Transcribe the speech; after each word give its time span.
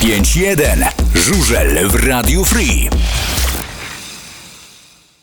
5-1. 0.00 0.88
Żużel 1.14 1.88
w 1.88 2.06
Radiu 2.06 2.44
Free. 2.44 2.90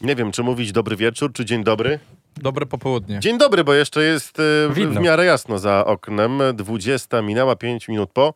Nie 0.01 0.15
wiem, 0.15 0.31
czy 0.31 0.43
mówić 0.43 0.71
dobry 0.71 0.95
wieczór, 0.95 1.33
czy 1.33 1.45
dzień 1.45 1.63
dobry. 1.63 1.99
Dobre 2.35 2.65
popołudnie. 2.65 3.19
Dzień 3.19 3.37
dobry, 3.37 3.63
bo 3.63 3.73
jeszcze 3.73 4.03
jest 4.03 4.39
e, 4.39 4.43
w, 4.69 4.73
w 4.75 4.99
miarę 4.99 5.25
jasno 5.25 5.59
za 5.59 5.85
oknem. 5.85 6.39
20 6.53 7.21
minęła 7.21 7.55
5 7.55 7.87
minut 7.87 8.09
po. 8.13 8.33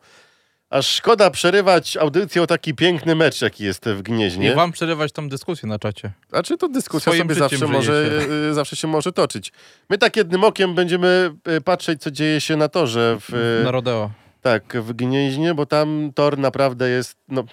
Aż 0.70 0.86
szkoda 0.88 1.30
przerywać 1.30 1.96
audycję 1.96 2.42
o 2.42 2.46
taki 2.46 2.74
piękny 2.74 3.14
mecz, 3.14 3.42
jaki 3.42 3.64
jest 3.64 3.84
w 3.84 3.98
I 4.00 4.02
Gnieźnie. 4.02 4.54
wam 4.54 4.72
przerywać 4.72 5.12
tą 5.12 5.28
dyskusję 5.28 5.68
na 5.68 5.78
czacie. 5.78 6.10
A 6.32 6.42
czy 6.42 6.58
to 6.58 6.68
dyskusja 6.68 7.12
Swoim 7.12 7.22
sobie 7.22 7.34
zawsze 7.34 7.66
może, 7.66 7.92
się. 8.26 8.32
e, 8.50 8.54
zawsze 8.54 8.76
się 8.76 8.88
może 8.88 9.12
toczyć. 9.12 9.52
My 9.90 9.98
tak 9.98 10.16
jednym 10.16 10.44
okiem 10.44 10.74
będziemy 10.74 11.30
e, 11.44 11.60
patrzeć, 11.60 12.02
co 12.02 12.10
dzieje 12.10 12.40
się 12.40 12.56
na 12.56 12.68
torze 12.68 13.16
w, 13.20 13.60
Na 13.64 13.70
rodeo. 13.70 14.10
Tak, 14.42 14.82
w 14.82 14.92
Gnieźnie, 14.92 15.54
bo 15.54 15.66
tam 15.66 16.10
tor 16.14 16.38
naprawdę 16.38 16.88
jest 16.88 17.16
no, 17.28 17.44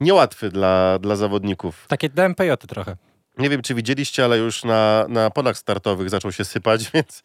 niełatwy 0.00 0.48
dla, 0.48 0.98
dla 0.98 1.16
zawodników. 1.16 1.86
Takie 1.88 2.08
DMPJ 2.08 2.50
trochę. 2.68 2.96
Nie 3.38 3.50
wiem, 3.50 3.62
czy 3.62 3.74
widzieliście, 3.74 4.24
ale 4.24 4.38
już 4.38 4.64
na, 4.64 5.06
na 5.08 5.30
polach 5.30 5.58
startowych 5.58 6.10
zaczął 6.10 6.32
się 6.32 6.44
sypać, 6.44 6.90
więc 6.94 7.22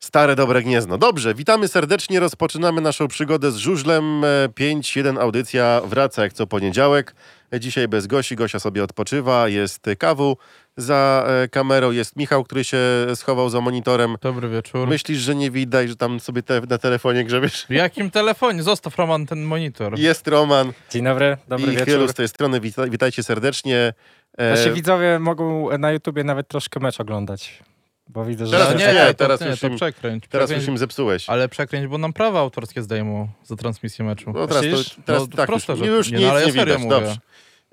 stare, 0.00 0.36
dobre 0.36 0.62
gniezno. 0.62 0.98
Dobrze, 0.98 1.34
witamy 1.34 1.68
serdecznie, 1.68 2.20
rozpoczynamy 2.20 2.80
naszą 2.80 3.08
przygodę 3.08 3.52
z 3.52 3.56
żużlem. 3.56 4.24
E, 4.24 4.48
5-1 4.48 5.20
audycja 5.20 5.80
wraca 5.84 6.22
jak 6.22 6.32
co 6.32 6.46
poniedziałek. 6.46 7.14
E, 7.54 7.60
Dzisiaj 7.60 7.88
bez 7.88 8.06
Gosi, 8.06 8.36
Gosia 8.36 8.58
sobie 8.58 8.84
odpoczywa, 8.84 9.48
jest 9.48 9.86
Kawu 9.98 10.36
za 10.78 11.24
e, 11.44 11.48
kamerą, 11.48 11.90
jest 11.90 12.16
Michał, 12.16 12.44
który 12.44 12.64
się 12.64 12.78
schował 13.14 13.50
za 13.50 13.60
monitorem. 13.60 14.16
Dobry 14.20 14.48
wieczór. 14.48 14.88
Myślisz, 14.88 15.18
że 15.18 15.34
nie 15.34 15.50
widać, 15.50 15.88
że 15.88 15.96
tam 15.96 16.20
sobie 16.20 16.42
te, 16.42 16.60
na 16.70 16.78
telefonie 16.78 17.24
grzebiesz? 17.24 17.66
W 17.66 17.70
jakim 17.70 18.10
telefonie? 18.10 18.62
Zostaw 18.62 18.98
Roman 18.98 19.26
ten 19.26 19.42
monitor. 19.42 19.98
Jest 19.98 20.28
Roman 20.28 20.72
Dzień 20.90 21.04
dobry, 21.04 21.36
dobry 21.48 21.66
i 21.72 21.76
wieczór. 21.76 21.86
Chylu 21.94 22.08
z 22.08 22.14
tej 22.14 22.28
strony, 22.28 22.60
Wita, 22.60 22.86
witajcie 22.86 23.22
serdecznie. 23.22 23.92
E, 24.38 24.50
Nasi 24.50 24.70
widzowie 24.70 25.18
mogą 25.18 25.78
na 25.78 25.90
YouTubie 25.92 26.24
nawet 26.24 26.48
troszkę 26.48 26.80
mecz 26.80 27.00
oglądać. 27.00 27.62
Bo 28.10 28.24
widzę, 28.24 28.46
że... 28.46 28.52
Teraz 28.52 28.72
już 28.72 28.80
nie, 28.82 28.92
nie, 28.94 29.14
teraz 29.14 29.40
nie, 29.40 29.46
już 29.46 29.60
to 29.60 29.66
im- 29.66 29.76
przekręć. 29.76 30.24
teraz 30.28 30.46
przekręć 30.46 30.62
już 30.66 30.68
im 30.68 30.78
zepsułeś. 30.78 31.30
Ale 31.30 31.48
przekręć, 31.48 31.86
bo 31.86 31.98
nam 31.98 32.12
prawa 32.12 32.40
autorskie 32.40 32.82
zdejmą 32.82 33.28
za 33.44 33.56
transmisję 33.56 34.04
meczu. 34.04 34.32
No 34.34 34.46
teraz, 34.46 34.62
to, 34.64 35.00
teraz 35.04 35.22
No, 35.22 35.36
tak, 35.36 35.46
proste, 35.46 35.72
już, 35.72 35.80
że- 35.80 35.86
już 35.86 36.10
nie, 36.10 36.16
nic 36.18 36.26
no, 36.26 36.32
ale 36.32 36.40
ja 36.40 36.46
nie 36.46 36.52
widać. 36.52 36.78
mówię. 36.78 36.90
Dobrze. 36.90 37.16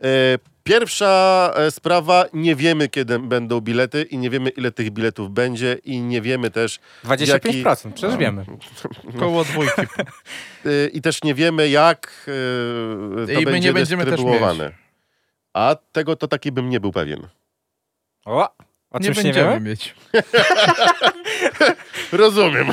E, 0.03 0.37
Pierwsza 0.67 1.53
e, 1.55 1.71
sprawa, 1.71 2.25
nie 2.33 2.55
wiemy 2.55 2.89
kiedy 2.89 3.19
będą 3.19 3.61
bilety 3.61 4.03
i 4.03 4.17
nie 4.17 4.29
wiemy 4.29 4.49
ile 4.49 4.71
tych 4.71 4.91
biletów 4.91 5.31
będzie 5.31 5.77
i 5.83 6.01
nie 6.01 6.21
wiemy 6.21 6.51
też 6.51 6.79
25%, 7.03 7.91
przecież 7.93 8.17
wiemy. 8.17 8.45
Koło 9.19 9.43
dwójki. 9.43 9.81
e, 9.81 10.87
i 10.93 11.01
też 11.01 11.23
nie 11.23 11.33
wiemy 11.33 11.69
jak 11.69 12.25
to 13.25 13.31
I 13.31 13.35
my 13.35 13.51
będzie 13.51 13.69
nie 13.69 13.73
będziemy 13.73 14.03
też 14.03 14.11
dystrybuowane. 14.11 14.71
A 15.53 15.75
tego 15.91 16.15
to 16.15 16.27
taki 16.27 16.51
bym 16.51 16.69
nie 16.69 16.79
był 16.79 16.91
pewien. 16.91 17.27
O, 18.25 18.49
o 18.91 18.99
nie 18.99 19.05
czymś 19.05 19.17
nie 19.17 19.23
będziemy 19.23 19.49
wiemy? 19.49 19.69
mieć. 19.69 19.95
Rozumiem. 22.11 22.67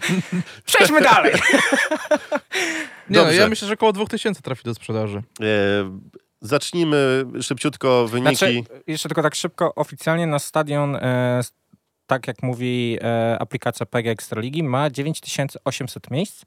Przejdźmy 0.66 1.00
dalej! 1.00 1.32
Nie 3.10 3.18
no, 3.18 3.32
ja 3.32 3.48
myślę, 3.48 3.68
że 3.68 3.74
około 3.74 3.92
2000 3.92 4.42
trafi 4.42 4.64
do 4.64 4.74
sprzedaży. 4.74 5.22
E, 5.40 5.44
zacznijmy 6.40 7.24
szybciutko 7.42 8.08
wyniki. 8.08 8.36
Znaczy, 8.36 8.62
jeszcze 8.86 9.08
tylko 9.08 9.22
tak 9.22 9.34
szybko, 9.34 9.74
oficjalnie 9.74 10.26
na 10.26 10.38
stadion, 10.38 10.96
e, 10.96 11.40
tak 12.06 12.26
jak 12.26 12.42
mówi 12.42 12.98
e, 13.02 13.36
aplikacja 13.40 13.86
PG 13.86 14.10
Ekstraligi, 14.10 14.62
ma 14.62 14.90
9800 14.90 16.10
miejsc, 16.10 16.42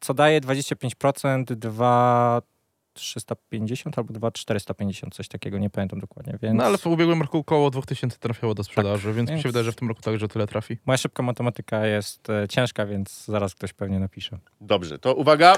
co 0.00 0.14
daje 0.14 0.40
25%, 0.40 1.44
2350 1.44 3.98
albo 3.98 4.12
2450, 4.12 5.14
coś 5.14 5.28
takiego, 5.28 5.58
nie 5.58 5.70
pamiętam 5.70 6.00
dokładnie, 6.00 6.38
więc 6.42 6.58
No 6.58 6.64
ale 6.64 6.78
w 6.78 6.86
ubiegłym 6.86 7.22
roku 7.22 7.38
około 7.38 7.70
2000 7.70 8.18
trafiało 8.18 8.54
do 8.54 8.64
sprzedaży, 8.64 9.12
więc 9.12 9.30
mi 9.30 9.34
więc- 9.34 9.42
się 9.42 9.48
wydaje, 9.48 9.64
że 9.64 9.72
w 9.72 9.76
tym 9.76 9.88
roku 9.88 10.00
także 10.02 10.28
tyle 10.28 10.46
trafi. 10.46 10.78
moja 10.86 10.96
szybka 10.96 11.22
matematyka 11.22 11.86
jest 11.86 12.30
e, 12.30 12.48
ciężka, 12.48 12.86
więc 12.86 13.24
zaraz 13.24 13.54
ktoś 13.54 13.72
pewnie 13.72 13.98
napisze. 13.98 14.38
Dobrze, 14.60 14.98
to 14.98 15.14
uwaga. 15.14 15.54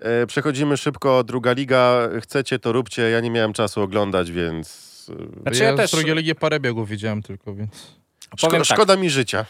E, 0.00 0.26
przechodzimy 0.26 0.76
szybko. 0.76 1.24
Druga 1.24 1.52
liga. 1.52 2.08
Chcecie, 2.20 2.58
to 2.58 2.72
róbcie. 2.72 3.02
Ja 3.10 3.20
nie 3.20 3.30
miałem 3.30 3.52
czasu 3.52 3.82
oglądać, 3.82 4.30
więc. 4.32 4.90
e, 5.38 5.42
Znaczy 5.42 5.62
ja 5.62 5.70
ja 5.70 5.76
też- 5.76 5.90
z 5.90 5.94
drugiej 5.94 6.14
ligi 6.16 6.34
parę 6.34 6.60
biegów 6.60 6.88
widziałem 6.88 7.22
tylko, 7.22 7.54
więc... 7.54 8.00
Szko- 8.36 8.50
tak. 8.50 8.64
Szkoda 8.64 8.96
mi 8.96 9.10
życia. 9.10 9.44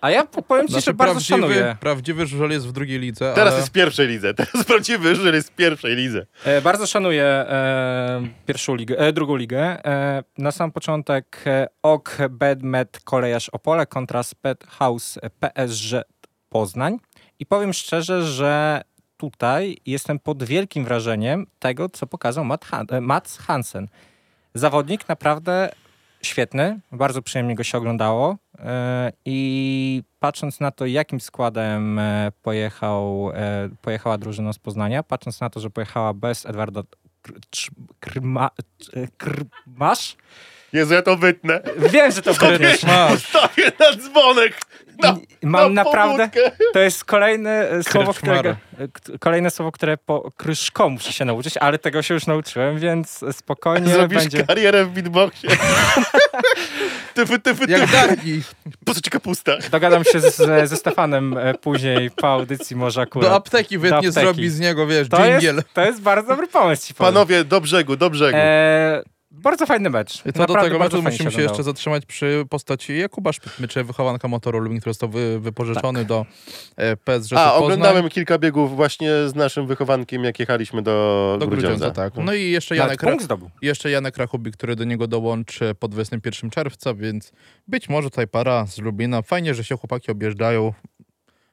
A 0.00 0.10
ja 0.10 0.24
po- 0.26 0.42
powiem 0.42 0.66
ci, 0.66 0.72
Znaczy, 0.72 0.84
że 0.84 0.94
bardzo 0.94 1.12
prawdziwy, 1.14 1.40
szanuję. 1.40 1.76
prawdziwy 1.80 2.26
żużel 2.26 2.50
jest 2.50 2.66
w 2.68 2.72
drugiej 2.72 2.98
lidze, 2.98 3.32
Teraz 3.34 3.52
ale... 3.52 3.56
jest 3.56 3.68
w 3.68 3.72
pierwszej 3.72 4.08
lidze. 4.08 4.34
Teraz 4.34 4.64
prawdziwy 4.66 5.14
żużel 5.14 5.34
jest 5.34 5.48
w 5.50 5.54
pierwszej 5.54 5.96
lidze. 5.96 6.26
E, 6.44 6.60
bardzo 6.62 6.86
szanuję 6.86 7.24
e, 7.24 8.28
pierwszą 8.46 8.74
ligę, 8.74 8.98
e, 8.98 9.12
drugą 9.12 9.36
ligę. 9.36 9.84
E, 9.84 10.22
na 10.38 10.50
sam 10.52 10.72
początek 10.72 11.42
e, 11.46 11.66
OK 11.82 12.18
Bedmet 12.30 13.00
Kolejarz 13.04 13.48
Opole 13.48 13.86
kontra 13.86 14.22
Sped 14.22 14.66
House 14.66 15.18
PSG 15.40 16.02
Poznań. 16.48 16.96
I 17.38 17.46
powiem 17.46 17.72
szczerze, 17.72 18.22
że 18.26 18.80
tutaj 19.20 19.76
jestem 19.86 20.18
pod 20.18 20.44
wielkim 20.44 20.84
wrażeniem 20.84 21.46
tego, 21.58 21.88
co 21.88 22.06
pokazał 22.06 22.44
Matt 22.44 22.64
Han- 22.64 22.86
e, 22.90 23.00
Mats 23.00 23.38
Hansen. 23.38 23.88
Zawodnik 24.54 25.08
naprawdę 25.08 25.70
świetny, 26.22 26.80
bardzo 26.92 27.22
przyjemnie 27.22 27.54
go 27.54 27.64
się 27.64 27.78
oglądało 27.78 28.36
e, 28.58 29.12
i 29.24 30.02
patrząc 30.20 30.60
na 30.60 30.70
to, 30.70 30.86
jakim 30.86 31.20
składem 31.20 31.98
e, 31.98 32.32
pojechał, 32.42 33.32
pojechała 33.82 34.18
drużyna 34.18 34.52
z 34.52 34.58
Poznania, 34.58 35.02
patrząc 35.02 35.40
na 35.40 35.50
to, 35.50 35.60
że 35.60 35.70
pojechała 35.70 36.14
bez 36.14 36.46
Edwarda 36.46 36.82
Krma, 38.00 38.50
Krmasz, 39.16 40.16
Jezu, 40.72 40.94
ja 40.94 41.02
to 41.02 41.16
wytnę. 41.16 41.60
wiem, 41.92 42.12
że 42.12 42.22
to 42.22 42.34
brniesz. 42.34 42.82
Masz. 42.82 43.12
Postawię 43.32 43.72
na 43.80 43.96
dzwonek. 43.96 44.60
Na, 45.02 45.16
Mam 45.42 45.74
na 45.74 45.82
naprawdę, 45.84 46.28
pobudkę. 46.28 46.64
to 46.72 46.78
jest 46.78 47.04
kolejne 47.04 47.70
e, 47.70 47.82
słowo, 47.82 48.14
którego, 48.14 48.48
e, 48.50 48.56
kolejne 49.20 49.50
słowo, 49.50 49.72
które 49.72 49.96
po 49.96 50.30
kryszko 50.36 50.88
muszę 50.88 51.12
się 51.12 51.24
nauczyć, 51.24 51.56
ale 51.56 51.78
tego 51.78 52.02
się 52.02 52.14
już 52.14 52.26
nauczyłem, 52.26 52.78
więc 52.78 53.24
spokojnie 53.32 53.92
Zrobisz 53.92 54.18
będzie... 54.18 54.44
karierę 54.44 54.84
w 54.84 54.88
beatboxie. 54.90 55.50
tyfy, 57.14 57.38
tyfy, 57.38 57.64
Jak 57.68 57.80
tyfy. 57.80 57.92
Dargi. 57.92 58.42
Posyć 58.84 59.10
kapusta. 59.10 59.52
Dogadam 59.70 60.04
się 60.04 60.20
z, 60.20 60.36
ze 60.68 60.76
Stefanem 60.76 61.38
e, 61.38 61.54
później 61.54 62.10
po 62.10 62.28
audycji 62.28 62.76
może 62.76 63.00
akurat. 63.00 63.28
Do 63.30 63.34
apteki 63.34 63.78
wytnie 63.78 64.12
zrobi 64.12 64.50
z 64.50 64.60
niego, 64.60 64.86
wiesz, 64.86 65.08
To 65.08 65.26
jest, 65.26 65.30
dżingiel. 65.30 65.62
to 65.74 65.84
jest 65.84 66.00
bardzo 66.02 66.28
dobry 66.28 66.46
pomysł 66.46 66.86
ci. 66.86 66.94
Panowie, 66.94 67.44
do 67.44 67.60
brzegu, 67.60 67.96
do 67.96 68.10
brzegu. 68.10 68.38
E, 68.40 69.02
bardzo 69.30 69.66
fajny 69.66 69.90
mecz. 69.90 70.26
I 70.26 70.32
to 70.32 70.46
do 70.46 70.54
tego 70.54 70.78
meczu 70.78 71.02
musimy 71.02 71.12
się 71.12 71.26
oglądało. 71.28 71.42
jeszcze 71.48 71.62
zatrzymać 71.62 72.06
przy 72.06 72.44
postaci 72.50 72.98
Jakuba 72.98 73.32
Szpytmycze, 73.32 73.84
wychowanka 73.84 74.28
motoru 74.28 74.58
Lubin, 74.58 74.80
który 74.80 74.90
został 74.92 75.08
wy, 75.08 75.40
wypożyczony 75.40 76.04
do 76.04 76.26
e, 76.76 76.96
PSG 76.96 77.30
Tak. 77.30 77.38
A, 77.38 77.50
Poznań. 77.50 77.62
oglądałem 77.64 78.08
kilka 78.08 78.38
biegów 78.38 78.76
właśnie 78.76 79.10
z 79.28 79.34
naszym 79.34 79.66
wychowankiem, 79.66 80.24
jak 80.24 80.38
jechaliśmy 80.40 80.82
do, 80.82 81.36
Do 81.40 81.46
Grudziądza. 81.46 81.68
Grudziądza, 81.68 82.10
tak. 82.10 82.24
No 82.24 82.34
i 82.34 82.50
jeszcze 82.50 82.76
Janek, 82.76 83.02
Ra- 83.02 83.16
jeszcze 83.62 83.90
Janek 83.90 84.16
Rachubi, 84.16 84.52
który 84.52 84.76
do 84.76 84.84
niego 84.84 85.06
dołączy 85.06 85.74
po 85.74 85.88
21 85.88 86.50
czerwca, 86.50 86.94
więc 86.94 87.32
być 87.68 87.88
może 87.88 88.10
tutaj 88.10 88.28
para 88.28 88.66
z 88.66 88.78
Lubina. 88.78 89.22
Fajnie, 89.22 89.54
że 89.54 89.64
się 89.64 89.76
chłopaki 89.76 90.10
objeżdżają. 90.10 90.72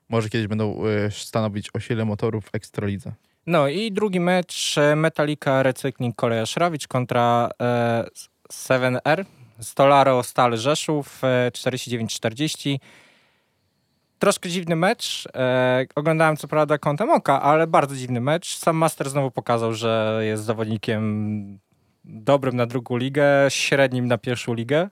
Może 0.09 0.29
kiedyś 0.29 0.47
będą 0.47 0.83
e, 0.85 1.11
stanowić 1.11 1.69
o 1.73 1.79
sile 1.79 2.05
motorów 2.05 2.45
w 2.45 2.55
Ekstralidze. 2.55 3.13
No 3.47 3.68
i 3.68 3.91
drugi 3.91 4.19
mecz 4.19 4.78
e, 4.78 4.96
Metallica 4.96 5.63
Recykling 5.63 6.16
Kolejarz 6.16 6.58
Rawicz 6.58 6.88
kontra 6.88 7.50
e, 7.62 8.06
7R 8.53 9.25
Stolaro 9.59 10.24
Stal 10.24 10.58
Rzeszów 10.58 11.24
e, 11.24 11.52
49-40. 11.52 12.80
Troszkę 14.19 14.50
dziwny 14.50 14.75
mecz. 14.75 15.28
E, 15.36 15.86
oglądałem 15.96 16.38
co 16.38 16.47
prawda 16.47 16.78
kątem 16.78 17.09
oka, 17.09 17.41
ale 17.41 17.68
bardzo 17.68 17.96
dziwny 17.96 18.22
mecz. 18.22 18.57
Sam 18.57 18.75
Master 18.75 19.10
znowu 19.10 19.31
pokazał, 19.31 19.74
że 19.74 20.21
jest 20.24 20.44
zawodnikiem 20.44 21.60
dobrym 22.06 22.56
na 22.56 22.66
drugą 22.66 22.98
ligę, 22.98 23.25
średnim 23.50 24.07
na 24.07 24.18
pierwszą 24.18 24.54
ligę. 24.54 24.89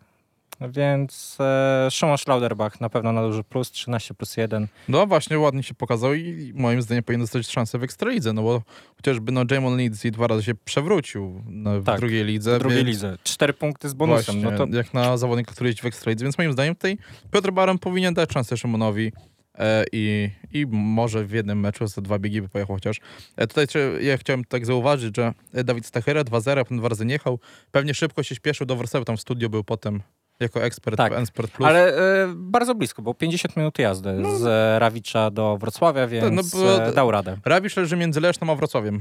Więc 0.61 1.37
e, 1.39 1.87
Szymon 1.91 2.17
Schlauderbach 2.17 2.81
na 2.81 2.89
pewno 2.89 3.11
na 3.11 3.21
duży 3.21 3.43
plus, 3.43 3.71
13 3.71 4.13
plus 4.13 4.37
1. 4.37 4.67
No 4.89 5.07
właśnie, 5.07 5.39
ładnie 5.39 5.63
się 5.63 5.73
pokazał 5.73 6.13
i 6.13 6.53
moim 6.55 6.81
zdaniem 6.81 7.03
powinien 7.03 7.21
dostać 7.21 7.47
szansę 7.47 7.77
w 7.79 7.83
Ekstralidze, 7.83 8.33
no 8.33 8.43
bo 8.43 8.61
chociażby 8.95 9.31
no 9.31 9.43
Jamon 9.51 9.77
Leeds 9.77 10.05
i 10.05 10.11
dwa 10.11 10.27
razy 10.27 10.43
się 10.43 10.55
przewrócił 10.55 11.43
na, 11.45 11.79
w 11.79 11.83
Tak, 11.83 11.99
drugiej 11.99 12.25
lidze. 12.25 12.55
W 12.55 12.59
drugiej 12.59 12.77
więc... 12.77 12.89
lidze. 12.89 13.17
Cztery 13.23 13.53
punkty 13.53 13.89
z 13.89 13.93
bonusem. 13.93 14.41
Właśnie, 14.41 14.57
No 14.65 14.67
to 14.67 14.77
jak 14.77 14.93
na 14.93 15.17
zawodnika, 15.17 15.51
który 15.51 15.69
jeździ 15.69 15.81
w 15.81 15.85
Ekstralidze, 15.85 16.25
więc 16.25 16.37
moim 16.37 16.53
zdaniem 16.53 16.75
tutaj 16.75 16.97
Piotr 17.31 17.51
Baran 17.51 17.77
powinien 17.77 18.13
dać 18.13 18.33
szansę 18.33 18.57
Szymonowi 18.57 19.11
e, 19.57 19.85
i, 19.91 20.29
i 20.53 20.65
może 20.69 21.25
w 21.25 21.31
jednym 21.31 21.59
meczu 21.59 21.87
za 21.87 22.01
dwa 22.01 22.19
biegi 22.19 22.41
by 22.41 22.49
pojechał 22.49 22.75
chociaż. 22.75 22.99
E, 23.35 23.47
tutaj 23.47 23.67
ja 24.01 24.17
chciałem 24.17 24.43
tak 24.43 24.65
zauważyć, 24.65 25.15
że 25.15 25.33
e, 25.53 25.63
Dawid 25.63 25.85
Stachera 25.85 26.21
2-0, 26.21 26.63
potem 26.63 26.77
dwa 26.77 26.89
razy 26.89 27.05
nie 27.05 27.13
jechał. 27.13 27.39
Pewnie 27.71 27.93
szybko 27.93 28.23
się 28.23 28.35
śpieszył 28.35 28.67
do 28.67 28.75
Warszawy, 28.75 29.05
tam 29.05 29.17
w 29.17 29.21
studio 29.21 29.49
był 29.49 29.63
potem 29.63 30.01
Jako 30.39 30.63
ekspert 30.63 30.97
Tak, 30.97 31.13
w 31.13 31.15
N-Sport 31.15 31.51
Plus. 31.51 31.67
Ale 31.69 31.97
e, 32.23 32.27
bardzo 32.35 32.75
blisko, 32.75 33.01
bo 33.01 33.13
50 33.13 33.57
minut 33.57 33.79
jazdy 33.79 34.13
No. 34.13 34.35
z 34.37 34.43
Rawicza 34.81 35.31
do 35.31 35.57
Wrocławia, 35.57 36.07
więc 36.07 36.53
no 36.53 36.59
bo- 36.59 36.85
e, 36.85 36.91
dał 36.93 37.11
radę. 37.11 37.37
Rawisz 37.45 37.75
leży 37.77 37.95
między 37.97 38.19
Leszną 38.21 38.51
a 38.51 38.55
Wrocławiem. 38.55 38.99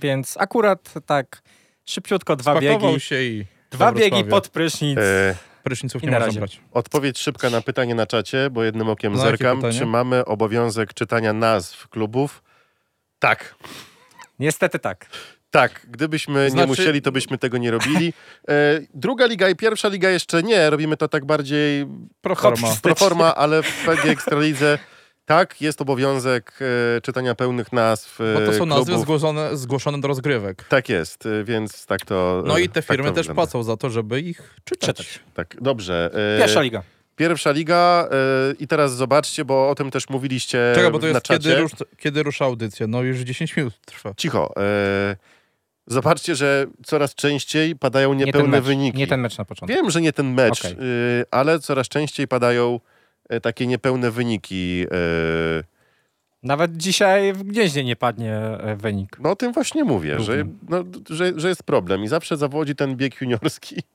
Więc 0.00 0.36
akurat 0.40 0.94
tak 1.06 1.42
szybciutko 1.84 2.36
dwa 2.36 2.52
Spakował 2.52 2.80
biegi, 2.90 3.00
się 3.00 3.22
i 3.22 3.44
dwa 3.70 3.92
biegi 3.92 4.24
pod 4.24 4.48
prysznic. 4.48 4.98
E, 4.98 5.36
Pryszniców 5.62 6.02
I 6.02 6.06
nie 6.06 6.10
na 6.12 6.18
można 6.18 6.26
razie. 6.26 6.38
brać. 6.40 6.60
odpowiedź 6.72 7.18
szybka 7.18 7.50
na 7.50 7.60
pytanie 7.60 7.94
na 7.94 8.06
czacie, 8.06 8.50
bo 8.50 8.62
jednym 8.64 8.88
okiem 8.88 9.12
No, 9.12 9.18
jakie 9.26 9.30
zerkam. 9.38 9.72
Czy 9.72 9.86
mamy 9.86 10.24
obowiązek 10.24 10.94
czytania 10.94 11.32
nazw 11.32 11.88
klubów? 11.88 12.42
Tak. 13.18 13.54
Niestety 14.38 14.78
tak. 14.78 15.06
Tak, 15.52 15.80
gdybyśmy 15.90 16.44
nie 16.44 16.50
Znaczy- 16.50 16.68
musieli, 16.68 17.02
to 17.02 17.12
byśmy 17.12 17.38
tego 17.38 17.58
nie 17.58 17.70
robili. 17.70 18.12
E, 18.48 18.80
druga 18.94 19.26
liga 19.26 19.48
i 19.48 19.56
pierwsza 19.56 19.88
liga 19.88 20.10
jeszcze 20.10 20.42
nie, 20.42 20.70
robimy 20.70 20.96
to 20.96 21.08
tak 21.08 21.24
bardziej 21.24 21.86
Proforma. 22.20 22.68
Hop- 22.68 22.80
pro 22.80 22.94
forma, 22.94 23.34
ale 23.34 23.62
w 23.62 23.84
PG 23.86 24.10
Ekstralidze 24.10 24.78
tak, 25.26 25.60
jest 25.60 25.80
obowiązek 25.80 26.58
e, 26.96 27.00
czytania 27.00 27.34
pełnych 27.34 27.72
nazw 27.72 28.20
e, 28.20 28.34
Bo 28.34 28.40
to 28.46 28.52
są 28.52 28.66
nazwy 28.66 28.98
zgłoszone, 28.98 29.56
zgłoszone 29.56 30.00
do 30.00 30.08
rozgrywek. 30.08 30.64
Tak 30.68 30.88
jest, 30.88 31.26
e, 31.26 31.44
więc 31.44 31.86
tak 31.86 32.04
to 32.04 32.42
No 32.46 32.58
e, 32.58 32.62
i 32.62 32.68
te 32.68 32.82
tak 32.82 32.84
firmy 32.96 33.08
to 33.08 33.14
też 33.14 33.26
wygląda. 33.26 33.42
płacą 33.42 33.62
za 33.62 33.76
to, 33.76 33.90
żeby 33.90 34.20
ich 34.20 34.54
czytać. 34.64 34.86
Czytać. 34.96 35.20
Tak, 35.34 35.56
dobrze. 35.60 36.10
e, 36.36 36.38
Pierwsza 36.38 36.62
liga. 36.62 36.82
Pierwsza 37.16 37.50
liga 37.52 38.08
i 38.58 38.66
teraz 38.68 38.94
zobaczcie, 38.96 39.44
bo 39.44 39.70
o 39.70 39.74
tym 39.74 39.90
też 39.90 40.08
mówiliście 40.08 40.72
Czekaj, 40.74 40.90
bo 40.90 40.98
to 40.98 41.06
na 41.06 41.12
jest 41.12 41.22
czacie. 41.22 41.40
kiedy, 41.40 41.56
rusz, 41.60 41.72
kiedy 41.98 42.22
rusza 42.22 42.44
audycja. 42.44 42.86
No 42.86 43.02
już 43.02 43.18
10 43.18 43.56
minut 43.56 43.74
trwa. 43.86 44.14
Cicho. 44.16 44.52
Zobaczcie, 45.86 46.34
że 46.34 46.66
coraz 46.84 47.14
częściej 47.14 47.76
padają 47.76 48.14
Nie 48.14 48.24
niepełne 48.24 48.48
mecz, 48.48 48.64
wyniki. 48.64 48.98
nie 48.98 49.06
ten 49.06 49.20
mecz 49.20 49.38
na 49.38 49.44
początku. 49.44 49.76
Wiem, 49.76 49.90
że 49.90 50.00
nie 50.00 50.12
ten 50.12 50.34
mecz, 50.34 50.60
Okej. 50.64 50.76
y, 51.20 51.24
ale 51.30 51.58
coraz 51.58 51.88
częściej 51.88 52.28
padają 52.28 52.80
e, 53.28 53.40
takie 53.40 53.66
niepełne 53.66 54.10
wyniki. 54.10 54.84
e, 54.90 55.62
Nawet 56.42 56.76
dzisiaj 56.76 57.32
w 57.32 57.42
Gnieźnie 57.42 57.84
nie 57.84 57.96
padnie 57.96 58.34
e, 58.36 58.76
wynik. 58.76 59.16
No 59.20 59.30
o 59.30 59.36
tym 59.36 59.52
właśnie 59.52 59.84
mówię, 59.84 60.20
że, 60.20 60.44
no, 60.68 60.84
że, 61.10 61.32
że 61.40 61.48
jest 61.48 61.62
problem 61.62 62.04
i 62.04 62.08
zawsze 62.08 62.36
zawodzi 62.36 62.74
ten 62.74 62.96
bieg 62.96 63.20
juniorski. 63.20 63.76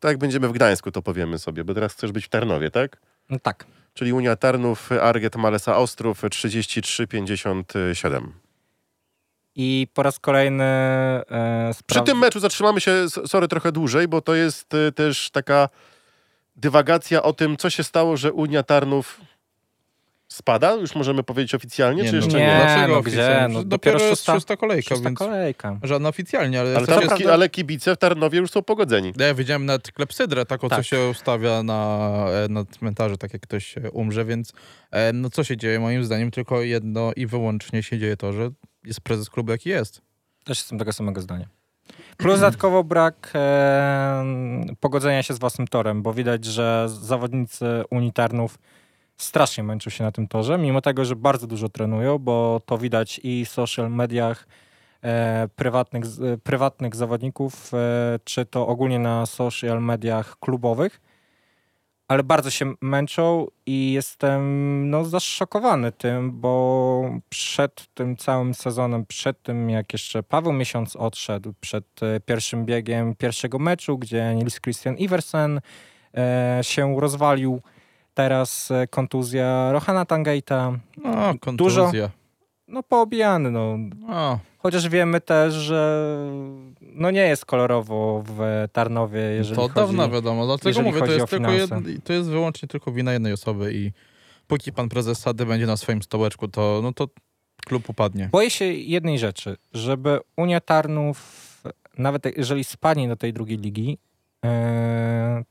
Tak 0.00 0.08
jak 0.10 0.18
będziemy 0.18 0.48
w 0.48 0.52
Gdańsku, 0.52 0.90
to 0.90 1.02
powiemy 1.02 1.38
sobie, 1.38 1.64
bo 1.64 1.74
teraz 1.74 1.92
chcesz 1.92 2.12
być 2.12 2.24
w 2.24 2.28
Tarnowie, 2.28 2.70
tak? 2.70 2.96
No 3.30 3.38
tak. 3.38 3.66
Czyli 3.94 4.12
Unia 4.12 4.36
Tarnów, 4.36 4.92
Arget 4.92 5.36
Malesa 5.36 5.76
Ostrów 5.76 6.22
33-57. 6.22 8.22
I 9.54 9.86
po 9.94 10.02
raz 10.02 10.18
kolejny 10.18 10.64
e, 10.64 11.70
Przy 11.86 12.00
tym 12.00 12.18
meczu 12.18 12.40
zatrzymamy 12.40 12.80
się, 12.80 12.92
sorry, 13.26 13.48
trochę 13.48 13.72
dłużej, 13.72 14.08
bo 14.08 14.20
to 14.20 14.34
jest 14.34 14.74
y, 14.74 14.92
też 14.92 15.30
taka 15.30 15.68
dywagacja 16.56 17.22
o 17.22 17.32
tym, 17.32 17.56
co 17.56 17.70
się 17.70 17.84
stało, 17.84 18.16
że 18.16 18.32
Unia 18.32 18.62
Tarnów 18.62 19.20
spada. 20.28 20.74
Już 20.74 20.94
możemy 20.94 21.22
powiedzieć 21.22 21.54
oficjalnie, 21.54 22.04
czy 22.04 22.10
no, 22.12 22.16
jeszcze 22.16 22.38
nie. 22.38 22.46
nie? 22.46 22.56
Dlaczego 22.56 22.94
no 22.94 23.02
gdzie? 23.02 23.40
No 23.42 23.48
dopiero 23.48 23.64
dopiero 23.68 23.98
jest 23.98 24.22
szósta- 24.22 24.34
szósta 24.34 24.56
kolejka, 24.56 24.88
Szósta 24.88 25.08
więc 25.08 25.18
kolejka. 25.18 25.78
żadna 25.82 26.08
oficjalnie, 26.08 26.60
ale, 26.60 26.76
Ale, 26.76 26.86
tam, 26.86 27.02
jest... 27.02 27.14
ki- 27.14 27.26
ale 27.26 27.48
kibice 27.48 27.94
w 27.94 27.98
Tarnowie 27.98 28.38
już 28.38 28.50
są 28.50 28.62
pogodzeni. 28.62 29.12
Ja 29.18 29.34
widziałem 29.34 29.66
nawet 29.66 29.92
klepsydrę, 29.92 30.46
taką, 30.46 30.68
co 30.68 30.76
Tak. 30.76 30.86
się 30.86 31.08
ustawia 31.08 31.62
na, 31.62 32.08
e, 32.44 32.48
na 32.48 32.64
cmentarzu, 32.64 33.16
tak 33.16 33.32
jak 33.32 33.42
ktoś 33.42 33.78
e, 33.78 33.90
umrze, 33.90 34.24
więc 34.24 34.52
e, 34.90 35.12
no 35.12 35.30
co 35.30 35.44
się 35.44 35.56
dzieje? 35.56 35.80
Moim 35.80 36.04
zdaniem 36.04 36.30
tylko 36.30 36.62
jedno 36.62 37.12
i 37.16 37.26
wyłącznie 37.26 37.82
się 37.82 37.98
dzieje 37.98 38.16
to, 38.16 38.32
że 38.32 38.50
jest 38.84 39.00
prezes 39.00 39.30
klubu 39.30 39.52
jaki 39.52 39.68
jest. 39.68 40.02
Też 40.44 40.58
jestem 40.58 40.78
tego 40.78 40.92
samego 40.92 41.20
zdania. 41.20 41.48
Plus 42.16 42.34
dodatkowo 42.40 42.84
brak 42.84 43.32
e, 43.34 44.24
pogodzenia 44.80 45.22
się 45.22 45.34
z 45.34 45.38
własnym 45.38 45.68
torem, 45.68 46.02
bo 46.02 46.14
widać, 46.14 46.44
że 46.44 46.86
zawodnicy 46.88 47.66
unitarnów 47.90 48.58
strasznie 49.16 49.64
męczą 49.64 49.90
się 49.90 50.04
na 50.04 50.12
tym 50.12 50.28
torze, 50.28 50.58
mimo 50.58 50.80
tego, 50.80 51.04
że 51.04 51.16
bardzo 51.16 51.46
dużo 51.46 51.68
trenują, 51.68 52.18
bo 52.18 52.60
to 52.66 52.78
widać 52.78 53.20
i 53.22 53.44
w 53.44 53.48
social 53.48 53.90
mediach 53.90 54.46
e, 55.02 55.48
prywatnych, 55.56 56.04
e, 56.04 56.38
prywatnych 56.38 56.96
zawodników, 56.96 57.74
e, 57.74 58.18
czy 58.24 58.46
to 58.46 58.66
ogólnie 58.66 58.98
na 58.98 59.26
social 59.26 59.82
mediach 59.82 60.38
klubowych, 60.38 61.00
ale 62.10 62.22
bardzo 62.22 62.50
się 62.50 62.74
męczą 62.80 63.46
i 63.66 63.92
jestem 63.92 64.90
no, 64.90 65.04
zaszokowany 65.04 65.92
tym, 65.92 66.40
bo 66.40 67.02
przed 67.28 67.86
tym 67.94 68.16
całym 68.16 68.54
sezonem, 68.54 69.06
przed 69.06 69.42
tym 69.42 69.70
jak 69.70 69.92
jeszcze 69.92 70.22
Paweł 70.22 70.52
Miesiąc 70.52 70.96
odszedł, 70.96 71.54
przed 71.60 71.84
e, 72.02 72.20
pierwszym 72.20 72.64
biegiem 72.64 73.14
pierwszego 73.14 73.58
meczu, 73.58 73.98
gdzie 73.98 74.34
Nils 74.34 74.60
Christian 74.60 74.96
Iversen 74.96 75.60
e, 76.16 76.58
się 76.62 77.00
rozwalił, 77.00 77.60
teraz 78.14 78.70
e, 78.70 78.86
kontuzja 78.86 79.72
Rohana 79.72 80.04
Tangeita, 80.04 80.72
No, 80.96 81.34
kontuzja. 81.40 82.10
No 82.70 82.82
poobijany, 82.82 83.50
no. 83.50 83.76
No, 83.98 84.38
Chociaż 84.58 84.88
wiemy 84.88 85.20
też, 85.20 85.54
że 85.54 86.08
no 86.80 87.10
nie 87.10 87.20
jest 87.20 87.44
kolorowo 87.44 88.24
w 88.26 88.40
Tarnowie, 88.72 89.20
jeżeli 89.20 89.56
to 89.56 89.62
od 89.64 89.72
chodzi... 89.72 89.86
dawna 89.86 90.08
wiadomo, 90.08 90.46
dlatego 90.46 90.82
mówię, 90.82 90.98
to 90.98 91.12
jest, 91.12 91.26
tylko 91.30 91.50
jed, 91.50 91.70
to 92.04 92.12
jest 92.12 92.28
wyłącznie 92.28 92.68
tylko 92.68 92.92
wina 92.92 93.12
jednej 93.12 93.32
osoby 93.32 93.74
i 93.74 93.92
póki 94.46 94.72
pan 94.72 94.88
prezes 94.88 95.18
Sady 95.18 95.46
będzie 95.46 95.66
na 95.66 95.76
swoim 95.76 96.02
stołeczku, 96.02 96.48
to 96.48 96.80
no 96.82 96.92
to 96.92 97.08
klub 97.66 97.88
upadnie. 97.88 98.28
Boję 98.32 98.50
się 98.50 98.64
jednej 98.64 99.18
rzeczy, 99.18 99.56
żeby 99.72 100.18
Unia 100.36 100.60
Tarnów, 100.60 101.46
nawet 101.98 102.36
jeżeli 102.36 102.64
spadnie 102.64 103.08
do 103.08 103.16
tej 103.16 103.32
drugiej 103.32 103.58
ligi, 103.58 103.98
e, 104.44 105.44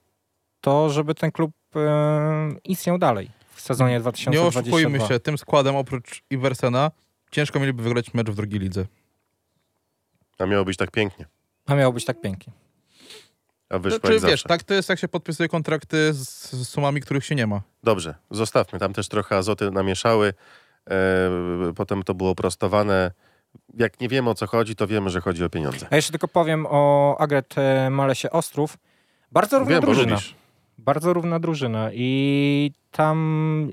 to 0.62 0.89
żeby 0.89 1.16
ten 1.16 1.31
klub 1.31 1.51
e, 1.75 2.50
istniał 2.63 2.98
dalej 2.98 3.30
w 3.56 3.62
sezonie 3.62 3.94
Nie 3.94 4.00
2022. 4.00 4.62
oszukujmy 4.62 5.07
się, 5.07 5.19
tym 5.19 5.38
składem 5.38 5.75
oprócz 5.75 6.24
Iversena 6.30 6.92
ciężko 7.31 7.60
mieliby 7.60 7.84
wygrać 7.84 8.14
mecz 8.14 8.30
w 8.30 8.36
drugiej 8.36 8.60
lidze. 8.60 8.86
A 10.38 10.46
miało 10.46 10.66
być 10.66 10.78
tak 10.78 10.92
pięknie. 10.92 11.26
A 11.66 11.76
miało 11.76 11.94
być 11.94 12.06
tak 12.06 12.22
pięknie. 12.22 12.54
A 13.70 13.80
wyszło 13.80 14.00
Znaczy, 14.00 14.14
jak 14.14 14.24
wiesz, 14.24 14.44
tak 14.44 14.64
to 14.64 14.74
jest 14.74 14.90
jak 14.90 15.00
się 15.00 15.08
podpisuje 15.08 15.50
kontrakty 15.50 16.14
z, 16.14 16.52
z 16.52 16.70
sumami, 16.70 17.02
których 17.02 17.26
się 17.26 17.36
nie 17.36 17.48
ma. 17.48 17.62
Dobrze, 17.84 18.16
zostawmy. 18.31 18.80
Tam 18.80 18.94
też 18.94 19.08
trochę 19.08 19.38
azoty 19.38 19.72
namieszały. 19.72 20.34
E, 20.90 21.74
potem 21.76 22.04
to 22.04 22.14
było 22.14 22.36
prostowane. 22.36 23.12
Jak 23.74 24.00
nie 24.00 24.08
wiemy 24.08 24.30
o 24.30 24.36
co 24.36 24.48
chodzi, 24.48 24.76
to 24.76 24.88
wiemy, 24.88 25.10
że 25.10 25.22
chodzi 25.22 25.44
o 25.44 25.50
pieniądze. 25.50 25.88
A 25.90 25.96
jeszcze 25.96 26.12
tylko 26.12 26.28
powiem 26.28 26.66
o 26.70 27.16
Agret 27.20 27.58
e, 27.58 27.90
Malesie 27.90 28.30
Ostrów. 28.30 28.78
Bardzo 29.31 29.60
równa 29.60 29.76
Wiem, 29.76 29.81
drużyna. 29.81 30.18
Bardzo 30.78 31.14
równa 31.14 31.40
drużyna 31.40 31.90
i 31.94 32.72
tam 32.92 33.72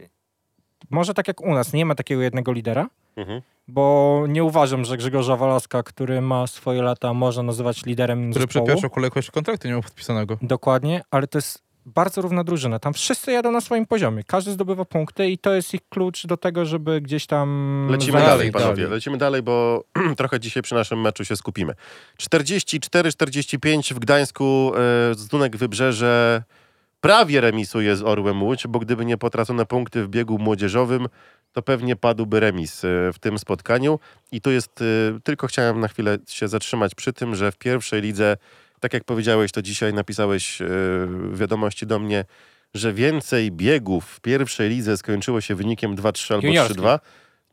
może 0.90 1.14
tak 1.14 1.28
jak 1.28 1.40
u 1.40 1.54
nas, 1.54 1.72
nie 1.72 1.86
ma 1.86 1.94
takiego 1.94 2.22
jednego 2.22 2.52
lidera, 2.52 2.88
Mhm. 3.16 3.42
bo 3.68 4.24
nie 4.28 4.44
uważam, 4.44 4.84
że 4.84 4.96
Grzegorza 4.96 5.36
Walaska, 5.36 5.82
który 5.82 6.20
ma 6.20 6.46
swoje 6.46 6.82
lata, 6.82 7.14
można 7.14 7.42
nazywać 7.42 7.84
liderem 7.86 8.30
Który 8.30 8.46
przed 8.46 8.52
zespołu. 8.52 8.66
pierwszą 8.66 8.90
kolejką 8.90 9.18
jeszcze 9.18 9.32
kontraktu 9.32 9.68
nie 9.68 9.74
miał 9.74 9.82
podpisanego. 9.82 10.38
Dokładnie, 10.42 11.02
ale 11.10 11.26
to 11.26 11.38
jest 11.38 11.66
bardzo 11.86 12.22
równa 12.22 12.44
drużyna. 12.44 12.78
Tam 12.78 12.94
wszyscy 12.94 13.32
jadą 13.32 13.50
na 13.52 13.60
swoim 13.60 13.86
poziomie. 13.86 14.24
Każdy 14.24 14.52
zdobywa 14.52 14.84
punkty 14.84 15.30
i 15.30 15.38
to 15.38 15.54
jest 15.54 15.74
ich 15.74 15.88
klucz 15.88 16.26
do 16.26 16.36
tego, 16.36 16.64
żeby 16.64 17.00
gdzieś 17.00 17.26
tam... 17.26 17.88
Lecimy 17.90 18.18
dalej, 18.18 18.28
dalej. 18.28 18.52
panowie. 18.52 18.88
Lecimy 18.88 19.18
dalej, 19.18 19.42
bo 19.42 19.84
trochę 20.16 20.40
dzisiaj 20.40 20.62
przy 20.62 20.74
naszym 20.74 21.00
meczu 21.00 21.24
się 21.24 21.36
skupimy. 21.36 21.74
44-45 22.22 23.94
w 23.94 23.98
Gdańsku 23.98 24.72
e, 25.10 25.14
Zdunek 25.14 25.56
Wybrzeże 25.56 26.42
prawie 27.00 27.40
remisuje 27.40 27.96
z 27.96 28.02
Orłem 28.02 28.42
Łódź, 28.42 28.66
bo 28.66 28.78
gdyby 28.78 29.04
nie 29.04 29.16
potracone 29.16 29.66
punkty 29.66 30.02
w 30.04 30.08
biegu 30.08 30.38
młodzieżowym, 30.38 31.08
to 31.56 31.62
pewnie 31.62 31.96
padłby 31.96 32.40
remis 32.40 32.84
e, 32.84 33.12
w 33.12 33.18
tym 33.18 33.38
spotkaniu. 33.38 33.98
I 34.32 34.40
tu 34.40 34.50
jest, 34.50 34.82
e, 34.82 35.20
tylko 35.24 35.46
chciałem 35.46 35.80
na 35.80 35.88
chwilę 35.88 36.18
się 36.28 36.48
zatrzymać 36.48 36.94
przy 36.94 37.12
tym, 37.12 37.34
że 37.34 37.52
w 37.52 37.56
pierwszej 37.56 38.02
lidze, 38.02 38.36
tak 38.80 38.92
jak 38.92 39.04
powiedziałeś, 39.04 39.52
to 39.52 39.62
dzisiaj 39.62 39.94
napisałeś 39.94 40.62
e, 40.62 40.66
wiadomości 41.32 41.86
do 41.86 41.98
mnie, 41.98 42.24
że 42.74 42.92
więcej 42.92 43.52
biegów 43.52 44.04
w 44.04 44.20
pierwszej 44.20 44.68
lidze 44.68 44.96
skończyło 44.96 45.40
się 45.40 45.54
wynikiem 45.54 45.96
2-3 45.96 46.34
albo 46.34 46.46
Juniorskich. 46.46 46.76
3-2 46.76 46.98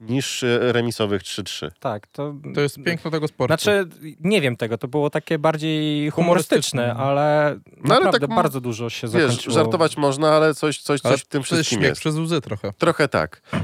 niż 0.09 0.43
e, 0.43 0.59
remisowych 0.73 1.21
3-3. 1.21 1.71
Tak, 1.79 2.07
to... 2.07 2.35
To 2.55 2.61
jest 2.61 2.77
piękno 2.85 3.11
tego 3.11 3.27
sportu. 3.27 3.51
Znaczy, 3.51 3.87
nie 4.19 4.41
wiem 4.41 4.57
tego, 4.57 4.77
to 4.77 4.87
było 4.87 5.09
takie 5.09 5.39
bardziej 5.39 6.09
humorystyczne, 6.09 6.81
Humorystyczne. 6.81 7.03
ale 7.05 7.55
No, 7.65 7.95
ale 7.95 7.99
naprawdę 8.05 8.19
tak 8.19 8.29
m- 8.29 8.35
bardzo 8.35 8.61
dużo 8.61 8.89
się 8.89 9.07
Wiesz, 9.07 9.21
zakończyło. 9.21 9.53
żartować 9.55 9.97
można, 9.97 10.31
ale 10.31 10.53
coś, 10.53 10.81
coś, 10.81 10.99
Ale 11.03 11.13
coś 11.13 11.21
w 11.21 11.27
tym 11.27 11.43
wszystkim 11.43 11.77
śmiech 11.79 11.89
jest. 11.89 12.01
przez 12.01 12.15
łzy 12.15 12.41
trochę. 12.41 12.73
Trochę 12.77 13.07
tak. 13.07 13.41
E, 13.53 13.59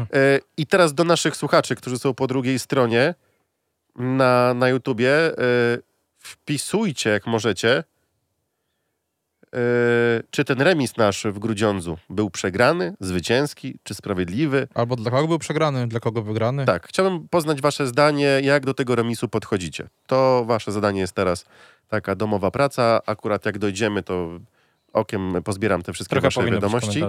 I 0.58 0.66
teraz 0.68 0.94
do 0.94 1.04
naszych 1.04 1.36
słuchaczy, 1.36 1.76
którzy 1.76 2.00
są 2.00 2.14
po 2.14 2.28
drugiej 2.28 2.60
stronie 2.60 3.16
na, 3.96 4.54
na 4.54 4.70
YouTubie, 4.70 5.12
e, 5.14 5.34
wpisujcie 6.20 7.10
jak 7.10 7.28
możecie, 7.28 7.84
czy 10.32 10.46
ten 10.46 10.62
remis 10.62 10.98
nasz 10.98 11.24
w 11.24 11.40
Grudziądzu 11.40 11.98
był 12.10 12.30
przegrany, 12.30 12.94
zwycięski, 13.00 13.80
czy 13.84 13.94
sprawiedliwy. 13.94 14.68
Albo 14.76 14.96
dla 14.96 15.12
kogo 15.12 15.28
był 15.28 15.40
przegrany, 15.40 15.88
dla 15.88 16.00
kogo 16.00 16.22
wygrany. 16.22 16.66
Tak, 16.66 16.88
chciałbym 16.88 17.28
poznać 17.30 17.62
wasze 17.62 17.88
zdanie, 17.88 18.40
jak 18.44 18.66
do 18.66 18.74
tego 18.74 18.96
remisu 18.96 19.28
podchodzicie. 19.28 19.88
To 20.08 20.46
wasze 20.46 20.72
zadanie 20.72 21.00
jest 21.00 21.14
teraz 21.14 21.46
taka 21.88 22.16
domowa 22.16 22.52
praca. 22.52 23.02
Akurat 23.06 23.46
jak 23.46 23.58
dojdziemy, 23.58 24.04
to 24.04 24.40
okiem 24.94 25.34
pozbieram 25.44 25.82
te 25.82 25.94
wszystkie 25.94 26.14
Trochę 26.14 26.28
wasze 26.28 26.52
wiadomości. 26.52 27.04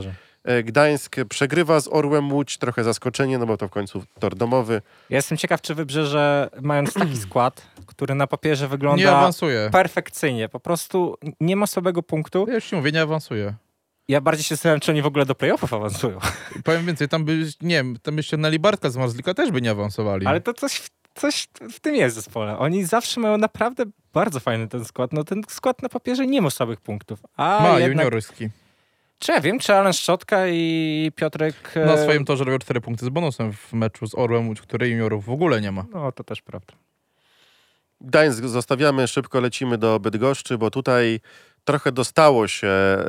E, 0.45 0.63
Gdańsk 0.63 1.17
przegrywa 1.29 1.81
z 1.81 1.89
Orłem 1.89 2.33
Łódź, 2.33 2.59
trochę 2.59 2.85
zaskoczenie, 2.85 3.39
no 3.39 3.47
bo 3.47 3.57
to 3.57 3.69
w 3.69 3.71
końcu 3.71 4.03
tor 4.19 4.35
domowy. 4.35 4.83
Ja 5.11 5.17
jestem 5.17 5.39
ciekaw, 5.39 5.61
czy 5.61 5.75
Wybrzeże, 5.75 6.51
mając 6.63 6.95
taki 6.95 7.17
skład, 7.27 7.67
który 7.87 8.15
na 8.15 8.27
papierze 8.27 8.65
Nie 8.65 8.69
wygląda 8.69 9.19
awansuje. 9.19 9.69
perfekcyjnie, 9.73 10.49
po 10.49 10.61
prostu 10.61 11.17
nie 11.41 11.57
ma 11.57 11.67
słabego 11.67 12.03
punktu. 12.03 12.45
Ja 12.49 12.55
już 12.55 12.65
ci 12.65 12.77
mówię, 12.77 12.93
nie 12.93 13.03
awansuje. 13.03 13.55
Ja 14.09 14.21
bardziej 14.21 14.45
się 14.45 14.55
zastanawiam, 14.55 14.81
czy 14.81 14.91
oni 14.93 15.03
w 15.03 15.07
ogóle 15.07 15.27
do 15.27 15.35
playoffów 15.35 15.75
awansują. 15.75 16.19
Powiem 16.65 16.87
więcej, 16.87 17.09
tam 17.09 17.25
by, 17.25 17.47
nie 17.61 17.75
wiem, 17.75 17.97
tam 18.03 18.17
by 18.17 18.23
ściągnęli 18.23 18.59
Bartka 18.59 18.91
z 18.91 18.97
Marzlika, 18.97 19.35
też 19.35 19.51
by 19.51 19.61
nie 19.63 19.71
awansowali. 19.71 20.27
Ale 20.27 20.41
to 20.41 20.55
coś, 20.55 20.73
w- 20.77 20.91
coś 21.21 21.49
w 21.73 21.81
tym 21.81 21.95
jest 21.95 22.17
zespole. 22.17 22.59
Oni 22.59 22.85
zawsze 22.85 23.21
mają 23.21 23.39
naprawdę 23.39 23.85
bardzo 24.13 24.41
fajny 24.41 24.69
ten 24.69 24.85
skład. 24.85 25.13
No 25.13 25.25
ten 25.25 25.43
skład 25.49 25.83
na 25.83 25.89
papierze 25.89 26.27
nie 26.27 26.43
ma 26.43 26.51
słabych 26.51 26.81
punktów. 26.81 27.19
A 27.37 27.61
Ma, 27.63 27.79
jednak... 27.81 28.07
juniorski. 28.07 28.49
Czy 29.19 29.33
ja 29.33 29.41
wiem, 29.41 29.59
czy 29.59 29.75
Alan 29.75 29.93
Szczotka 29.93 30.49
i 30.49 31.13
Piotrek... 31.17 31.77
e, 31.77 31.87
Na 31.87 31.97
swoim 31.97 32.25
torze 32.25 32.45
robił 32.45 32.59
4 32.59 32.81
punkty 32.81 33.07
z 33.07 33.09
bonusem 33.09 33.53
w 33.53 33.73
meczu 33.73 34.07
z 34.07 34.15
Orłem 34.15 34.55
który 34.55 34.89
juniorów 34.89 35.25
w 35.25 35.31
ogóle 35.31 35.61
nie 35.61 35.73
ma. 35.73 35.85
No, 35.93 36.13
to 36.13 36.25
też 36.25 36.43
prawda. 36.43 36.75
Gdańsk 38.01 38.45
zostawiamy, 38.45 39.09
szybko 39.09 39.41
lecimy 39.41 39.79
do 39.79 40.01
Bydgoszczy, 40.01 40.59
bo 40.59 40.71
tutaj 40.71 41.21
trochę 41.65 41.93
dostało 41.93 42.49
się 42.49 42.69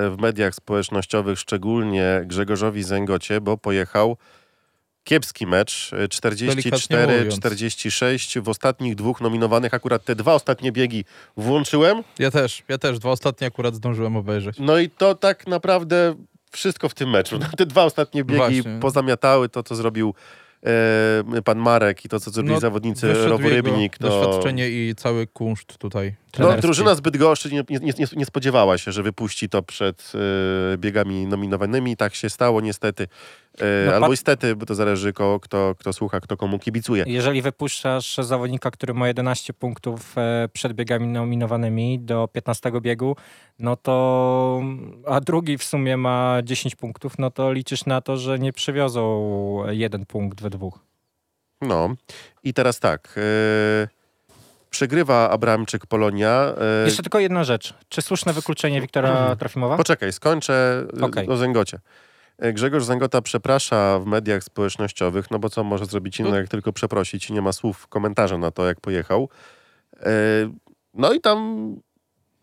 w 0.10 0.16
mediach 0.20 0.56
społecznościowych, 0.56 1.40
szczególnie 1.40 2.22
Grzegorzowi 2.26 2.84
Zęgocie, 2.84 3.42
bo 3.42 3.58
pojechał 3.58 4.18
kiepski 5.04 5.48
mecz, 5.48 5.92
e, 5.94 5.98
Delikatnie 6.46 6.98
44-46 7.28 8.42
w 8.42 8.50
ostatnich 8.50 8.96
dwóch 8.96 9.22
nominowanych, 9.22 9.74
akurat 9.74 10.06
te 10.06 10.16
dwa 10.16 10.34
ostatnie 10.34 10.72
biegi 10.72 11.06
włączyłem, 11.38 12.04
Ja 12.20 12.32
też, 12.32 12.64
ja 12.68 12.78
też. 12.78 13.00
Dwa 13.00 13.10
ostatnie 13.12 13.48
akurat 13.48 13.76
zdążyłem 13.76 14.16
obejrzeć. 14.16 14.56
no 14.60 14.78
i 14.80 14.90
to 14.90 15.16
tak 15.16 15.48
naprawdę 15.48 16.16
wszystko 16.52 16.90
w 16.90 16.94
tym 16.94 17.10
meczu. 17.10 17.40
Te 17.58 17.66
dwa 17.66 17.84
ostatnie 17.84 18.24
biegi 18.24 18.38
Właśnie. 18.38 18.80
pozamiatały 18.82 19.50
to, 19.50 19.64
co 19.64 19.76
zrobił 19.76 20.14
e, 21.36 21.42
pan 21.42 21.58
Marek 21.58 22.06
i 22.06 22.10
to, 22.10 22.20
co 22.20 22.32
zrobili 22.32 22.56
No, 22.56 22.60
zawodnicy 22.60 23.14
Rowu 23.14 23.50
Rybnik. 23.50 23.98
To... 23.98 24.08
Doświadczenie 24.10 24.70
i 24.70 24.96
cały 24.96 25.28
kunszt 25.28 25.78
tutaj. 25.78 26.16
No, 26.40 26.58
drużyna 26.58 26.96
z 26.96 27.02
Bydgoszczy 27.02 27.52
nie, 27.52 27.64
nie, 27.70 27.80
nie, 27.80 28.06
nie 28.16 28.26
spodziewała 28.26 28.78
się, 28.78 28.92
że 28.92 29.04
wypuści 29.04 29.50
to 29.50 29.62
przed 29.64 30.12
e, 30.74 30.78
biegami 30.78 31.26
nominowanymi. 31.26 31.98
Tak 31.98 32.16
się 32.16 32.30
stało 32.30 32.62
niestety. 32.62 33.08
E, 33.60 33.86
No, 33.86 33.94
albo 33.94 34.06
pat- 34.08 34.14
istety, 34.14 34.56
bo 34.56 34.66
to 34.66 34.76
zależy 34.76 35.14
ko, 35.14 35.40
kto, 35.40 35.76
kto 35.80 35.94
słucha, 35.94 36.20
kto 36.20 36.38
komu 36.38 36.60
kibicuje. 36.60 37.04
Jeżeli 37.08 37.42
wypuszczasz 37.42 38.16
zawodnika, 38.18 38.72
który 38.72 38.94
ma 38.94 39.08
11 39.08 39.54
punktów 39.54 40.18
e, 40.18 40.50
przed 40.54 40.74
biegami 40.74 41.08
nominowanymi 41.08 42.00
do 42.00 42.28
15 42.34 42.72
biegu, 42.82 43.16
no 43.60 43.76
to 43.76 44.62
a 45.08 45.20
drugi 45.22 45.58
w 45.58 45.64
sumie 45.64 45.98
ma 45.98 46.38
10 46.44 46.76
punktów, 46.76 47.14
no 47.20 47.32
to 47.32 47.54
liczysz 47.54 47.86
na 47.86 48.02
to, 48.02 48.18
że 48.18 48.40
nie 48.40 48.54
przywiozą 48.54 49.64
jeden 49.70 50.06
punkt 50.06 50.42
we 50.42 50.50
dwóch. 50.50 50.80
No 51.62 51.96
i 52.44 52.54
teraz 52.54 52.80
tak. 52.80 53.16
E, 53.18 54.01
przegrywa 54.72 55.30
Abramczyk 55.30 55.86
Polonia. 55.86 56.54
E, 56.82 56.86
Jeszcze 56.86 57.04
tylko 57.04 57.20
jedna 57.20 57.44
rzecz. 57.44 57.74
Czy 57.90 58.02
słuszne 58.02 58.34
wykluczenie 58.34 58.82
Wiktora 58.82 59.36
Trofimowa? 59.40 59.78
Poczekaj, 59.78 60.14
skończę 60.14 60.86
e, 61.02 61.06
Okej. 61.06 61.28
o 61.28 61.38
Zęgocie. 61.38 61.80
E, 62.38 62.54
Grzegorz 62.54 62.84
Zęgota 62.84 63.22
przeprasza 63.22 64.00
w 64.00 64.06
mediach 64.06 64.44
społecznościowych, 64.44 65.32
no 65.32 65.40
bo 65.40 65.50
co 65.50 65.64
może 65.64 65.86
zrobić 65.86 66.20
innego, 66.20 66.38
jak 66.38 66.48
tylko 66.48 66.74
przeprosić. 66.74 67.30
Nie 67.30 67.42
ma 67.42 67.52
słów 67.52 67.88
komentarza 67.88 68.38
na 68.38 68.52
to, 68.52 68.66
jak 68.66 68.82
pojechał. 68.82 69.30
No 70.94 71.14
i 71.14 71.22
tam 71.22 71.76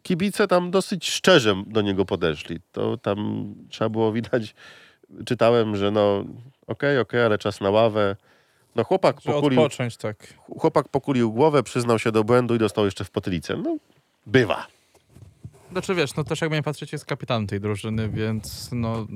kibice 0.02 0.47
tam 0.49 0.70
dosyć 0.70 1.11
szczerze 1.11 1.54
do 1.66 1.80
niego 1.82 2.04
podeszli. 2.04 2.61
To 2.73 2.97
tam 2.97 3.47
trzeba 3.68 3.88
było 3.88 4.12
widać, 4.12 4.54
czytałem, 5.26 5.76
że 5.76 5.90
no 5.90 6.25
okej, 6.66 6.99
okej, 6.99 7.23
ale 7.23 7.38
czas 7.38 7.61
na 7.61 7.70
ławę. 7.70 8.16
No 8.78 8.85
chłopak 8.85 9.20
Że 9.20 9.32
pokulił, 9.32 9.62
odpocząć, 9.62 9.97
tak. 9.97 10.35
chłopak 10.58 10.88
pokulił 10.88 11.32
głowę, 11.32 11.62
przyznał 11.62 11.99
się 11.99 12.12
do 12.12 12.25
błędu 12.25 12.54
i 12.54 12.58
dostał 12.58 12.85
jeszcze 12.85 13.04
w 13.04 13.11
potylicę. 13.11 13.56
No, 13.56 13.76
bywa. 14.26 14.66
Znaczy 15.73 15.94
wiesz, 15.94 16.16
no 16.16 16.25
też 16.25 16.40
jakby 16.40 16.56
nie 16.56 16.62
patrzeć 16.62 16.92
jest 16.92 17.04
kapitanem 17.04 17.47
tej 17.47 17.61
drużyny, 17.61 18.08
więc 18.08 18.68
no... 18.73 19.06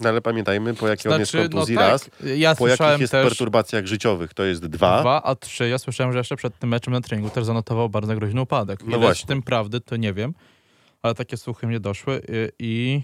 No 0.00 0.08
ale 0.08 0.20
pamiętajmy, 0.20 0.74
po 0.74 0.88
jakiej 0.88 1.12
on 1.12 1.20
jest 1.20 1.30
Znaczy, 1.32 1.44
no 1.44 1.50
kontuzji 1.50 1.76
tak, 1.76 1.88
raz, 1.88 2.10
ja 2.20 2.54
po 2.54 2.68
jakich 2.68 2.76
słyszałem 2.76 3.00
jest 3.00 3.12
też 3.12 3.28
perturbacjach 3.28 3.86
życiowych, 3.86 4.34
to 4.34 4.44
jest 4.44 4.66
dwa. 4.66 5.00
dwa, 5.00 5.22
a 5.22 5.34
trzy. 5.34 5.68
Ja 5.68 5.78
słyszałem, 5.78 6.12
że 6.12 6.18
jeszcze 6.18 6.36
przed 6.36 6.58
tym 6.58 6.68
meczem 6.70 6.92
na 6.92 7.00
treningu 7.00 7.30
też 7.30 7.44
zanotował 7.44 7.88
bardzo 7.88 8.14
groźny 8.16 8.40
upadek. 8.40 8.80
No 8.82 8.88
Ile 8.88 8.98
właśnie. 8.98 9.24
z 9.24 9.26
tym 9.26 9.42
prawdy, 9.42 9.80
to 9.80 9.96
nie 9.96 10.12
wiem, 10.12 10.34
ale 11.02 11.14
takie 11.14 11.36
słuchy 11.36 11.66
mnie 11.66 11.80
doszły 11.80 12.22
i... 12.28 12.50
i... 12.58 13.02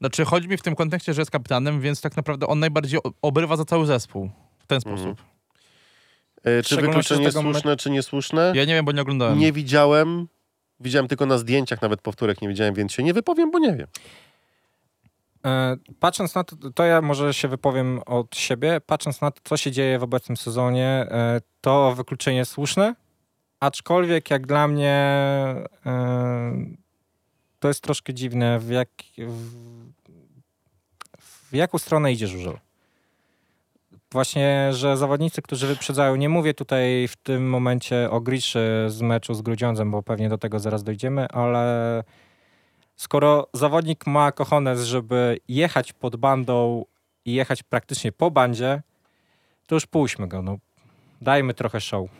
Znaczy, 0.00 0.24
chodzi 0.24 0.48
mi 0.48 0.56
w 0.56 0.62
tym 0.62 0.74
kontekście, 0.74 1.14
że 1.14 1.20
jest 1.20 1.30
kapitanem, 1.30 1.80
więc 1.80 2.00
tak 2.00 2.16
naprawdę 2.16 2.46
on 2.46 2.58
najbardziej 2.58 3.02
o- 3.02 3.12
obrywa 3.22 3.56
za 3.56 3.64
cały 3.64 3.86
zespół. 3.86 4.30
W 4.70 4.82
ten 4.82 4.92
Mhm. 4.92 4.98
sposób. 4.98 5.26
E, 6.44 6.62
Czy 6.62 6.76
wykluczenie 6.76 7.32
słuszne, 7.32 7.76
czy 7.76 7.90
niesłuszne? 7.90 8.52
Ja 8.54 8.64
nie 8.64 8.74
wiem, 8.74 8.84
bo 8.84 8.92
nie 8.92 9.02
oglądałem. 9.02 9.38
Nie 9.38 9.52
widziałem. 9.52 10.28
Widziałem 10.80 11.08
tylko 11.08 11.26
na 11.26 11.38
zdjęciach, 11.38 11.82
nawet 11.82 12.00
powtórek 12.02 12.42
nie 12.42 12.48
widziałem, 12.48 12.74
więc 12.74 12.92
się 12.92 13.02
nie 13.02 13.14
wypowiem, 13.14 13.50
bo 13.50 13.58
nie 13.58 13.76
wiem. 13.76 13.86
E, 15.46 15.76
Patrząc 16.00 16.34
na 16.34 16.44
to, 16.44 16.56
to 16.74 16.84
ja 16.84 17.00
może 17.02 17.34
się 17.34 17.48
wypowiem 17.48 18.00
od 18.06 18.36
siebie. 18.36 18.80
Patrząc 18.86 19.20
na 19.20 19.30
to, 19.30 19.40
co 19.44 19.56
się 19.56 19.70
dzieje 19.72 19.98
w 19.98 20.02
obecnym 20.02 20.36
sezonie, 20.36 20.86
e, 21.10 21.40
to 21.60 21.94
wykluczenie 21.94 22.44
słuszne, 22.44 22.94
aczkolwiek 23.60 24.30
jak 24.30 24.46
dla 24.46 24.68
mnie 24.68 25.16
to 27.58 27.68
jest 27.68 27.80
troszkę 27.80 28.14
dziwne, 28.14 28.58
w, 28.58 28.70
jak, 28.70 28.88
w, 29.18 29.50
w 31.18 31.52
jaką 31.54 31.78
stronę 31.78 32.12
idzie 32.12 32.26
żużel. 32.26 32.58
Właśnie, 34.12 34.68
że 34.72 34.96
zawodnicy, 34.96 35.42
którzy 35.42 35.66
wyprzedzają, 35.66 36.16
nie 36.16 36.28
mówię 36.28 36.54
tutaj 36.54 37.08
w 37.08 37.16
tym 37.16 37.48
momencie 37.48 38.10
o 38.10 38.20
Griszy 38.20 38.84
z 38.88 39.02
meczu 39.02 39.34
z 39.34 39.42
Grudziądzem, 39.42 39.90
bo 39.90 40.02
pewnie 40.02 40.28
do 40.28 40.38
tego 40.38 40.58
zaraz 40.58 40.84
dojdziemy, 40.84 41.28
ale 41.28 42.04
skoro 42.96 43.48
zawodnik 43.52 44.06
ma 44.06 44.32
kochones, 44.32 44.82
żeby 44.82 45.38
jechać 45.48 45.92
pod 45.92 46.16
bandą 46.16 46.84
i 47.24 47.34
jechać 47.34 47.62
praktycznie 47.62 48.12
po 48.12 48.30
bandzie, 48.30 48.82
to 49.66 49.74
już 49.74 49.86
puśćmy 49.86 50.28
go. 50.28 50.42
No. 50.42 50.58
Dajmy 51.20 51.54
trochę 51.54 51.80
show. 51.80 52.10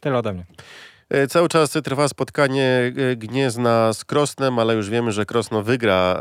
Tyle 0.00 0.18
ode 0.18 0.32
mnie. 0.32 0.44
E, 1.10 1.26
Cały 1.26 1.48
czas 1.48 1.70
trwa 1.84 2.08
spotkanie 2.08 2.92
e, 3.12 3.16
Gniezna 3.16 3.92
z 3.92 4.04
Krosnem, 4.04 4.58
ale 4.58 4.74
już 4.74 4.90
wiemy, 4.90 5.12
że 5.12 5.26
Krosno 5.26 5.62
wygra 5.62 6.20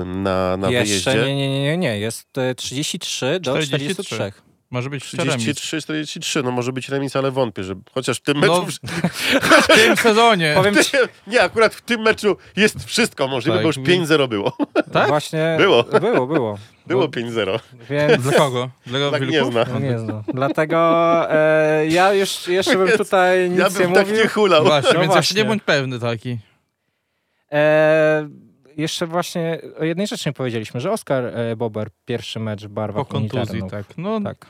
e, 0.00 0.04
na, 0.04 0.56
na 0.56 0.70
Jeszcze 0.70 1.10
wyjeździe. 1.12 1.34
nie, 1.34 1.36
nie, 1.36 1.48
nie, 1.48 1.62
nie, 1.62 1.78
nie. 1.78 1.98
Jest 1.98 2.38
e, 2.38 2.54
33 2.54 3.40
do 3.40 3.62
43. 3.62 4.04
43. 4.04 4.47
Może 4.70 4.90
być 4.90 5.14
remis. 5.14 5.34
33, 5.34 5.80
43, 5.82 6.42
no 6.42 6.50
może 6.50 6.72
być 6.72 6.88
remis, 6.88 7.16
ale 7.16 7.30
wątpię, 7.30 7.64
że 7.64 7.74
chociaż 7.92 8.16
w 8.18 8.22
tym 8.22 8.40
No, 8.40 8.60
meczu... 8.62 8.66
w 9.62 9.66
tym 9.66 9.96
sezonie. 9.96 10.52
Powiem 10.56 10.74
ci, 10.74 10.96
Nie, 11.26 11.42
akurat 11.42 11.74
w 11.74 11.80
tym 11.82 12.00
meczu 12.00 12.36
jest 12.56 12.84
wszystko 12.84 13.28
możliwe, 13.28 13.56
Tak. 13.58 13.62
bo 13.62 13.68
już 13.68 13.78
5-0 13.78 14.28
było. 14.28 14.56
Tak? 14.92 15.08
właśnie... 15.08 15.54
Było. 15.58 15.82
Było, 15.82 16.26
było. 16.26 16.58
Było 16.86 17.08
Bo- 17.08 17.20
5-0. 17.20 17.58
Więc... 17.90 18.22
Dla 18.22 18.32
kogo? 18.32 18.70
Dla 18.86 19.10
Tak 19.10 19.20
Wilków? 19.26 19.46
nie 19.46 19.52
zna. 19.52 19.64
No 19.72 19.78
nie 19.78 19.98
znam. 19.98 20.22
Dlatego 20.34 20.76
e, 21.32 21.86
ja 21.86 22.14
już 22.14 22.48
jeszcze 22.48 22.76
bym 22.78 22.88
tutaj 22.98 23.50
nic 23.50 23.58
Ja 23.58 23.68
nie 23.68 23.74
bym 23.86 23.92
tak 23.94 24.06
mówił. 24.08 24.22
nie 24.22 24.28
hulał. 24.28 24.64
Właśnie, 24.64 24.90
No 24.94 25.00
więc 25.00 25.06
właśnie. 25.12 25.18
jeszcze 25.18 25.34
nie 25.34 25.44
bądź 25.44 25.62
pewny 25.62 25.98
taki. 25.98 26.38
E, 27.52 28.28
jeszcze 28.76 29.06
właśnie 29.06 29.58
o 29.80 29.84
jednej 29.84 30.06
rzeczy 30.06 30.28
nie 30.28 30.32
powiedzieliśmy, 30.32 30.80
że 30.80 30.90
Oskar 30.92 31.24
e, 31.26 31.56
Bober 31.56 31.88
pierwszy 32.04 32.40
mecz 32.40 32.64
w 32.64 32.68
barwach 32.68 33.06
Po 33.06 33.12
kontuzji, 33.12 33.62
tak. 33.70 33.84
No, 33.96 34.20
Tak. 34.20 34.46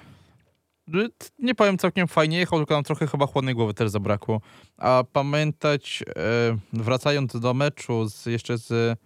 Nie 1.39 1.55
powiem 1.55 1.79
całkiem 1.79 2.09
fajnie 2.09 2.39
jechał, 2.39 2.59
tylko 2.59 2.75
nam 2.75 2.85
trochę 2.85 3.07
chyba 3.07 3.27
chłodnej 3.27 3.55
głowy 3.55 3.75
też 3.75 3.91
zabrakło. 3.91 4.41
A 4.77 5.05
pamiętać, 5.13 6.05
e, 6.09 6.59
wracając 6.73 7.41
do 7.41 7.55
meczu 7.55 8.09
z, 8.09 8.27
jeszcze 8.27 8.59
z 8.59 8.99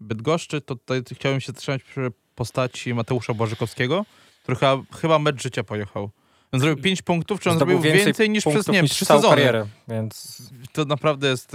Bydgoszczy, 0.00 0.60
to 0.60 0.76
tutaj 0.76 1.02
chciałem 1.12 1.40
się 1.40 1.52
trzymać 1.52 1.82
przy 1.82 2.12
postaci 2.34 2.94
Mateusza 2.94 3.34
Błażykowskiego, 3.34 4.04
który 4.42 4.56
chyba, 4.56 4.82
chyba 5.00 5.18
mecz 5.18 5.42
życia 5.42 5.64
pojechał. 5.64 6.10
On 6.52 6.60
zrobił 6.60 6.82
5 6.84 7.02
punktów, 7.02 7.40
czy 7.40 7.50
on 7.50 7.58
zrobił 7.58 7.80
więcej, 7.80 8.30
niż 8.30 8.44
przez, 8.44 8.66
nie 8.66 8.74
wiem, 8.74 8.82
niż 8.82 8.92
3 8.92 9.06
całą 9.06 9.20
sezony. 9.20 9.36
karierę, 9.36 9.66
więc 9.88 10.42
To 10.72 10.84
naprawdę 10.84 11.28
jest... 11.28 11.52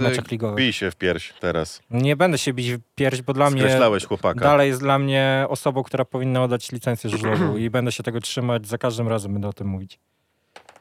Bij 0.54 0.72
się 0.72 0.90
w 0.90 0.96
pierś 0.96 1.34
teraz. 1.40 1.82
Nie 1.90 2.16
będę 2.16 2.38
się 2.38 2.52
bić 2.52 2.72
w 2.72 2.78
pierś, 2.94 3.22
bo 3.22 3.32
dla 3.32 3.50
mnie 3.50 3.78
chłopaka. 4.08 4.40
dalej 4.40 4.68
jest 4.68 4.80
dla 4.80 4.98
mnie 4.98 5.46
osobą, 5.48 5.82
która 5.82 6.04
powinna 6.04 6.42
oddać 6.42 6.72
licencję 6.72 7.10
żużlową 7.10 7.56
i 7.56 7.70
będę 7.70 7.92
się 7.92 8.02
tego 8.02 8.20
trzymać, 8.20 8.66
za 8.66 8.78
każdym 8.78 9.08
razem 9.08 9.32
będę 9.32 9.48
o 9.48 9.52
tym 9.52 9.66
mówić. 9.66 9.98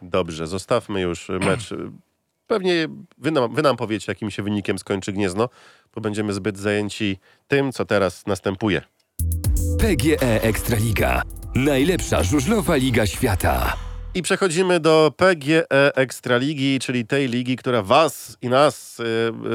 Dobrze, 0.01 0.47
zostawmy 0.47 1.01
już 1.01 1.29
mecz. 1.29 1.73
Pewnie 2.47 2.87
wy 3.17 3.31
nam, 3.31 3.55
wy 3.55 3.61
nam 3.61 3.77
powiecie, 3.77 4.11
jakim 4.11 4.31
się 4.31 4.43
wynikiem 4.43 4.79
skończy 4.79 5.13
Gniezno, 5.13 5.49
bo 5.95 6.01
będziemy 6.01 6.33
zbyt 6.33 6.57
zajęci 6.57 7.17
tym, 7.47 7.71
co 7.71 7.85
teraz 7.85 8.25
następuje. 8.27 8.81
PGE 9.79 10.41
Ekstraliga. 10.41 11.21
Najlepsza 11.55 12.23
żużlowa 12.23 12.75
liga 12.75 13.05
świata. 13.05 13.77
I 14.15 14.21
przechodzimy 14.21 14.79
do 14.79 15.13
PGE 15.17 15.95
Ekstraligi, 15.95 16.79
czyli 16.79 17.05
tej 17.05 17.27
ligi, 17.27 17.55
która 17.55 17.81
was 17.81 18.37
i 18.41 18.49
nas 18.49 18.99
y, 18.99 19.03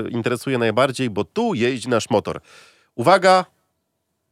y, 0.06 0.10
interesuje 0.10 0.58
najbardziej, 0.58 1.10
bo 1.10 1.24
tu 1.24 1.54
jeździ 1.54 1.88
nasz 1.88 2.10
motor. 2.10 2.40
Uwaga, 2.94 3.44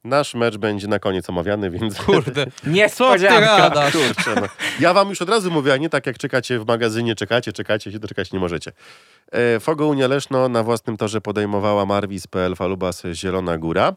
nasz 0.05 0.35
mecz 0.35 0.57
będzie 0.57 0.89
na 0.89 0.99
koniec 0.99 1.31
omawiany, 1.31 1.71
więc... 1.71 1.99
Kurde, 1.99 2.47
Niespodzianka. 2.67 3.91
Kurczę, 3.91 4.35
no. 4.41 4.49
Ja 4.81 4.95
wam 4.95 5.09
już 5.09 5.23
od 5.23 5.29
razu 5.29 5.51
mówię, 5.51 5.73
a 5.73 5.77
nie 5.77 5.89
tak 5.89 6.07
jak 6.07 6.19
czekacie 6.19 6.59
w 6.59 6.67
magazynie, 6.67 7.15
czekacie, 7.15 7.53
czekacie, 7.53 7.93
się 7.93 7.99
doczekać 7.99 8.33
nie 8.33 8.39
możecie. 8.39 8.73
E, 9.33 9.61
Fogo 9.61 9.87
Unia 9.87 10.09
Leszno 10.09 10.49
na 10.49 10.63
własnym 10.63 10.97
torze 10.97 11.21
podejmowała 11.21 11.87
Marwis.pl 11.87 12.57
Falubas 12.57 13.03
Zielona 13.13 13.59
Góra. 13.59 13.97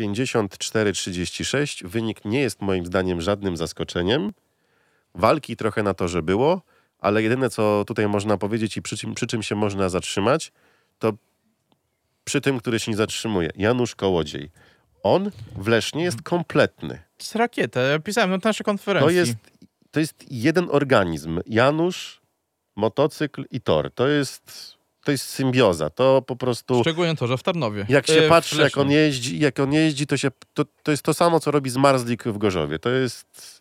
54-36. 0.00 1.86
Wynik 1.88 2.24
nie 2.24 2.40
jest 2.40 2.62
moim 2.62 2.86
zdaniem 2.86 3.20
żadnym 3.20 3.56
zaskoczeniem. 3.56 4.32
Walki 5.14 5.56
trochę 5.56 5.82
na 5.82 5.94
torze 5.94 6.22
było, 6.22 6.62
ale 6.98 7.22
jedyne 7.22 7.50
co 7.50 7.84
tutaj 7.86 8.08
można 8.08 8.36
powiedzieć 8.36 8.76
i 8.76 8.82
przy 8.82 8.96
czym, 8.96 9.14
przy 9.14 9.26
czym 9.26 9.42
się 9.42 9.54
można 9.54 9.88
zatrzymać, 9.88 10.52
to 10.98 11.12
przy 12.24 12.40
tym, 12.40 12.58
który 12.58 12.78
się 12.78 12.90
nie 12.90 12.96
zatrzymuje. 12.96 13.50
Janusz 13.56 13.94
Kołodziej. 13.94 14.50
On 15.02 15.30
w 15.56 15.68
Lesznie 15.68 16.04
jest 16.04 16.22
kompletny. 16.22 17.02
Z 17.18 17.34
rakietę. 17.34 17.80
Ja 17.80 17.98
pisałem 17.98 18.30
na 18.30 18.38
naszej 18.44 18.64
konferencji. 18.64 19.06
To 19.06 19.10
jest, 19.10 19.34
to 19.90 20.00
jest 20.00 20.24
jeden 20.30 20.68
organizm. 20.70 21.40
Janusz, 21.46 22.20
motocykl 22.76 23.44
i 23.50 23.60
tor. 23.60 23.90
To 23.94 24.08
jest, 24.08 24.74
to 25.04 25.12
jest 25.12 25.24
symbioza. 25.24 25.90
To 25.90 26.22
po 26.22 26.36
prostu... 26.36 26.80
Szczególnie 26.80 27.16
to, 27.16 27.26
że 27.26 27.38
w 27.38 27.42
Tarnowie. 27.42 27.86
Jak 27.88 28.06
się 28.06 28.22
E, 28.22 28.28
patrzy, 28.28 28.62
jak 28.62 28.78
on 28.78 28.90
jeździ, 28.90 29.38
jak 29.38 29.60
on 29.60 29.72
jeździ, 29.72 30.06
to, 30.06 30.16
się, 30.16 30.30
to, 30.54 30.64
to 30.82 30.90
jest 30.90 31.02
to 31.02 31.14
samo, 31.14 31.40
co 31.40 31.50
robi 31.50 31.70
Zmarzlik 31.70 32.24
w 32.24 32.38
Gorzowie. 32.38 32.78
To 32.78 32.90
jest 32.90 33.53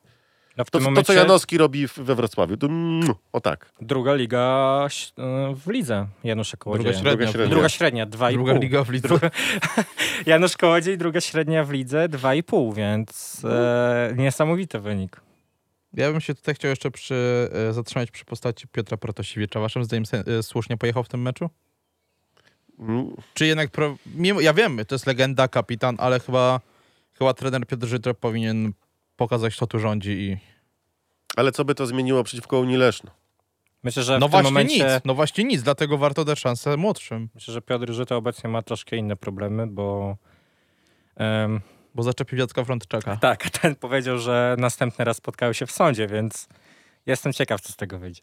No 0.57 0.65
w 0.65 0.69
to, 0.69 0.77
tym 0.79 0.86
to 0.86 0.91
momencie 0.91 1.07
co 1.07 1.13
Janowski 1.13 1.57
robi 1.57 1.88
we 1.88 2.15
Wrocławiu. 2.15 2.57
To, 2.57 2.67
mm, 2.67 3.13
o 3.33 3.41
tak. 3.41 3.72
druga 3.81 4.13
liga 4.13 4.88
y, 5.51 5.55
w 5.55 5.67
lidze 5.67 6.07
Janusza 6.24 6.57
Kołodzieja. 6.57 6.91
Druga 6.93 7.01
średnia. 7.01 7.17
Druga 7.17 7.31
średnia. 7.31 7.50
Druga 7.55 7.69
średnia, 7.69 8.07
2,5. 8.07 8.33
Druga 8.33 8.53
liga 8.53 8.83
w 8.83 8.89
lidze. 8.89 9.07
Druga- 9.07 9.31
Janusz 10.25 10.57
Kołodziej, 10.57 10.98
druga 10.98 11.22
średnia 11.22 11.63
w 11.63 11.72
lidze, 11.72 12.10
2,5, 12.10 12.75
więc 12.75 13.41
e, 13.45 14.13
niesamowity 14.17 14.79
wynik. 14.79 15.22
Ja 15.93 16.12
bym 16.12 16.22
się 16.22 16.36
tutaj 16.36 16.55
chciał 16.55 16.69
jeszcze 16.69 16.91
przy, 16.91 17.50
e, 17.69 17.74
zatrzymać 17.74 18.12
przy 18.12 18.25
postaci 18.25 18.67
Piotra 18.67 18.98
Protasiewicza. 18.98 19.60
Waszym 19.60 19.83
zdaniem 19.83 20.03
e, 20.39 20.43
słusznie 20.43 20.77
pojechał 20.77 21.03
w 21.03 21.10
tym 21.10 21.22
meczu? 21.22 21.50
Mm, 22.79 23.15
Czy 23.33 23.45
jednak, 23.45 23.72
pro, 23.72 23.95
mimo, 24.15 24.41
ja 24.41 24.53
wiem, 24.53 24.79
to 24.88 24.95
jest 24.95 25.07
legenda, 25.07 25.48
kapitan, 25.48 25.95
ale 26.00 26.19
chyba, 26.19 26.60
chyba 27.19 27.33
trener 27.33 27.67
Piotr 27.67 27.88
Żytro 27.88 28.13
powinien 28.13 28.74
pokazać, 29.15 29.55
kto 29.55 29.67
tu 29.67 29.79
rządzi 29.79 30.12
i... 30.12 30.38
Ale 31.36 31.51
co 31.51 31.65
by 31.65 31.75
to 31.75 31.86
zmieniło 31.86 32.24
przeciwko 32.24 32.60
Unii 32.60 32.77
Leszno? 32.77 33.12
Myślę, 33.84 34.03
że 34.03 34.20
No 34.20 34.27
w 34.27 34.32
tym 34.32 34.32
właśnie 34.32 34.43
momencie... 34.43 34.75
nic, 34.75 35.05
no 35.05 35.13
właśnie 35.13 35.43
nic, 35.43 35.63
dlatego 35.63 35.98
warto 35.98 36.25
dać 36.25 36.39
szansę 36.39 36.77
młodszym, 36.77 37.29
Myślę, 37.36 37.53
że 37.53 37.62
Piotr 37.62 37.93
Żyto 37.93 38.17
obecnie 38.17 38.50
ma 38.50 38.62
troszkę 38.62 38.96
inne 38.98 39.15
problemy, 39.15 39.67
bo... 39.67 40.17
em, 41.15 41.62
bo 41.96 42.03
zaczepił 42.03 42.38
Jacka 42.39 42.63
Frontczaka. 42.63 43.17
tak, 43.17 43.50
ten 43.50 43.75
powiedział, 43.75 44.17
że 44.17 44.55
następny 44.60 45.05
raz 45.05 45.17
spotkały 45.17 45.53
się 45.53 45.65
w 45.65 45.72
sądzie, 45.72 46.08
więc 46.08 46.48
jestem 47.05 47.34
ciekaw, 47.34 47.62
co 47.62 47.74
z 47.74 47.75
tego 47.75 48.00
wyjdzie. 48.00 48.22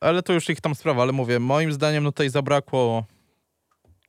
Ale 0.00 0.22
to 0.22 0.32
już 0.32 0.50
ich 0.50 0.60
tam 0.60 0.74
sprawa, 0.74 1.02
ale 1.02 1.12
mówię, 1.12 1.38
moim 1.38 1.72
zdaniem 1.72 2.04
no 2.04 2.12
tutaj 2.12 2.30
zabrakło 2.30 3.04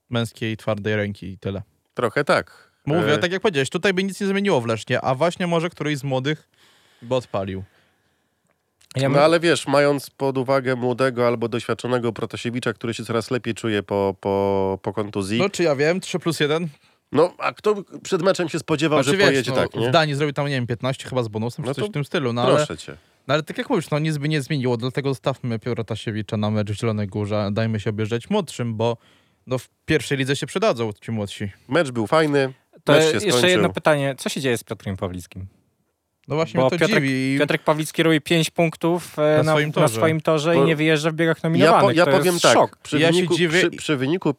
męskiej, 0.09 0.57
twardej 0.57 0.95
ręki 0.95 1.27
i 1.27 1.37
tyle. 1.37 1.61
Trochę 1.93 2.23
tak. 2.23 2.70
Mówię, 2.85 3.13
E, 3.13 3.17
tak 3.17 3.31
jak 3.31 3.41
powiedziałeś, 3.41 3.69
tutaj 3.69 3.93
by 3.93 4.03
nic 4.03 4.21
nie 4.21 4.27
zmieniło 4.27 4.61
w 4.61 4.65
Lesznie, 4.65 5.01
a 5.01 5.15
właśnie 5.15 5.47
może 5.47 5.69
któryś 5.69 5.97
z 5.97 6.03
młodych 6.03 6.49
by 7.01 7.15
odpalił. 7.15 7.63
Ja 8.95 9.09
No 9.09 9.19
ale 9.21 9.39
wiesz, 9.39 9.67
mając 9.67 10.09
pod 10.09 10.37
uwagę 10.37 10.75
młodego 10.75 11.27
albo 11.27 11.47
doświadczonego 11.49 12.13
Protasiewicza, 12.13 12.73
który 12.73 12.93
się 12.93 13.05
coraz 13.05 13.31
lepiej 13.31 13.53
czuje 13.53 13.83
po, 13.83 14.15
po, 14.19 14.79
po 14.81 14.93
kontuzji, 14.93 15.39
No 15.39 15.49
czy 15.49 15.63
ja 15.63 15.75
wiem, 15.75 15.99
3 15.99 16.19
plus 16.19 16.39
1? 16.39 16.67
no 17.11 17.33
a 17.37 17.51
kto 17.53 17.75
przed 18.03 18.21
meczem 18.21 18.49
się 18.49 18.59
spodziewał, 18.59 19.03
Znaczy, 19.03 19.11
że 19.11 19.17
wiesz, 19.17 19.27
pojedzie 19.31 19.51
no, 19.51 19.57
tak, 19.57 19.75
nie? 19.75 19.89
W 19.89 19.91
Danii 19.91 20.15
zrobił 20.15 20.33
tam, 20.33 20.45
nie 20.47 20.51
wiem, 20.55 20.67
15 20.67 21.09
chyba 21.09 21.23
z 21.23 21.27
bonusem, 21.27 21.65
No 21.65 21.73
czy 21.73 21.81
coś 21.81 21.89
w 21.89 21.93
tym 21.93 22.05
stylu, 22.05 22.33
no 22.33 22.41
ale, 22.43 22.55
Proszę 22.55 22.77
cię. 22.77 22.97
no 23.27 23.33
ale 23.33 23.43
tak 23.43 23.57
jak 23.57 23.69
mówisz, 23.69 23.89
no 23.89 23.99
nic 23.99 24.17
by 24.17 24.29
nie 24.29 24.41
zmieniło, 24.41 24.77
dlatego 24.77 25.09
zostawmy 25.09 25.59
Piotra 25.59 25.83
Tasiewicza 25.83 26.37
na 26.37 26.49
mecz 26.51 26.71
w 26.71 26.73
Zielonej 26.79 27.07
Górze, 27.07 27.49
dajmy 27.51 27.79
się 27.79 27.89
objeżdżać 27.89 28.29
młodszym, 28.29 28.75
bo 28.75 28.97
no 29.47 29.57
w 29.57 29.69
pierwszej 29.85 30.17
lidze 30.17 30.35
się 30.35 30.45
przydadzą 30.47 30.91
ci 31.01 31.11
młodsi. 31.11 31.51
Mecz 31.67 31.91
był 31.91 32.07
fajny, 32.07 32.53
To 32.83 32.95
jeszcze 32.95 33.19
skończył. 33.19 33.49
jedno 33.49 33.69
pytanie. 33.69 34.15
Co 34.17 34.29
się 34.29 34.41
dzieje 34.41 34.57
z 34.57 34.63
Piotrem 34.63 34.97
Pawlickim? 34.97 35.47
No 36.27 36.35
właśnie 36.35 36.57
Bo 36.57 36.69
mnie 36.69 36.79
to 36.79 36.85
Piotrek- 36.85 37.01
dziwi. 37.01 37.37
Piotrek 37.39 37.63
Pawlicki 37.63 38.03
robi 38.03 38.21
5 38.21 38.49
punktów 38.49 39.19
e, 39.19 39.21
Na 39.37 39.43
na, 39.43 39.51
swoim 39.51 39.67
na 39.69 39.73
torze. 39.73 39.93
swoim 39.95 40.21
torze 40.21 40.53
Bo- 40.55 40.63
i 40.63 40.67
nie 40.67 40.75
wyjeżdża 40.75 41.11
w 41.11 41.13
biegach 41.13 41.37
Ja, 41.43 41.49
nominowanych. 41.49 41.81
po, 41.83 41.91
ja 41.91 42.05
to 42.05 42.11
powiem 42.11 42.33
jest 42.33 42.43
tak, 42.43 42.53
szok. 42.53 42.77
przy, 42.77 42.99
Ja 42.99 43.07
się 43.07 43.13
wyniku, 43.13 43.35
dziwię 43.37 43.59
przy, 43.59 43.69
przy 43.71 43.97
wyniku 43.97 44.29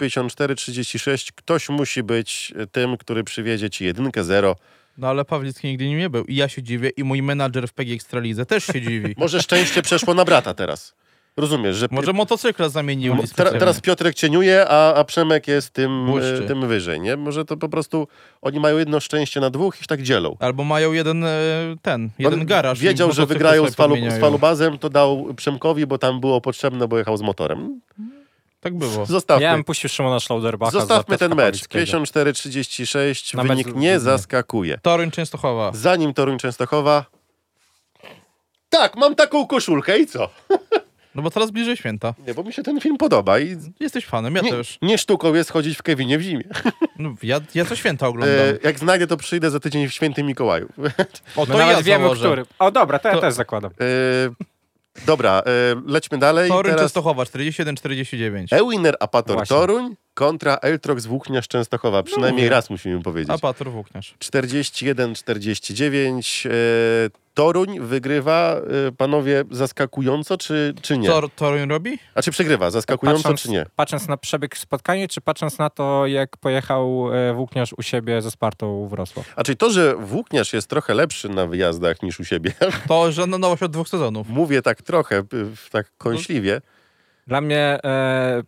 54-36 0.47 1.33
ktoś 1.35 1.69
musi 1.69 2.03
być 2.03 2.53
tym, 2.73 2.97
który 2.97 3.25
przywiezie 3.25 3.71
ci 3.71 3.85
jedynkę 3.85 4.25
zero. 4.25 4.57
No 4.99 5.09
ale 5.09 5.25
Pawlicki 5.25 5.69
nigdy 5.69 5.87
nim 5.87 5.99
nie 5.99 6.11
był 6.11 6.25
i 6.25 6.37
ja 6.37 6.49
się 6.49 6.63
dziwię 6.63 6.91
i 6.97 7.05
mój 7.05 7.23
menadżer 7.23 7.69
w 7.69 7.73
PG 7.73 7.95
Ekstralidze 7.95 8.47
też 8.47 8.67
się 8.67 8.81
dziwi. 8.83 9.15
Może 9.19 9.43
szczęście 9.43 9.83
przeszło 9.83 10.15
na 10.15 10.25
brata 10.25 10.55
teraz. 10.55 10.95
Rozumiesz, 11.37 11.77
że 11.77 11.89
Może 11.91 12.13
motocykla 12.13 12.69
zamienił. 12.69 13.15
Mo- 13.15 13.23
Teraz, 13.37 13.53
teraz 13.53 13.81
Piotrek 13.81 14.15
cieniuje, 14.15 14.67
a, 14.69 14.95
a 14.95 15.05
Przemek 15.05 15.49
jest 15.49 15.71
tym, 15.71 16.07
Błyszczy. 16.07 16.41
e, 16.45 16.47
tym 16.49 16.69
wyżej, 16.69 17.01
nie? 17.01 17.17
Może 17.17 17.45
to 17.45 17.57
po 17.57 17.69
prostu 17.69 18.09
oni 18.43 18.61
mają 18.61 18.79
jedno 18.79 19.01
szczęście 19.01 19.41
na 19.41 19.51
dwóch 19.51 19.77
i 19.77 19.81
się 19.81 19.87
tak 19.87 20.03
dzielą. 20.03 20.37
Albo 20.41 20.65
mają 20.65 20.93
jeden 20.93 21.25
e, 21.25 21.31
ten, 21.83 22.11
jeden 22.19 22.41
On 22.41 22.47
garaż. 22.47 22.81
Wiedział, 22.81 23.13
że 23.13 23.27
wygrają 23.27 23.71
z, 23.71 23.75
falu, 23.75 23.97
z 24.11 24.21
falubazem, 24.21 24.79
to 24.79 24.91
dał 24.91 25.35
Przemkowi, 25.37 25.87
bo 25.87 25.99
tam 25.99 26.21
było 26.21 26.41
potrzebne, 26.41 26.89
bo 26.89 26.99
jechał 26.99 27.17
z 27.17 27.23
motorem. 27.23 27.81
Tak 28.61 28.75
było. 28.79 29.07
Zostawmy, 29.07 29.43
Ja 29.43 29.55
bym 29.55 29.65
puścił 29.65 29.91
Szymona 29.91 30.21
Schlauderbacha 30.21 30.71
zostawmy 30.73 31.19
ten 31.19 31.35
mecz. 31.35 31.69
Pawlickiego. 31.69 31.99
54-36, 31.99 33.37
Na 33.37 33.43
wynik 33.43 33.67
mecz- 33.67 33.77
nie 33.77 34.01
zaskakuje. 34.01 34.79
Toruń 34.83 35.11
Częstochowa. 35.11 35.71
Zanim 35.75 36.15
Toruń 36.15 36.39
Częstochowa... 36.39 37.05
Tak, 38.69 38.97
mam 38.97 39.15
taką 39.15 39.47
koszulkę 39.47 39.99
i 39.99 40.07
co? 40.07 40.29
No 41.15 41.23
bo 41.23 41.31
teraz 41.31 41.51
bliżej 41.51 41.77
święta. 41.77 42.15
Nie, 42.27 42.35
bo 42.35 42.43
mi 42.43 42.53
się 42.53 42.63
ten 42.63 42.81
film 42.81 42.99
podoba 42.99 43.39
i 43.39 43.57
Jesteś 43.81 44.07
fanem, 44.07 44.35
ja 44.35 44.43
nie, 44.43 44.51
też. 44.51 44.79
nie 44.83 44.99
sztuką 44.99 45.35
jest 45.35 45.51
chodzić 45.53 45.79
w 45.79 45.83
Kevinie 45.83 46.19
w 46.19 46.23
zimie. 46.23 46.45
No, 46.99 47.15
ja, 47.23 47.41
ja 47.55 47.65
co 47.65 47.77
święta 47.77 48.09
oglądam. 48.09 48.37
E, 48.39 48.59
jak 48.63 48.79
znajdę, 48.79 49.07
to 49.07 49.17
przyjdę 49.17 49.51
za 49.51 49.61
tydzień 49.61 49.89
w 49.89 49.93
Świętym 49.93 50.27
Mikołaju. 50.27 50.69
o, 51.37 51.41
My 51.41 51.47
to 51.47 51.59
nawet 51.59 51.77
ja 51.77 51.83
wiemy, 51.83 52.05
założę. 52.05 52.21
który. 52.21 52.45
O 52.59 52.71
dobra, 52.71 52.99
to 52.99 53.09
ja 53.09 53.15
To- 53.15 53.21
też 53.21 53.35
zakładam. 53.35 53.71
E, 53.71 53.75
dobra, 55.07 55.43
e, 55.47 55.53
lećmy 55.87 56.19
dalej. 56.19 56.49
Toruń 56.51 56.65
Teraz 56.71 56.81
Częstochowa 56.83 57.23
41-49. 57.23 58.47
Ewiner 58.51 58.97
Apator 59.01 59.37
Właśnie. 59.37 59.57
Toruń 59.57 59.97
kontra 60.15 60.57
Eltrox 60.57 61.07
Włókniarz 61.07 61.49
Częstochowa. 61.49 62.03
Przynajmniej 62.03 62.49
raz 62.49 62.71
musimy 62.71 63.03
powiedzieć. 63.03 63.31
A 63.35 63.39
Patur 63.39 63.71
Włókniarz. 63.71 64.15
41-49. 64.19 66.47
E, 66.47 66.51
Toruń 67.35 67.81
wygrywa, 67.81 68.57
e, 68.89 68.93
panowie, 68.93 69.45
zaskakująco, 69.51 70.39
czy, 70.39 70.75
czy 70.83 70.99
nie? 70.99 71.09
Co 71.09 71.29
Toruń 71.37 71.69
robi? 71.69 71.99
A 72.15 72.23
czy 72.23 72.31
przegrywa, 72.31 72.71
zaskakująco, 72.71 73.23
Patrząc- 73.23 73.43
czy 73.43 73.51
nie? 73.51 73.67
Patrząc 73.77 74.09
na 74.09 74.17
przebieg 74.17 74.57
spotkania, 74.59 75.09
czy 75.09 75.21
patrząc 75.21 75.59
na 75.59 75.71
to, 75.71 76.07
jak 76.07 76.37
pojechał 76.37 77.15
e, 77.15 77.35
Włókniarz 77.35 77.73
u 77.73 77.83
siebie 77.83 78.23
ze 78.23 78.31
Spartą 78.31 78.89
Wrocław? 78.89 79.33
A 79.37 79.43
czyli 79.45 79.57
to, 79.57 79.71
że 79.71 79.97
Włókniarz 79.97 80.53
jest 80.53 80.69
trochę 80.69 80.95
lepszy 80.95 81.29
na 81.29 81.47
wyjazdach 81.47 82.03
niż 82.03 82.21
u 82.21 82.25
siebie, 82.25 82.53
To, 82.89 83.13
że 83.13 83.27
no, 83.27 83.39
nowość 83.39 83.63
od 83.63 83.73
dwóch 83.73 83.89
sezonów. 83.89 84.29
mówię 84.29 84.63
tak 84.63 84.83
trochę, 84.83 85.23
p- 85.25 85.37
tak 85.71 85.87
kąśliwie, 85.99 86.61
Dla 87.27 87.41
mnie 87.41 87.79
e, 87.85 88.43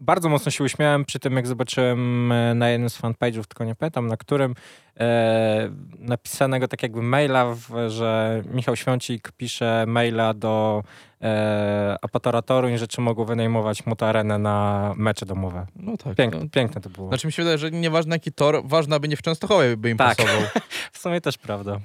bardzo 0.00 0.28
mocno 0.28 0.50
się 0.50 0.64
uśmiałem 0.64 1.04
przy 1.04 1.18
tym, 1.18 1.36
jak 1.36 1.46
zobaczyłem 1.46 2.32
e, 2.32 2.54
na 2.54 2.68
jednym 2.70 2.90
z 2.90 3.00
fanpage'ów, 3.00 3.44
tylko 3.44 3.64
nie 3.64 3.74
pamiętam 3.74 4.06
na 4.06 4.16
którym, 4.16 4.54
e, 5.00 5.70
napisanego 5.98 6.68
tak 6.68 6.82
jakby 6.82 7.02
maila, 7.02 7.54
w, 7.54 7.68
że 7.88 8.42
Michał 8.52 8.76
Świącik 8.76 9.32
pisze 9.36 9.84
maila 9.86 10.34
do 10.34 10.82
e, 11.22 11.96
Apatora 12.02 12.42
Toruń, 12.42 12.78
że 12.78 12.88
czy 12.88 13.00
mogą 13.00 13.24
wynajmować 13.24 13.86
motoarenę 13.86 14.38
na 14.38 14.92
mecze 14.96 15.26
domowe. 15.26 15.66
No 15.76 15.96
tak. 15.96 16.14
Piękne, 16.16 16.40
No. 16.40 16.46
piękne 16.52 16.80
to 16.80 16.90
było. 16.90 17.08
Znaczy 17.08 17.26
mi 17.26 17.32
się 17.32 17.42
wydaje, 17.42 17.58
że 17.58 17.70
nieważne 17.70 18.14
jaki 18.16 18.32
tor, 18.32 18.62
ważne, 18.64 18.96
aby 18.96 19.08
nie 19.08 19.16
w 19.16 19.22
Częstochowie 19.22 19.76
by 19.76 19.90
im 19.90 19.96
Tak. 19.96 20.16
pasował. 20.16 20.42
W 20.92 20.98
sumie 20.98 21.20
też 21.20 21.38
prawda. 21.38 21.80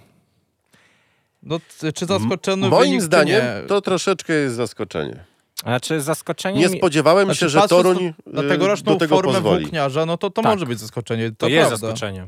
No, 1.44 1.60
czy 1.96 2.06
zaskoczony 2.06 2.70
moim 2.70 2.84
wynik, 2.84 3.02
zdaniem 3.02 3.42
czy 3.42 3.62
nie? 3.62 3.68
to 3.68 3.82
troszeczkę 3.82 4.34
jest 4.34 4.56
zaskoczenie. 4.56 5.24
Znaczy 5.64 6.02
zaskoczenie 6.02 6.60
Nie 6.60 6.68
mi- 6.70 6.78
spodziewałem 6.78 7.26
Znaczy, 7.26 7.40
się, 7.40 7.50
że 7.50 7.68
Toruń 7.68 8.14
na 8.26 8.42
y, 8.42 8.48
tegoroczną 8.48 8.94
do 8.94 9.00
tego 9.00 9.16
formę 9.16 9.34
pozwoli. 9.34 9.62
włókniarza, 9.62 10.06
no 10.06 10.18
to 10.18 10.30
to 10.30 10.42
Tak. 10.42 10.54
może 10.54 10.66
być 10.66 10.80
zaskoczenie. 10.80 11.30
To, 11.30 11.36
to 11.38 11.48
jest 11.48 11.68
prawda. 11.70 11.88
zaskoczenie. 11.88 12.28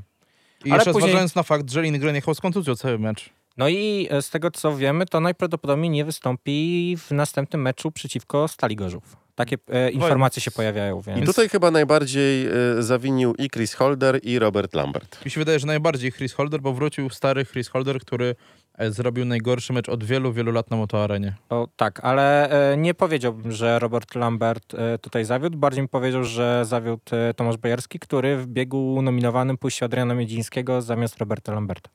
I 0.65 0.69
Ale 0.71 0.77
jeszcze 0.77 0.91
później- 0.93 1.09
zważając 1.09 1.35
na 1.35 1.43
fakt, 1.43 1.71
że 1.71 1.81
Lindgren 1.81 2.15
jechał 2.15 2.35
z 2.35 2.41
kontuzją 2.41 2.75
cały 2.75 2.99
mecz. 2.99 3.29
No 3.57 3.67
i 3.69 4.07
e, 4.11 4.21
z 4.21 4.29
tego 4.29 4.51
co 4.51 4.77
wiemy, 4.77 5.05
to 5.05 5.19
najprawdopodobniej 5.19 5.89
nie 5.89 6.05
wystąpi 6.05 6.97
w 6.99 7.11
następnym 7.11 7.61
meczu 7.61 7.91
przeciwko 7.91 8.47
Stali 8.47 8.75
Gorzów. 8.75 9.17
Takie 9.35 9.57
e, 9.69 9.91
informacje 9.91 10.41
się 10.41 10.51
pojawiają, 10.51 10.99
I 11.01 11.03
więc 11.03 11.25
tutaj 11.25 11.49
chyba 11.49 11.71
najbardziej 11.71 12.47
y, 12.79 12.83
zawinił 12.83 13.35
i 13.37 13.49
Chris 13.49 13.73
Holder, 13.73 14.19
i 14.23 14.39
Robert 14.39 14.73
Lambert. 14.73 15.25
Mi 15.25 15.31
się 15.31 15.39
wydaje, 15.41 15.59
że 15.59 15.67
najbardziej 15.67 16.11
Chris 16.11 16.33
Holder, 16.33 16.61
bo 16.61 16.73
wrócił 16.73 17.09
stary 17.09 17.45
Chris 17.45 17.67
Holder, 17.67 17.99
który 17.99 18.25
e, 18.25 18.35
zrobił 18.79 19.25
najgorszy 19.25 19.73
mecz 19.73 19.89
od 19.89 20.03
wielu, 20.03 20.33
wielu 20.33 20.51
lat 20.51 20.71
na 20.71 20.77
motoarenie. 20.77 21.33
O, 21.49 21.67
tak, 21.75 21.99
ale 22.03 22.49
e, 22.73 22.77
nie 22.77 22.93
powiedziałbym, 22.93 23.51
że 23.51 23.79
Robert 23.79 24.15
Lambert 24.15 24.73
e, 24.73 24.97
tutaj 24.97 25.25
zawiódł. 25.25 25.57
Bardziej 25.57 25.81
bym 25.83 25.87
powiedział, 25.89 26.23
że 26.23 26.65
zawiódł 26.65 27.01
e, 27.11 27.33
Tomasz 27.33 27.57
Bojarski, 27.57 27.99
który 27.99 28.37
w 28.37 28.47
biegu 28.47 29.01
nominowanym 29.01 29.57
puścił 29.57 29.85
Adriana 29.85 30.13
Miedzińskiego 30.13 30.81
zamiast 30.81 31.17
Roberta 31.17 31.53
Lamberta. 31.53 31.89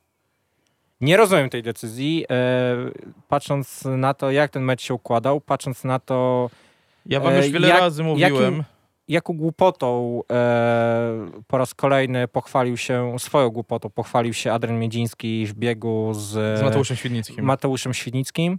Nie 1.01 1.17
rozumiem 1.17 1.51
tej 1.51 1.63
decyzji. 1.63 2.25
E, 2.31 2.77
patrząc 3.29 3.85
na 3.85 4.15
to, 4.15 4.31
jak 4.31 4.51
ten 4.51 4.63
mecz 4.63 4.83
się 4.83 4.95
układał, 4.95 5.41
patrząc 5.41 5.85
na 5.85 5.99
to, 5.99 6.51
Ja 7.07 7.21
wam 7.21 7.33
E, 7.33 7.37
już 7.37 7.49
wiele 7.49 7.69
jak- 7.69 7.81
razy 7.81 8.03
mówiłem. 8.03 8.35
jakim- 8.35 8.65
jaką 9.11 9.37
głupotą 9.37 10.21
e, 10.33 11.31
po 11.47 11.59
raz 11.59 11.75
kolejny 11.75 12.29
pochwalił 12.29 12.77
się, 12.77 13.17
swoją 13.19 13.51
głupotą 13.51 13.91
pochwalił 13.91 14.35
się 14.35 14.53
Adrian 14.53 14.79
Miedziński 14.79 15.47
w 15.47 15.55
biegu 15.55 16.11
z, 16.15 16.59
Z 16.59 16.63
Mateuszem 16.63 16.97
Świdnickim. 16.97 17.45
Mateuszem 17.45 17.95
Świdnickim, 17.95 18.59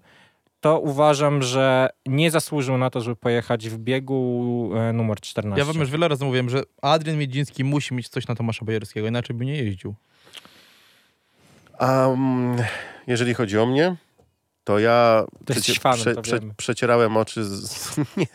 to 0.62 0.80
uważam, 0.80 1.44
że 1.44 1.90
nie 2.06 2.32
zasłużył 2.32 2.78
na 2.78 2.90
to, 2.90 3.02
żeby 3.02 3.16
pojechać 3.16 3.70
w 3.70 3.78
biegu 3.78 4.70
e, 4.76 4.94
numer 4.94 5.20
14. 5.20 5.60
Ja 5.60 5.74
wam 5.74 5.82
już 5.82 5.92
wiele 5.92 6.08
razy 6.08 6.26
mówiłem, 6.26 6.50
że 6.50 6.64
Adrian 6.82 7.18
Miedziński 7.18 7.64
musi 7.64 7.94
mieć 7.94 8.10
coś 8.10 8.28
na 8.28 8.36
Tomasza 8.36 8.66
Bojerskiego, 8.66 9.08
inaczej 9.08 9.36
by 9.36 9.46
nie 9.46 9.56
jeździł. 9.56 9.96
A 11.80 12.08
mm, 12.08 12.58
jeżeli 13.08 13.34
chodzi 13.34 13.60
o 13.60 13.66
mnie, 13.66 13.96
to 14.64 14.80
ja 14.80 15.26
Ty 15.46 15.54
jesteś 15.54 15.80
fanem, 15.80 16.16
to 16.16 16.22
wiemy. 16.22 16.54
przecierałem 16.58 17.18
oczy 17.18 17.44
z, 17.46 17.98
nie, 18.18 18.28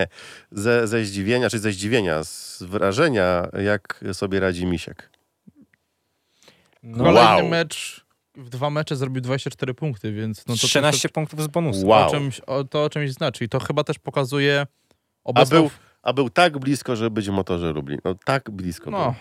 ze, 0.50 0.86
ze 0.88 1.04
zdziwienia, 1.04 1.50
czy 1.50 1.58
ze 1.58 1.72
zdziwienia, 1.72 2.24
z 2.24 2.62
wrażenia, 2.62 3.48
jak 3.64 4.04
sobie 4.12 4.40
radzi 4.40 4.66
Misiek. 4.66 5.10
no, 6.82 7.04
Kolejny 7.04 7.20
Wow. 7.42 7.48
mecz, 7.48 8.06
w 8.34 8.48
dwa 8.48 8.70
mecze 8.70 8.96
zrobił 8.96 9.20
24 9.22 9.74
punkty, 9.74 10.12
więc 10.12 10.46
no 10.46 10.54
to, 10.54 10.66
13 10.66 11.08
punktów 11.08 11.42
z 11.42 11.46
bonusem. 11.46 11.82
to, 11.82 11.88
Wow. 11.88 12.06
o 12.06 12.10
czymś, 12.10 12.40
o, 12.40 12.64
to 12.64 12.84
o 12.84 12.90
czymś 12.90 13.10
znaczy. 13.12 13.44
I 13.44 13.48
to 13.48 13.60
chyba 13.60 13.84
też 13.84 13.98
pokazuje 13.98 14.60
A 14.60 14.66
obecną... 15.24 15.58
był, 15.60 15.70
a 16.02 16.12
był 16.12 16.30
tak 16.30 16.58
blisko, 16.58 16.96
żeby 16.96 17.10
być 17.10 17.28
w 17.28 17.32
motorze 17.32 17.72
Lublin. 17.72 17.98
No 18.04 18.14
tak 18.24 18.50
blisko. 18.50 18.90
No, 18.90 19.14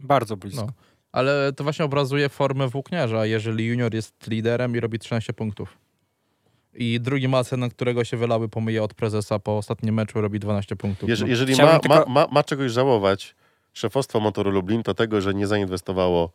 Bardzo 0.00 0.36
blisko. 0.36 0.62
No. 0.66 0.72
ale 1.12 1.52
to 1.52 1.64
właśnie 1.64 1.84
obrazuje 1.84 2.28
formę 2.28 2.68
włókniarza, 2.68 3.26
jeżeli 3.26 3.66
junior 3.66 3.94
jest 3.94 4.26
liderem 4.26 4.76
i 4.76 4.80
robi 4.80 4.98
13 4.98 5.32
punktów. 5.32 5.78
I 6.74 7.00
drugi 7.00 7.28
Macen, 7.28 7.60
na 7.60 7.68
którego 7.68 8.04
się 8.04 8.16
wylały 8.16 8.48
pomyje 8.48 8.82
od 8.82 8.94
prezesa 8.94 9.38
po 9.38 9.56
ostatnim 9.56 9.94
meczu, 9.94 10.20
robi 10.20 10.40
12 10.40 10.76
punktów. 10.76 11.08
Jeż, 11.08 11.20
No. 11.20 11.26
jeżeli 11.26 11.56
ma, 11.56 11.78
tylko- 11.78 11.88
ma, 11.98 12.04
ma, 12.06 12.26
ma 12.30 12.42
czegoś 12.44 12.72
żałować 12.72 13.34
szefostwo 13.72 14.20
Motoru 14.20 14.50
Lublin, 14.50 14.82
to 14.82 14.94
tego, 14.94 15.20
że 15.20 15.34
nie 15.34 15.46
zainwestowało, 15.46 16.30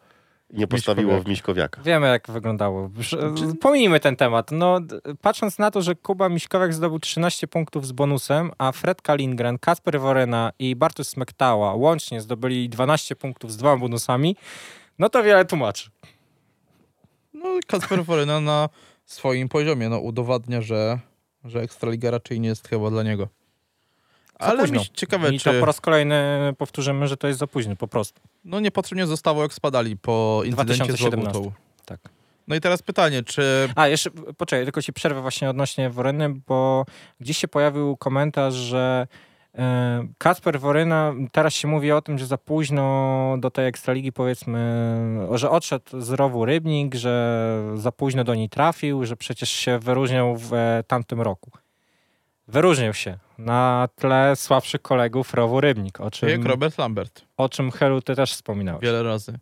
nie 0.54 0.68
postawiło 0.68 1.22
w 1.22 1.28
Miśkowiaka. 1.28 1.82
Wiemy, 1.82 2.08
jak 2.08 2.32
wyglądało. 2.32 2.90
Że- 3.00 3.34
Pomijmy 3.62 4.00
ten 4.00 4.16
temat. 4.16 4.52
No, 4.52 4.80
patrząc 5.22 5.60
na 5.60 5.72
to, 5.72 5.82
że 5.82 5.96
Kuba 5.96 6.30
Miśkowiak 6.30 6.74
zdobył 6.74 7.00
13 7.00 7.48
punktów 7.48 7.88
z 7.88 7.92
bonusem, 7.92 8.52
a 8.58 8.72
Fred 8.72 9.02
Kalingren, 9.02 9.60
Kasper 9.60 10.00
Worena 10.00 10.52
i 10.60 10.76
Bartosz 10.76 11.08
Smektała 11.08 11.74
łącznie 11.74 12.22
zdobyli 12.22 12.70
12 12.70 13.16
punktów 13.16 13.52
z 13.52 13.58
dwoma 13.58 13.78
bonusami, 13.78 14.36
no 15.00 15.10
to 15.10 15.24
wiele 15.24 15.46
tłumaczy. 15.46 15.90
No, 17.34 17.50
Kasper 17.68 18.06
Foryna 18.06 18.40
na 18.40 18.70
swoim 19.06 19.50
poziomie 19.50 19.90
no, 19.90 20.00
udowadnia, 20.00 20.62
że, 20.62 21.00
że 21.44 21.62
Ekstraliga 21.62 22.12
raczej 22.12 22.40
nie 22.40 22.50
jest 22.50 22.68
chyba 22.68 22.90
dla 22.90 23.04
niego. 23.04 23.28
Za 24.40 24.46
Ale 24.46 24.60
późno. 24.62 24.80
mi 24.80 24.86
ciekawe, 24.94 25.34
I 25.34 25.40
czy 25.40 25.54
to 25.54 25.60
po 25.60 25.66
raz 25.66 25.82
kolejny 25.82 26.54
powtórzymy, 26.58 27.08
że 27.08 27.18
to 27.18 27.28
jest 27.28 27.40
za 27.40 27.48
późno, 27.48 27.76
po 27.76 27.88
prostu. 27.88 28.22
no, 28.46 28.60
niepotrzebnie 28.60 29.08
zostało, 29.08 29.42
jak 29.42 29.54
spadali 29.54 29.98
po 29.98 30.42
incydencie 30.46 30.84
z 30.84 30.88
2017. 30.88 31.38
Łogutą. 31.38 31.56
Tak. 31.86 32.00
No 32.48 32.56
i 32.56 32.62
teraz 32.62 32.82
pytanie, 32.82 33.24
czy 33.24 33.70
A, 33.76 33.88
jeszcze, 33.88 34.12
poczekaj, 34.38 34.66
tylko 34.66 34.82
ci 34.82 34.94
przerwę 34.94 35.22
właśnie 35.22 35.50
odnośnie 35.50 35.90
Woreny, 35.90 36.30
bo 36.48 36.86
gdzieś 37.20 37.38
się 37.38 37.48
pojawił 37.48 37.98
komentarz, 37.98 38.54
że 38.54 39.08
Kasper 40.18 40.60
Woryna, 40.60 41.14
teraz 41.32 41.54
się 41.54 41.68
mówi 41.68 41.92
o 41.92 42.02
tym, 42.02 42.18
że 42.18 42.26
za 42.26 42.38
późno 42.38 43.36
do 43.40 43.52
tej 43.52 43.68
Ekstraligi 43.68 44.12
powiedzmy, 44.12 44.60
że 45.32 45.50
odszedł 45.50 46.02
z 46.02 46.10
rowu 46.10 46.46
Rybnik, 46.46 46.96
że 46.96 47.64
za 47.76 47.92
późno 47.92 48.24
do 48.24 48.36
niej 48.36 48.50
trafił, 48.50 49.06
że 49.06 49.16
przecież 49.16 49.50
się 49.50 49.80
wyróżniał 49.80 50.36
w 50.38 50.54
e, 50.54 50.84
tamtym 50.88 51.22
roku. 51.22 51.52
Wyróżnił 52.48 52.94
się 52.94 53.18
na 53.38 53.90
tle 53.96 54.36
słabszych 54.36 54.82
kolegów 54.82 55.34
rowu 55.34 55.62
Rybnik, 55.62 56.02
o 56.02 56.12
czym, 56.12 56.30
jak 56.30 56.46
Robert 56.46 56.78
Lambert 56.78 57.22
o 57.38 57.50
czym 57.50 57.72
Helu 57.72 58.02
ty 58.02 58.16
też 58.16 58.34
wspominałeś. 58.34 58.84
wiele 58.84 59.04
razy. 59.04 59.40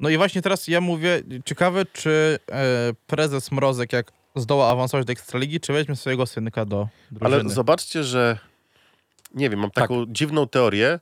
No 0.00 0.08
i 0.08 0.16
właśnie 0.16 0.42
teraz 0.42 0.68
ja 0.68 0.80
mówię, 0.80 1.22
ciekawe, 1.44 1.86
czy 1.92 2.38
e, 2.50 2.92
prezes 3.06 3.52
Mrozek, 3.52 3.92
jak 3.92 4.12
zdoła 4.36 4.70
awansować 4.70 5.06
do 5.06 5.12
Ekstraligi, 5.12 5.60
czy 5.60 5.72
weźmie 5.72 5.96
swojego 5.96 6.26
synka 6.26 6.64
do 6.64 6.88
drużyny. 7.10 7.40
Ale 7.40 7.50
zobaczcie, 7.50 8.04
że 8.04 8.38
nie 9.34 9.50
wiem, 9.50 9.60
mam 9.60 9.70
Tak. 9.70 9.84
taką 9.84 10.04
dziwną 10.08 10.48
teorię, 10.48 11.00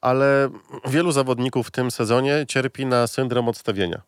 ale 0.00 0.50
wielu 0.88 1.12
zawodników 1.12 1.68
w 1.68 1.70
tym 1.70 1.90
sezonie 1.90 2.44
cierpi 2.48 2.86
na 2.86 3.06
syndrom 3.06 3.48
odstawienia. 3.48 4.02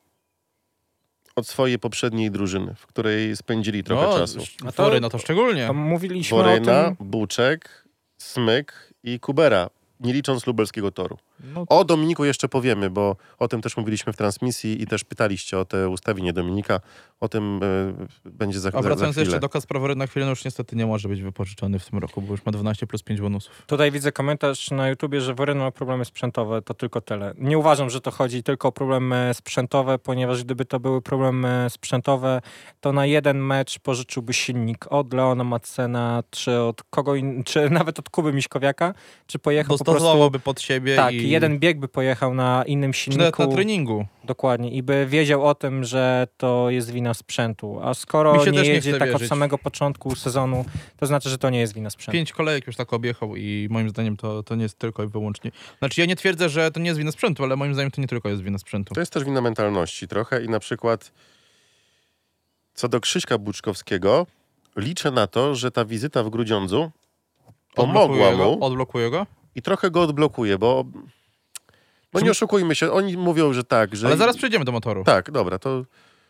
Od 1.37 1.49
swojej 1.49 1.79
poprzedniej 1.79 2.31
drużyny, 2.31 2.75
w 2.75 2.87
której 2.87 3.37
spędzili 3.37 3.85
trochę 3.85 4.07
no, 4.07 4.19
czasu. 4.19 4.39
A 4.63 4.73
to- 4.73 4.73
Foryna 4.73 5.11
to 5.11 5.19
szczególnie. 5.19 5.67
To 5.67 5.75
mówiliśmy 5.75 6.39
o 6.39 6.43
Woryna, 6.43 6.85
tym... 6.85 6.97
Buczek, 7.01 7.85
Smyk 8.19 8.95
i 9.03 9.21
Kubera, 9.21 9.71
nie 10.01 10.13
licząc 10.13 10.47
lubelskiego 10.47 10.91
toru. 10.91 11.19
No, 11.41 11.65
O 11.69 11.85
Dominiku 11.85 12.25
jeszcze 12.25 12.49
powiemy, 12.49 12.91
bo 12.91 13.17
o 13.39 13.49
tym 13.49 13.63
też 13.63 13.77
mówiliśmy 13.77 14.13
w 14.13 14.17
transmisji 14.17 14.83
i 14.83 14.87
też 14.87 15.05
pytaliście 15.05 15.59
o 15.59 15.65
te 15.65 15.89
ustawienie 15.89 16.33
Dominika. 16.33 16.81
O 17.21 17.29
tym 17.29 17.61
e, 18.27 18.31
będzie 18.31 18.61
za, 18.61 18.69
a 18.69 18.73
za, 18.73 18.79
za 18.79 18.83
wracając 18.83 19.15
chwilę. 19.15 19.25
jeszcze 19.25 19.41
do 19.41 19.49
Kaspra 19.49 19.81
Woryna, 19.81 20.07
chwilę, 20.07 20.27
no 20.27 20.31
już 20.31 20.45
niestety 20.45 20.77
nie 20.77 20.87
może 20.87 21.09
być 21.09 21.23
wypożyczony 21.23 21.79
w 21.79 21.91
tym 21.91 21.99
roku, 21.99 22.23
bo 22.23 22.33
już 22.33 22.45
ma 22.47 22.53
12 22.53 22.87
plus 22.87 23.03
5 23.03 23.21
bonusów. 23.21 23.63
Tutaj 23.67 23.91
widzę 23.91 24.13
komentarz 24.13 24.71
na 24.71 24.89
YouTubie, 24.89 25.21
że 25.21 25.35
Woryna 25.35 25.65
ma 25.65 25.71
problemy 25.71 26.05
sprzętowe, 26.05 26.63
to 26.63 26.75
tylko 26.75 27.01
tyle. 27.01 27.35
Nie 27.39 27.59
uważam, 27.59 27.91
że 27.91 28.01
to 28.01 28.11
chodzi 28.11 28.43
tylko 28.43 28.69
o 28.69 28.73
problemy 28.73 29.31
sprzętowe, 29.35 29.99
ponieważ 29.99 30.45
gdyby 30.45 30.65
to 30.65 30.81
były 30.81 31.03
problemy 31.03 31.67
sprzętowe, 31.69 32.41
to 32.81 32.93
na 32.93 33.07
jeden 33.07 33.39
mecz 33.39 33.79
pożyczyłby 33.79 34.33
silnik 34.33 34.87
od 34.93 35.13
Leona 35.13 35.45
Madsena, 35.45 36.23
czy 36.31 36.61
od 36.61 36.83
kogo 36.83 37.15
in, 37.15 37.45
czy 37.45 37.71
nawet 37.81 37.99
od 37.99 38.11
Kuby 38.11 38.33
Miśkowiaka, 38.33 38.95
czy 39.27 39.39
pojechał 39.39 39.79
po 39.79 39.85
prostu... 39.85 40.31
Pod 40.45 40.61
siebie 40.61 40.97
Tak, 40.97 41.15
i... 41.15 41.24
jeden 41.31 41.59
bieg 41.59 41.79
by 41.79 41.89
pojechał 41.89 42.35
na 42.35 42.65
innym 42.67 42.91
nawet 42.91 43.17
na 43.17 43.25
silniku. 43.27 43.55
treningu. 43.55 44.07
Dokładnie. 44.25 44.71
I 44.71 44.83
by 44.83 45.07
wiedział 45.07 45.47
o 45.47 45.55
tym, 45.55 45.85
że 45.85 46.27
to 46.37 46.71
jest 46.71 46.91
wina 46.91 47.15
sprzętu. 47.15 47.81
A 47.83 47.95
skoro 47.95 48.45
nie 48.45 48.53
nie 48.53 48.65
jedzie 48.65 48.91
chce 48.91 48.99
tak 48.99 49.09
od 49.09 49.13
wierzyć. 49.13 49.29
samego 49.29 49.59
początku 49.59 50.15
sezonu, 50.15 50.65
to 50.97 51.07
znaczy, 51.07 51.29
że 51.29 51.39
to 51.39 51.51
nie 51.51 51.61
jest 51.61 51.75
wina 51.75 51.91
sprzętu. 51.91 52.13
Pięć 52.13 52.33
kolejek 52.33 52.67
już 52.67 52.77
tak 52.77 52.93
objechał 52.93 53.37
i 53.37 53.69
moim 53.71 53.91
zdaniem 53.91 54.17
to, 54.17 54.43
to 54.43 54.55
nie 54.55 54.63
jest 54.63 54.79
tylko 54.79 55.05
i 55.05 55.07
wyłącznie... 55.07 55.51
Znaczy 55.79 56.01
ja 56.01 56.07
nie 56.07 56.17
twierdzę, 56.17 56.49
że 56.49 56.71
to 56.71 56.81
nie 56.81 56.87
jest 56.87 56.99
wina 56.99 57.13
sprzętu, 57.13 57.45
ale 57.45 57.57
moim 57.57 57.75
zdaniem 57.75 57.91
to 57.91 58.01
nie 58.01 58.07
tylko 58.07 58.29
jest 58.29 58.43
wina 58.43 58.59
sprzętu. 58.59 58.95
To 58.95 59.01
jest 59.01 59.13
też 59.13 59.25
wina 59.25 59.41
mentalności 59.41 60.09
trochę 60.09 60.45
i 60.45 60.49
na 60.49 60.61
przykład 60.61 61.13
co 62.75 62.89
do 62.89 63.01
Krzyśka 63.01 63.39
Buczkowskiego, 63.39 64.27
liczę 64.77 65.11
na 65.11 65.27
to, 65.27 65.55
że 65.55 65.71
ta 65.71 65.85
wizyta 65.85 66.23
w 66.23 66.31
Grudziądzu 66.31 66.91
pomogła 67.75 68.03
Odblokuje 68.03 68.37
mu 68.37 68.59
Go, 68.59 68.67
odblokuje 68.67 69.11
go? 69.11 69.27
I 69.55 69.63
trochę 69.63 69.91
go 69.91 70.03
odblokuje, 70.03 70.59
bo 70.59 70.85
no 72.13 72.21
nie 72.21 72.31
oszukujmy 72.31 72.75
się, 72.75 72.91
oni 72.93 73.17
mówią, 73.17 73.53
że 73.53 73.65
tak, 73.65 73.97
że... 73.97 74.07
Ale 74.07 74.17
zaraz 74.17 74.37
przejdziemy 74.37 74.65
do 74.65 74.73
motoru. 74.73 75.05
Tak, 75.05 75.31
dobra, 75.31 75.59
to 75.59 75.85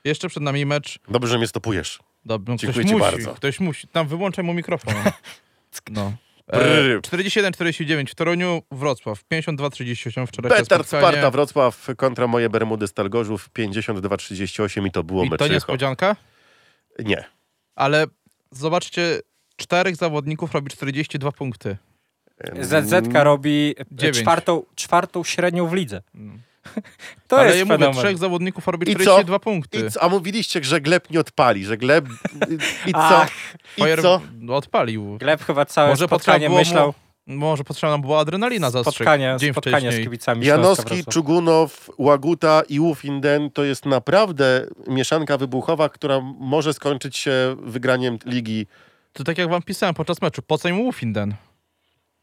Jeszcze 0.04 0.28
przed 0.28 0.42
nami 0.42 0.66
mecz. 0.66 0.98
dobrze, 1.08 1.30
że 1.30 1.38
mnie 1.38 1.46
stopujesz. 1.46 1.98
Dob- 2.26 2.42
no, 2.48 2.56
ktoś 2.56 2.60
Dziękuję 2.60 2.84
ci 2.87 2.92
musi, 2.92 3.00
bardzo. 3.04 3.34
Ktoś 3.34 3.60
musi. 3.60 3.88
Tam 3.88 4.08
wyłączaj 4.08 4.44
mu 4.44 4.54
mikrofon. 4.54 4.94
No. 5.90 6.12
E, 6.52 6.98
41-49 7.00 8.10
w 8.10 8.14
Toruniu, 8.14 8.62
Wrocław 8.70 9.24
52-38 9.32 10.26
wczorajsze 10.26 10.56
Petard. 10.62 10.87
Sparta 10.88 11.30
Wrocław 11.30 11.88
kontra 11.96 12.26
moje 12.26 12.50
Bermudy 12.50 12.87
Stal 12.88 13.10
Gorzów 13.10 13.50
52-38 13.58 14.87
i 14.87 14.90
to 14.90 15.02
było 15.04 15.24
I 15.24 15.26
to 15.28 15.30
meczycho. 15.30 15.52
niespodzianka, 15.54 16.16
Nie. 16.98 17.24
ale 17.74 18.06
zobaczcie, 18.50 19.20
czterech 19.56 19.96
zawodników 19.96 20.52
robi 20.52 20.70
42 20.70 21.32
punkty. 21.32 21.76
ZZ 22.60 22.94
robi 23.14 23.74
Dziewięć. 23.92 24.18
czwartą, 24.18 24.62
czwartą 24.74 25.24
średnią 25.24 25.66
w 25.68 25.72
lidze. 25.72 26.02
Mm. 26.14 26.40
To 27.28 27.36
ale 27.38 27.46
jest 27.46 27.58
ja 27.58 27.64
mówię, 27.64 27.78
fenomen. 27.78 27.98
trzech 28.02 28.18
zawodników 28.18 28.66
robi 28.68 28.90
I 28.90 28.94
co? 28.96 29.00
42 29.02 29.38
punkty. 29.38 29.78
I 29.86 29.90
co? 29.90 30.02
A 30.02 30.08
mówiliście, 30.08 30.64
że 30.64 30.80
Gleb 30.80 31.10
nie 31.10 31.20
odpali, 31.20 31.64
że 31.64 31.76
Gleb... 31.76 32.06
I 32.86 32.92
co? 32.92 32.98
Ach, 32.98 33.30
I 33.76 33.82
co? 34.02 34.20
odpalił. 34.48 35.18
Gleb 35.18 35.42
chyba 35.44 35.64
całe 35.64 35.88
Może 35.88 36.06
spotkanie 36.06 36.48
mu- 36.48 36.56
myślał, 36.56 36.94
Może 37.26 37.64
potrzebna 37.64 37.90
nam 37.90 38.00
była 38.00 38.18
adrenalina 38.20 38.70
zastrzyk 38.70 38.94
spotkanie, 38.94 39.36
dzień 39.38 39.52
spotkanie 39.52 39.92
z 39.92 39.96
kibicami 40.00 40.46
Janowski. 40.46 41.04
Czugunow, 41.04 41.90
Łaguta 41.98 42.62
i 42.68 42.80
Łufinden 42.80 43.50
to 43.50 43.64
jest 43.64 43.86
naprawdę 43.86 44.66
mieszanka 44.88 45.36
wybuchowa, 45.38 45.88
która 45.88 46.20
może 46.38 46.74
skończyć 46.74 47.16
się 47.16 47.56
wygraniem 47.62 48.18
ligi. 48.26 48.66
To 49.12 49.24
tak 49.24 49.38
jak 49.38 49.48
wam 49.48 49.62
pisałem 49.62 49.94
podczas 49.94 50.22
meczu, 50.22 50.42
po 50.42 50.58
co 50.58 50.68
im 50.68 50.76
Wolfinden? 50.84 51.34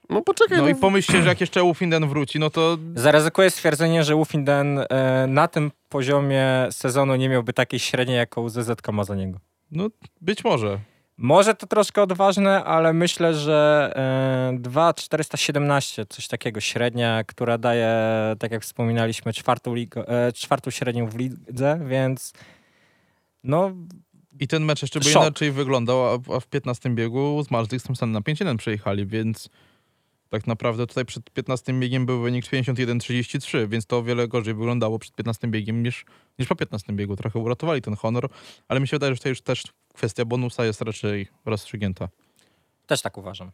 No 0.10 0.22
poczekaj, 0.22 0.58
No 0.58 0.64
no, 0.64 0.70
i 0.70 0.76
pomyślcie, 0.76 1.22
że 1.22 1.30
jak 1.30 1.42
jeszcze 1.42 1.64
Ufinden 1.64 2.08
wróci, 2.08 2.40
no 2.40 2.50
to 2.50 2.78
Zaryzykuję 2.96 3.50
stwierdzenie, 3.50 4.04
że 4.04 4.16
Ufinden 4.16 4.80
e, 4.80 5.26
na 5.28 5.48
tym 5.48 5.72
poziomie 5.90 6.68
sezonu 6.72 7.16
nie 7.16 7.30
miałby 7.30 7.54
takiej 7.54 7.80
średniej, 7.80 8.18
jaką 8.18 8.50
ZZK 8.50 8.92
ma 8.92 9.04
za 9.04 9.16
niego. 9.16 9.40
no, 9.72 9.88
być 10.22 10.44
może. 10.44 10.80
Może 11.18 11.56
to 11.56 11.68
troszkę 11.68 12.02
odważne, 12.02 12.64
ale 12.64 12.94
myślę, 12.94 13.34
że 13.34 13.92
e, 14.54 14.60
2,417, 14.60 16.06
coś 16.06 16.28
takiego 16.28 16.60
średnia, 16.60 17.24
która 17.24 17.58
daje, 17.58 17.96
tak 18.40 18.52
jak 18.52 18.64
wspominaliśmy, 18.64 19.34
czwartą, 19.34 19.76
ligę, 19.76 20.08
e, 20.08 20.32
czwartą 20.32 20.72
średnią 20.72 21.08
w 21.08 21.16
lidze, 21.18 21.80
więc 21.88 22.34
no 23.44 23.72
I 24.40 24.48
ten 24.48 24.66
mecz 24.66 24.82
jeszcze 24.82 25.00
by 25.00 25.06
Szok. 25.06 25.22
inaczej 25.24 25.52
wyglądał, 25.52 26.06
a, 26.06 26.14
a 26.36 26.40
w 26.40 26.48
15 26.48 26.90
biegu 26.90 27.44
z 27.44 27.52
Marzlik 27.52 27.82
z 27.82 27.84
tym 27.84 27.96
samym 27.96 28.14
na 28.14 28.20
5-1 28.22 28.58
przejechali, 28.58 29.06
więc 29.06 29.50
tak 30.32 30.48
naprawdę 30.48 30.88
tutaj 30.88 31.06
przed 31.06 31.30
15 31.30 31.74
biegiem 31.74 32.06
był 32.06 32.22
wynik 32.22 32.46
51-33, 32.46 33.68
więc 33.70 33.86
to 33.86 33.98
o 33.98 34.04
wiele 34.04 34.28
gorzej 34.28 34.54
wyglądało 34.54 35.00
przed 35.00 35.16
15 35.16 35.48
biegiem 35.48 35.84
niż, 35.84 36.06
niż 36.40 36.48
po 36.48 36.56
15 36.56 36.94
biegu. 36.94 37.16
Trochę 37.16 37.40
uratowali 37.40 37.82
ten 37.82 37.96
honor, 37.96 38.30
ale 38.68 38.80
mi 38.80 38.88
się 38.88 38.96
wydaje, 38.96 39.14
że 39.14 39.18
tutaj 39.18 39.30
już 39.30 39.42
też 39.42 39.64
kwestia 39.94 40.26
bonusa 40.26 40.66
jest 40.66 40.82
raczej 40.82 41.28
rozstrzygnięta. 41.46 42.10
też 42.88 43.02
tak 43.02 43.18
uważam. 43.18 43.52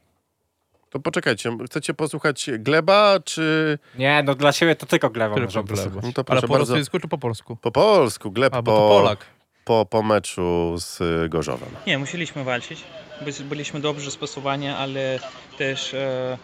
to 0.89 0.99
poczekajcie, 0.99 1.57
chcecie 1.65 1.93
posłuchać 1.93 2.49
Gleba, 2.59 3.19
czy... 3.25 3.79
Nie, 3.97 4.23
no 4.23 4.35
dla 4.35 4.51
siebie 4.51 4.75
to 4.75 4.85
tylko 4.85 5.09
Glewa 5.09 5.35
Tylko 5.35 5.47
może 5.47 5.63
Gleba. 5.63 5.83
posłuchać. 5.83 6.03
No 6.17 6.23
to 6.23 6.31
Ale 6.31 6.41
po 6.41 6.47
bardzo, 6.47 6.73
rosyjsku 6.73 6.99
czy 6.99 7.07
po 7.07 7.17
polsku? 7.17 7.55
po 7.55 7.71
polsku, 7.71 8.31
Gleb 8.31 8.53
A, 8.53 8.63
po, 8.63 8.71
Polak. 8.71 9.25
po, 9.65 9.85
po 9.85 10.03
meczu 10.03 10.75
z 10.77 11.01
y, 11.01 11.29
Gorzowem. 11.29 11.69
Nie, 11.87 11.97
musieliśmy 11.97 12.43
walczyć. 12.43 12.83
By- 13.25 13.43
Byliśmy 13.45 13.79
dobrze 13.79 14.11
spasowani, 14.11 14.67
ale 14.67 15.19
też 15.57 15.93
e, 15.93 16.37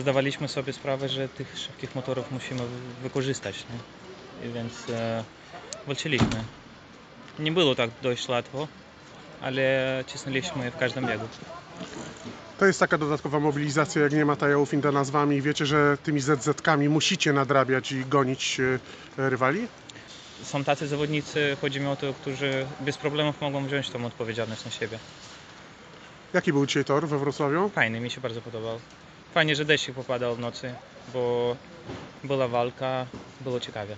zdawaliśmy 0.00 0.48
sobie 0.48 0.72
sprawę, 0.72 1.08
że 1.08 1.28
tych 1.28 1.58
szybkich 1.58 1.94
motorów 1.94 2.30
musimy 2.32 2.60
wy- 2.60 3.02
wykorzystać. 3.02 3.64
Nie? 3.70 4.48
I 4.48 4.52
więc 4.52 4.90
e, 4.90 5.24
walczyliśmy. 5.86 6.44
Nie 7.38 7.52
było 7.52 7.74
tak 7.74 7.90
dość 8.02 8.28
łatwo, 8.28 8.68
ale 9.40 10.04
cisnęliśmy 10.06 10.70
w 10.70 10.76
każdym 10.76 11.06
biegu. 11.06 11.28
To 12.58 12.66
jest 12.66 12.80
taka 12.80 12.98
dodatkowa 12.98 13.40
mobilizacja, 13.40 14.02
jak 14.02 14.12
nie 14.12 14.24
ma 14.24 14.36
Taja 14.36 14.66
Findana 14.66 15.04
z 15.04 15.10
wami. 15.10 15.42
Wiecie, 15.42 15.66
że 15.66 15.98
tymi 16.02 16.20
ZZ-kami 16.20 16.88
musicie 16.88 17.32
nadrabiać 17.32 17.92
i 17.92 18.04
gonić 18.06 18.60
e, 18.60 18.78
rywali? 19.30 19.68
Są 20.42 20.64
tacy 20.64 20.86
zawodnicy, 20.88 21.56
chodzi 21.60 21.80
mi 21.80 21.86
o 21.86 21.96
to, 21.96 22.12
którzy 22.14 22.66
bez 22.80 22.96
problemów 22.98 23.40
mogą 23.40 23.66
wziąć 23.66 23.90
tą 23.90 24.06
odpowiedzialność 24.06 24.64
na 24.64 24.70
siebie. 24.70 24.98
Jaki 26.34 26.52
był 26.52 26.66
dzisiaj 26.66 26.84
tor 26.84 27.08
we 27.08 27.18
Wrocławiu? 27.18 27.68
Fajny, 27.74 28.00
mi 28.00 28.10
się 28.10 28.20
bardzo 28.20 28.40
podobał. 28.42 28.80
Fajnie, 29.36 29.56
że 29.56 29.64
deszcz 29.64 29.90
popadał 29.90 30.36
w 30.36 30.38
nocy, 30.38 30.74
bo 31.12 31.56
była 32.24 32.48
walka, 32.48 33.06
było 33.40 33.60
ciekawie. 33.60 33.96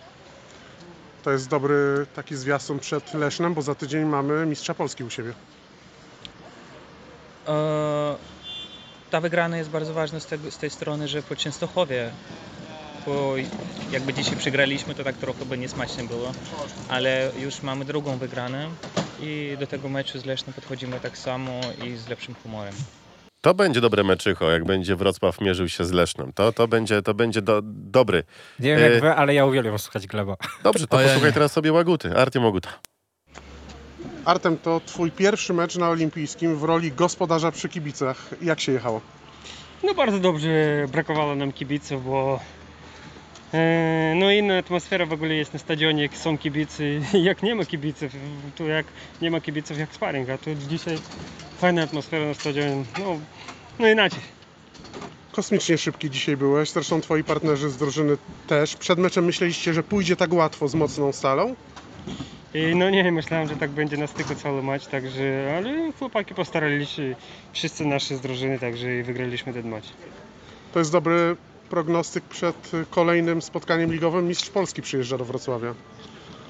To 1.22 1.30
jest 1.30 1.48
dobry 1.48 2.06
taki 2.14 2.36
zwiastun 2.36 2.78
przed 2.78 3.14
Lesznem, 3.14 3.54
bo 3.54 3.62
za 3.62 3.74
tydzień 3.74 4.04
mamy 4.04 4.46
mistrza 4.46 4.74
Polski 4.74 5.04
u 5.04 5.10
siebie. 5.10 5.32
E, 7.48 8.16
Ta 9.10 9.20
wygrana 9.20 9.56
jest 9.58 9.70
bardzo 9.70 9.94
ważna 9.94 10.20
z, 10.20 10.26
tego, 10.26 10.50
z 10.50 10.58
tej 10.58 10.70
strony, 10.70 11.08
że 11.08 11.22
po 11.22 11.36
Częstochowie, 11.36 12.12
bo 13.06 13.34
jakby 13.92 14.14
dzisiaj 14.14 14.36
przegraliśmy, 14.38 14.94
to 14.94 15.04
tak 15.04 15.16
trochę 15.16 15.44
by 15.44 15.58
niesmacznie 15.58 16.04
było, 16.04 16.32
ale 16.88 17.32
już 17.36 17.62
mamy 17.62 17.84
drugą 17.84 18.18
wygraną 18.18 18.74
i 19.20 19.56
do 19.58 19.66
tego 19.66 19.88
meczu 19.88 20.18
z 20.18 20.24
Lesznem 20.24 20.54
podchodzimy 20.54 21.00
tak 21.00 21.18
samo 21.18 21.60
i 21.84 21.96
z 21.96 22.08
lepszym 22.08 22.34
humorem. 22.42 22.74
To 23.40 23.54
będzie 23.54 23.80
dobre 23.80 24.04
meczycho, 24.04 24.50
jak 24.50 24.64
będzie 24.64 24.96
Wrocław 24.96 25.40
mierzył 25.40 25.68
się 25.68 25.84
z 25.84 25.92
Lesznem. 25.92 26.32
To, 26.32 26.52
to 26.52 26.68
będzie, 26.68 27.02
to 27.02 27.14
będzie 27.14 27.42
do, 27.42 27.60
dobry. 27.64 28.24
Nie 28.60 28.76
wiem 28.76 28.84
E, 28.84 28.90
jak 28.90 29.00
wy, 29.00 29.14
ale 29.14 29.34
ja 29.34 29.46
uwielbiam 29.46 29.78
słuchać 29.78 30.06
Gleba. 30.06 30.36
Dobrze, 30.64 30.86
to 30.86 30.98
posłuchaj 30.98 31.32
teraz 31.32 31.52
sobie 31.52 31.72
Łaguty. 31.72 32.16
Artyom 32.16 32.44
Łaguta. 32.44 32.70
Artem, 34.24 34.58
to 34.58 34.80
twój 34.86 35.10
pierwszy 35.10 35.54
mecz 35.54 35.76
na 35.76 35.88
olimpijskim 35.88 36.56
w 36.56 36.62
roli 36.62 36.92
gospodarza 36.92 37.52
przy 37.52 37.68
kibicach. 37.68 38.30
Jak 38.42 38.60
się 38.60 38.72
jechało? 38.72 39.00
No 39.84 39.94
bardzo 39.94 40.18
dobrze 40.18 40.48
brakowało 40.92 41.34
nam 41.34 41.52
kibiców, 41.52 42.04
bo 42.04 42.40
no 44.14 44.32
inna 44.32 44.58
atmosfera 44.58 45.06
w 45.06 45.12
ogóle 45.12 45.34
jest 45.34 45.52
na 45.52 45.58
stadionie, 45.58 46.02
jak 46.02 46.16
są 46.16 46.38
kibicy, 46.38 47.00
jak 47.22 47.42
nie 47.42 47.54
ma 47.54 47.64
kibiców, 47.64 48.12
tu 48.56 48.66
jak 48.66 48.86
nie 49.22 49.30
ma 49.30 49.40
kibiców 49.40 49.78
jak 49.78 49.94
sparring, 49.94 50.30
a 50.30 50.38
tu 50.38 50.54
dzisiaj 50.54 50.98
fajna 51.58 51.82
atmosfera 51.82 52.26
na 52.26 52.34
stadionie, 52.34 52.84
no, 52.98 53.18
no 53.78 53.88
inaczej. 53.88 54.22
Kosmicznie 55.32 55.78
szybki 55.78 56.10
dzisiaj 56.10 56.36
byłeś, 56.36 56.70
zresztą 56.70 57.00
twoi 57.00 57.24
partnerzy 57.24 57.70
z 57.70 57.76
drużyny 57.76 58.16
też. 58.46 58.76
Przed 58.76 58.98
meczem 58.98 59.24
myśleliście, 59.24 59.74
że 59.74 59.82
pójdzie 59.82 60.16
tak 60.16 60.32
łatwo 60.32 60.68
z 60.68 60.74
mocną 60.74 61.12
stalą? 61.12 61.54
I 62.54 62.76
no 62.76 62.90
nie, 62.90 63.12
myślałem, 63.12 63.48
że 63.48 63.56
tak 63.56 63.70
będzie 63.70 63.96
na 63.96 64.06
styku 64.06 64.34
cały 64.34 64.62
mecz, 64.62 64.86
także, 64.86 65.54
ale 65.56 65.92
chłopaki 65.92 66.34
postarali 66.34 66.86
się, 66.86 67.14
wszyscy 67.52 67.86
nasi 67.86 68.16
z 68.16 68.20
drużyny, 68.20 68.58
także 68.58 68.96
i 68.96 69.02
wygraliśmy 69.02 69.52
ten 69.52 69.68
mecz. 69.68 69.84
To 70.72 70.78
jest 70.78 70.92
dobry 70.92 71.36
prognostyk 71.68 72.24
przed 72.24 72.70
kolejnym 72.90 73.42
spotkaniem 73.42 73.92
ligowym. 73.92 74.28
Mistrz 74.28 74.50
Polski 74.50 74.82
przyjeżdża 74.82 75.18
do 75.18 75.24
Wrocławia. 75.24 75.74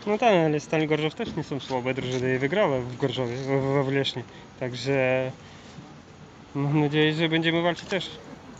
No 0.06 0.18
tak, 0.18 0.34
ale 0.46 0.60
Stal 0.60 0.86
Gorzów 0.86 1.14
też 1.14 1.36
nie 1.36 1.44
są 1.44 1.60
słabe 1.60 1.94
drużyny 1.94 2.34
i 2.34 2.38
wygrała 2.38 2.80
w 2.80 2.96
Gorzowie, 2.96 3.36
w, 3.36 3.46
w 3.84 3.86
Wleśni. 3.86 4.22
Także 4.60 5.30
mam 6.54 6.80
nadzieję, 6.80 7.14
że 7.14 7.28
będziemy 7.28 7.62
walczyć 7.62 7.88
też 7.88 8.10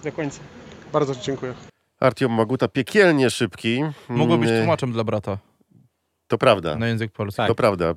do 0.05 0.13
końca. 0.13 0.41
Bardzo 0.93 1.15
Ci 1.15 1.21
dziękuję. 1.21 1.55
Artiom 2.01 2.39
Łaguta 2.39 2.69
piekielnie 2.69 3.31
szybki. 3.31 3.81
Mogło 4.09 4.39
być 4.39 4.49
Mm, 4.49 4.61
tłumaczem 4.63 4.93
dla 4.93 5.05
brata 5.05 5.39
To 6.29 6.39
prawda. 6.39 6.77
na 6.77 6.89
język 6.89 7.13
polski. 7.13 7.37
Tak. 7.37 7.49
To 7.49 7.55
prawda. 7.55 7.95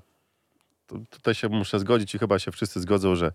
Tu- 0.87 1.05
Tutaj 1.09 1.35
się 1.35 1.49
muszę 1.49 1.79
zgodzić 1.79 2.15
i 2.15 2.19
chyba 2.19 2.39
się 2.39 2.51
wszyscy 2.51 2.79
zgodzą, 2.79 3.15
że 3.15 3.25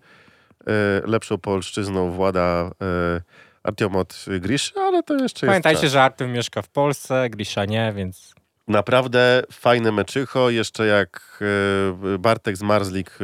e, 0.67 0.67
lepszą 1.07 1.39
polszczyzną 1.39 2.11
włada 2.11 2.71
e, 2.83 3.21
Artiom 3.67 3.97
od 3.97 4.25
Griszy, 4.41 4.73
ale 4.81 5.03
to 5.03 5.15
jeszcze 5.15 5.47
Pamiętajcie, 5.47 5.83
jest 5.83 5.93
że 5.93 6.03
Artem 6.03 6.33
mieszka 6.33 6.63
w 6.63 6.69
Polsce, 6.69 7.31
Grisza 7.31 7.65
nie, 7.65 7.93
więc 7.97 8.35
Naprawdę 8.69 9.43
fajne 9.53 9.93
meczycho. 9.93 10.51
Jeszcze 10.51 10.87
jak 10.87 11.41
e, 12.15 12.19
Bartek 12.19 12.57
z 12.57 12.63
Marzlik 12.63 13.19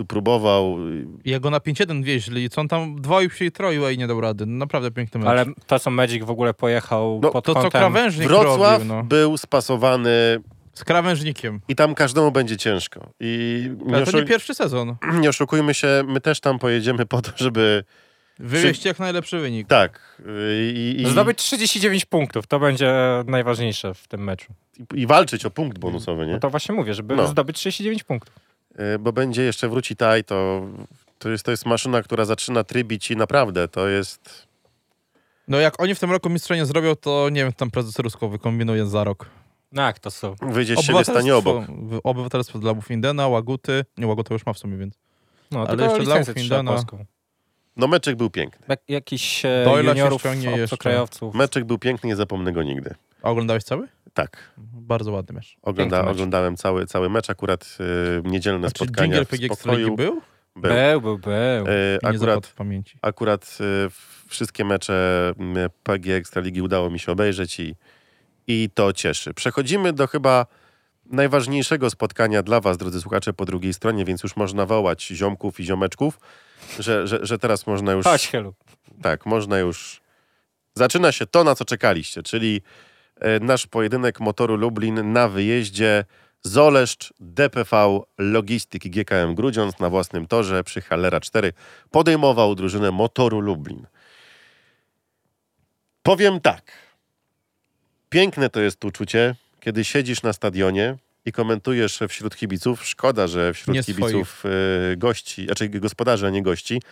e, 0.00 0.04
próbował. 0.04 0.76
I 1.24 1.30
jak 1.30 1.42
go 1.42 1.50
na 1.50 1.58
5-1 1.58 2.04
wieźli, 2.04 2.50
co 2.50 2.60
on 2.60 2.68
tam 2.68 3.00
dwoił 3.00 3.30
się 3.30 3.44
i 3.44 3.52
troił, 3.52 3.84
a 3.86 3.90
i 3.90 3.98
nie 3.98 4.06
dał 4.06 4.20
rady. 4.20 4.46
No, 4.46 4.56
Naprawdę 4.58 4.90
piękny 4.90 5.20
mecz. 5.20 5.28
ale 5.28 5.44
to 5.66 5.78
co 5.78 5.90
Magic 5.90 6.24
w 6.24 6.30
ogóle 6.30 6.54
pojechał 6.54 7.20
No, 7.22 7.30
pod 7.30 7.44
to, 7.44 7.54
co 7.54 7.60
kątem... 7.62 7.80
krawężnik 7.80 8.28
Wrocław 8.28 8.72
robił, 8.72 8.94
no. 8.94 9.02
był 9.02 9.38
spasowany 9.38 10.38
Z 10.74 10.84
krawężnikiem. 10.84 11.60
i 11.68 11.74
tam 11.76 11.94
każdemu 11.94 12.30
będzie 12.32 12.56
ciężko. 12.56 13.10
I 13.20 13.62
nie, 13.86 13.96
Ale 13.96 14.06
to 14.06 14.18
nie 14.20 14.24
pierwszy 14.24 14.54
sezon. 14.54 14.96
nie 15.20 15.28
oszukujmy 15.28 15.74
się, 15.74 16.04
my 16.06 16.20
też 16.20 16.40
tam 16.40 16.58
pojedziemy 16.58 17.06
po 17.06 17.22
to, 17.22 17.30
żeby 17.36 17.84
Wywieźć 18.38 18.84
jak 18.84 18.98
najlepszy 18.98 19.38
wynik. 19.38 19.68
tak 19.68 20.20
y, 20.20 20.72
i, 20.76 21.02
i, 21.02 21.10
Zdobyć 21.10 21.38
39 21.38 22.04
punktów, 22.04 22.46
to 22.46 22.58
będzie 22.60 22.94
najważniejsze 23.26 23.94
w 23.94 24.08
tym 24.08 24.24
meczu. 24.24 24.52
i, 24.94 25.00
i 25.00 25.06
walczyć 25.06 25.44
o 25.46 25.50
punkt 25.50 25.78
bonusowy, 25.78 26.26
nie? 26.26 26.32
No 26.32 26.38
to 26.40 26.50
właśnie 26.50 26.74
mówię, 26.74 26.94
żeby 26.94 27.16
No. 27.16 27.26
zdobyć 27.26 27.56
39 27.56 28.04
punktów. 28.04 28.34
Y, 28.94 28.98
Bo 28.98 29.12
będzie 29.12 29.42
jeszcze 29.42 29.68
wróci 29.68 29.96
taj, 29.96 30.24
to, 30.24 30.66
to, 31.18 31.28
jest, 31.28 31.44
to 31.44 31.50
jest 31.50 31.66
maszyna, 31.66 32.02
która 32.02 32.24
zaczyna 32.24 32.64
trybić 32.64 33.10
i 33.10 33.16
naprawdę 33.16 33.68
to 33.68 33.88
jest... 33.88 34.46
No 35.48 35.60
jak 35.60 35.80
oni 35.82 35.94
w 35.94 35.98
tym 36.00 36.10
roku 36.10 36.30
mistrza 36.30 36.56
nie 36.56 36.66
zrobią, 36.66 36.96
to 36.96 37.28
nie 37.32 37.44
wiem, 37.44 37.52
tam 37.52 37.70
prezes 37.70 37.98
Rusko 37.98 38.28
wykombinuje 38.28 38.86
za 38.86 39.04
rok. 39.04 39.26
No 39.72 39.82
jak 39.82 39.98
to 39.98 40.10
są? 40.10 40.34
Wyjdzie 40.42 40.76
z 40.76 40.80
siebie, 40.80 41.04
stanie 41.04 41.36
obok. 41.36 41.64
Obywatelstwo 42.04 42.58
dla 42.58 42.74
Bufindena, 42.74 43.28
Łaguty. 43.28 43.84
Nie, 43.98 44.06
Łaguta 44.06 44.34
już 44.34 44.46
ma 44.46 44.52
w 44.52 44.58
sumie, 44.58 44.76
więc. 44.76 44.98
No, 45.50 45.66
Ale 45.68 45.84
jeszcze 45.84 46.02
dla 46.02 46.16
Ufindana. 46.16 46.70
polską. 46.72 47.04
No 47.76 47.86
meczek 47.86 48.16
był 48.16 48.30
piękny. 48.30 48.66
Jak, 48.68 48.80
jakiś 48.88 49.44
e, 49.44 49.64
Doyle'a 49.66 49.82
się 49.82 49.88
juniorów, 49.88 50.22
obcokrajowców. 50.62 51.34
Meczek 51.34 51.64
był 51.64 51.78
piękny, 51.78 52.08
nie 52.08 52.16
zapomnę 52.16 52.52
go 52.52 52.62
nigdy. 52.62 52.94
A 53.22 53.30
oglądałeś 53.30 53.64
cały? 53.64 53.88
Tak, 54.14 54.52
Bardzo 54.72 55.12
ładny 55.12 55.34
mecz. 55.34 55.56
ogląda, 55.62 56.02
mecz. 56.02 56.12
oglądałem 56.12 56.56
cały, 56.56 56.86
cały 56.86 57.10
mecz, 57.10 57.30
akurat 57.30 57.78
y, 58.24 58.28
niedzielne 58.28 58.66
A 58.66 58.70
czy 58.70 58.84
spotkania 58.84 59.08
Dżingiel 59.08 59.24
w 59.24 59.28
PG 59.28 59.54
spokoju. 59.54 59.96
Był? 59.96 60.22
Był. 60.56 60.72
Był, 60.72 61.00
był, 61.00 61.18
był. 61.18 61.32
Y, 61.66 61.98
I 62.02 62.06
nie 62.12 62.18
zapadł 62.18 62.22
akurat 62.32 62.46
w 62.46 62.54
pamięci. 62.54 62.98
akurat 63.02 63.58
y, 63.60 63.90
wszystkie 64.28 64.64
mecze 64.64 65.32
PG 65.82 66.14
Ekstraligi 66.16 66.62
udało 66.62 66.90
mi 66.90 66.98
się 66.98 67.12
obejrzeć 67.12 67.60
i, 67.60 67.74
i 68.46 68.70
to 68.74 68.92
cieszy. 68.92 69.34
Przechodzimy 69.34 69.92
do 69.92 70.06
chyba 70.06 70.46
najważniejszego 71.06 71.90
spotkania 71.90 72.42
dla 72.42 72.60
was, 72.60 72.76
drodzy 72.76 73.00
słuchacze, 73.00 73.32
po 73.32 73.44
drugiej 73.44 73.74
stronie, 73.74 74.04
więc 74.04 74.22
już 74.22 74.36
można 74.36 74.66
wołać 74.66 75.02
ziomków 75.06 75.60
i 75.60 75.64
ziomeczków, 75.64 76.18
że, 76.78 77.06
że, 77.06 77.18
że 77.22 77.38
teraz 77.38 77.66
można 77.66 77.92
już... 77.92 78.04
Chodź, 78.04 78.28
Helu. 78.28 78.54
Tak, 79.02 79.26
można 79.26 79.58
już... 79.58 80.00
Zaczyna 80.74 81.12
się 81.12 81.26
to, 81.26 81.44
na 81.44 81.54
co 81.54 81.64
czekaliście, 81.64 82.22
czyli 82.22 82.62
e, 83.20 83.40
nasz 83.40 83.66
pojedynek 83.66 84.20
motoru 84.20 84.56
Lublin 84.56 85.12
na 85.12 85.28
wyjeździe 85.28 86.04
Zoleszcz, 86.42 87.12
DPV, 87.20 88.00
Logistyki 88.18 88.90
GKM 88.90 89.34
Grudziądz 89.34 89.78
na 89.78 89.90
własnym 89.90 90.26
torze 90.26 90.64
przy 90.64 90.80
Hallera 90.80 91.20
4 91.20 91.52
podejmował 91.90 92.54
drużynę 92.54 92.90
motoru 92.90 93.40
Lublin. 93.40 93.86
Powiem 96.02 96.40
tak. 96.40 96.72
Piękne 98.08 98.50
to 98.50 98.60
jest 98.60 98.84
uczucie, 98.84 99.34
kiedy 99.60 99.84
siedzisz 99.84 100.22
na 100.22 100.32
stadionie 100.32 100.96
i 101.26 101.32
komentujesz 101.32 101.98
wśród 102.08 102.36
kibiców. 102.36 102.86
Szkoda, 102.86 103.26
że 103.26 103.54
wśród 103.54 103.76
Nie 103.76 103.82
kibiców 103.84 104.44
y, 104.92 104.96
gości, 104.96 105.46
znaczy 105.46 105.68
gospodarzy, 105.68 106.26
a 106.26 106.30
nie 106.30 106.42
gości. 106.42 106.82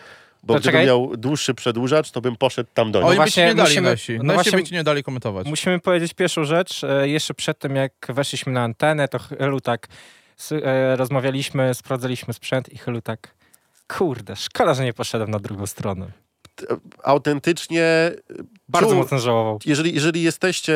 Bo 0.43 0.53
To 0.53 0.59
gdybym 0.59 0.71
czekaj. 0.73 0.85
miał 0.85 1.17
dłuższy 1.17 1.53
przedłużacz, 1.53 2.11
to 2.11 2.21
bym 2.21 2.35
poszedł 2.35 2.69
tam 2.73 2.91
do 2.91 2.99
nich. 2.99 3.05
Oni 3.07 3.11
by 3.13 3.15
właśnie 3.17 3.43
ci 3.43 3.47
nie 3.49 3.55
dali 3.55 3.69
musimy- 3.69 3.89
nasi. 3.89 4.17
no 4.17 4.23
Nasi 4.23 4.35
właśnie- 4.35 4.57
by 4.57 4.63
ci 4.63 4.73
nie 4.73 4.83
dali 4.83 5.03
komentować. 5.03 5.47
Musimy 5.47 5.79
powiedzieć 5.79 6.13
pierwszą 6.13 6.43
rzecz. 6.43 6.83
E, 6.83 7.07
Jeszcze 7.09 7.33
przed 7.33 7.59
tym, 7.59 7.75
jak 7.75 7.91
weszliśmy 8.09 8.51
na 8.53 8.63
antenę, 8.63 9.07
to 9.07 9.19
Chylu 9.19 9.61
tak 9.61 9.87
e, 10.51 10.95
rozmawialiśmy, 10.95 11.73
sprawdzaliśmy 11.73 12.33
sprzęt 12.33 12.73
i 12.73 12.77
Chylu 12.77 13.01
tak 13.01 13.35
kurde, 13.87 14.35
szkoda, 14.35 14.73
że 14.73 14.83
nie 14.83 14.93
poszedłem 14.93 15.31
na 15.31 15.39
drugą 15.39 15.65
stronę. 15.67 16.07
Autentycznie 17.03 18.11
Bardzo 18.69 18.89
Czuł- 18.89 18.97
mocno 18.97 19.19
żałował. 19.19 19.59
jeżeli, 19.65 19.93
jeżeli 19.93 20.23
jesteście 20.23 20.75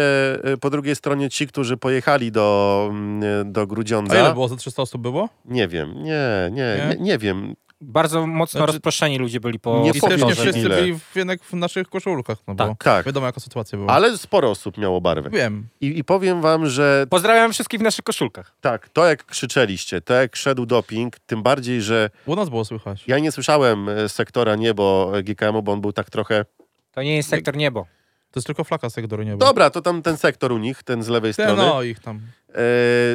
y, 0.53 0.57
po 0.57 0.69
drugiej 0.69 0.95
stronie 0.95 1.29
ci, 1.29 1.47
którzy 1.47 1.77
pojechali 1.77 2.31
do, 2.31 2.87
mm, 2.91 3.51
do 3.51 3.61
A 3.61 3.63
ile 3.63 3.67
Grudziądza, 3.67 4.33
było? 4.33 4.47
Za 4.47 4.55
300 4.55 4.81
osób 4.81 5.01
było? 5.01 5.29
nie 5.45 5.67
wiem, 5.67 6.03
nie, 6.03 6.49
nie, 6.51 6.75
Nie? 6.77 6.95
nie, 6.95 7.03
nie 7.03 7.17
wiem. 7.17 7.55
Bardzo 7.81 8.27
mocno 8.27 8.57
Znaczy- 8.57 8.71
rozproszeni 8.73 9.17
ludzie 9.17 9.39
byli 9.39 9.59
po 9.59 9.79
Nie 9.83 9.93
powiem, 9.93 10.19
też 10.19 10.27
nie 10.27 10.35
wszyscy 10.35 10.59
ile. 10.61 10.75
byli 10.75 10.99
w, 10.99 11.15
jednak 11.15 11.43
w 11.43 11.53
naszych 11.53 11.87
koszulkach, 11.89 12.37
no 12.47 12.55
bo 12.55 12.67
Tak. 12.67 12.83
Tak, 12.83 13.05
wiadomo 13.05 13.25
jaka 13.25 13.39
sytuacja 13.39 13.77
była. 13.77 13.93
ale 13.93 14.17
sporo 14.17 14.49
osób 14.49 14.77
miało 14.77 15.01
barwę. 15.01 15.29
Wiem. 15.29 15.67
I, 15.81 15.99
I 15.99 16.03
powiem 16.03 16.41
wam, 16.41 16.67
że 16.69 17.05
Pozdrawiam 17.09 17.53
wszystkich 17.53 17.79
w 17.79 17.83
naszych 17.83 18.03
koszulkach. 18.05 18.55
tak, 18.61 18.89
to 18.89 19.05
jak 19.05 19.25
krzyczeliście, 19.25 20.01
to 20.01 20.13
jak 20.13 20.35
szedł 20.35 20.65
doping, 20.65 21.19
tym 21.19 21.43
bardziej, 21.43 21.81
że 21.81 22.09
U 22.25 22.35
nas 22.35 22.49
było 22.49 22.65
słychać. 22.65 23.03
ja 23.07 23.19
nie 23.19 23.31
słyszałem 23.31 23.89
e, 23.89 24.09
sektora 24.09 24.55
niebo 24.55 25.11
e, 25.17 25.23
GKM-u, 25.23 25.61
bo 25.61 25.71
on 25.71 25.81
był 25.81 25.93
tak 25.93 26.09
trochę... 26.09 26.45
To 26.91 27.03
nie 27.03 27.15
jest 27.15 27.29
sektor 27.29 27.57
niebo. 27.57 27.85
To 28.31 28.39
jest 28.39 28.47
tylko 28.47 28.63
flaka 28.63 28.89
sektoru 28.89 29.23
nieba. 29.23 29.45
Dobra, 29.45 29.69
to 29.69 29.81
tam 29.81 30.01
ten 30.01 30.17
sektor 30.17 30.51
u 30.51 30.57
nich, 30.57 30.83
ten 30.83 31.03
z 31.03 31.07
lewej 31.07 31.33
Te, 31.33 31.43
strony, 31.43 31.61
no 31.63 31.83
ich 31.83 31.99
tam. 31.99 32.21
e, 32.49 32.61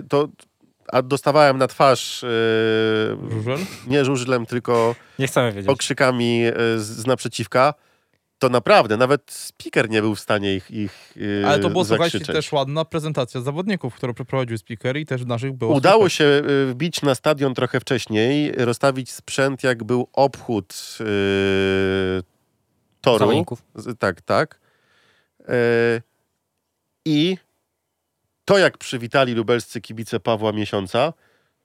to... 0.09 0.29
A 0.93 1.03
dostawałem 1.03 1.59
na 1.59 1.67
twarz 1.67 2.25
e, 2.25 2.29
Żużel? 3.31 3.59
nie 3.87 4.05
żużlem, 4.05 4.47
tylko 4.47 4.95
Nie 5.19 5.27
chcemy 5.27 5.53
wiedzieć. 5.53 5.71
okrzykami 5.71 6.43
e, 6.47 6.53
z, 6.79 6.83
z 6.87 7.07
naprzeciwka, 7.07 7.75
to 8.39 8.49
naprawdę 8.49 8.97
nawet 8.97 9.31
speaker 9.31 9.91
nie 9.91 10.01
był 10.03 10.15
w 10.15 10.21
stanie 10.21 10.55
ich, 10.55 10.71
ich 10.71 11.15
e, 11.43 11.47
Ale 11.47 11.59
to 11.59 11.71
było, 11.71 11.85
słuchajcie, 11.85 12.19
zakrzyczeć. 12.19 12.37
też 12.37 12.53
ładna 12.53 12.85
prezentacja 12.85 13.41
zawodników, 13.41 13.95
którą 13.95 14.15
przeprowadził 14.15 14.59
speaker 14.59 14.97
i 14.97 15.07
też 15.07 15.25
naszych 15.25 15.53
było 15.53 15.75
Udało 15.77 15.97
słychać. 16.03 16.13
się 16.13 16.25
e, 16.25 16.67
wbić 16.67 17.03
na 17.03 17.15
stadion 17.15 17.55
trochę 17.55 17.81
wcześniej, 17.81 18.53
rozstawić 18.57 19.13
sprzęt, 19.13 19.65
jak 19.65 19.85
był 19.85 20.09
obchód 20.13 20.75
e, 21.01 21.05
toru. 23.01 23.19
Zawodników. 23.19 23.63
Z- 23.75 23.99
Tak, 23.99 24.21
tak. 24.21 24.61
E, 25.49 25.55
I 27.05 27.37
to, 28.45 28.59
jak 28.59 28.79
przywitali 28.79 29.35
lubelscy 29.35 29.81
kibice 29.81 30.21
Pawła 30.21 30.53
Miesiąca, 30.53 31.13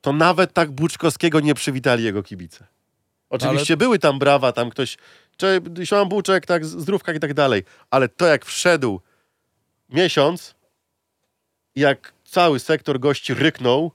to 0.02 0.14
nawet 0.14 0.54
tak 0.54 0.72
Buczkowskiego 0.72 1.40
nie 1.40 1.54
przywitali 1.54 2.04
jego 2.04 2.24
kibice. 2.24 2.68
Oczywiście 3.30 3.78
były 3.78 4.00
tam 4.00 4.20
brawa, 4.20 4.52
tam 4.52 4.70
ktoś, 4.70 4.98
czy 5.38 5.62
Siłam 5.84 6.10
Buczek, 6.10 6.46
tak, 6.46 6.66
zdrówkach 6.66 7.16
i 7.16 7.20
tak 7.20 7.34
dalej, 7.34 7.64
ale 7.92 8.10
to, 8.10 8.26
jak 8.26 8.46
wszedł 8.46 9.02
Miesiąc, 9.90 10.56
jak 11.76 12.14
cały 12.26 12.60
sektor 12.60 13.00
gości 13.00 13.34
ryknął, 13.34 13.92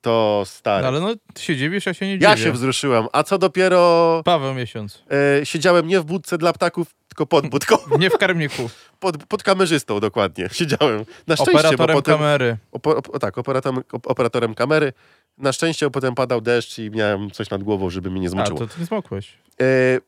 to 0.00 0.42
stary. 0.46 0.82
No, 0.82 0.88
ale 0.88 1.00
no, 1.00 1.14
ty 1.34 1.42
się 1.42 1.56
dziwisz, 1.56 1.86
ja 1.86 1.94
się 1.94 2.06
nie 2.06 2.12
dziwię. 2.12 2.24
ja 2.26 2.36
się 2.36 2.52
wzruszyłem, 2.52 3.06
a 3.12 3.22
co 3.22 3.38
dopiero 3.38 4.22
Paweł 4.24 4.54
miesiąc. 4.54 5.02
e, 5.40 5.46
siedziałem 5.46 5.86
nie 5.88 6.00
w 6.00 6.04
budce 6.04 6.38
dla 6.38 6.52
ptaków, 6.52 6.94
tylko 7.08 7.26
pod 7.26 7.46
budką. 7.48 7.76
Nie 7.98 8.10
w 8.10 8.18
karmniku. 8.18 8.70
Pod, 9.00 9.26
pod 9.26 9.42
kamerzystą 9.42 10.00
dokładnie 10.00 10.48
siedziałem. 10.52 11.04
Na 11.26 11.36
szczęście, 11.36 11.52
Operatorem 11.52 11.96
potem... 11.96 12.18
kamery. 12.18 12.56
Opo, 12.72 12.96
op, 12.96 13.18
tak, 13.20 13.38
operatorem, 13.38 13.82
op, 13.92 14.06
operatorem 14.06 14.54
kamery. 14.54 14.92
Na 15.38 15.52
szczęście 15.52 15.90
potem 15.90 16.14
padał 16.14 16.40
deszcz 16.40 16.78
i 16.78 16.90
miałem 16.90 17.30
coś 17.30 17.50
nad 17.50 17.62
głową, 17.62 17.90
żeby 17.90 18.10
mnie 18.10 18.20
nie 18.20 18.26
A, 18.26 18.30
zmoczyło. 18.30 18.58
to 18.58 18.66
ty 18.66 18.80
nie 18.80 18.86
zmokłeś. 18.86 19.38
E, 19.60 19.64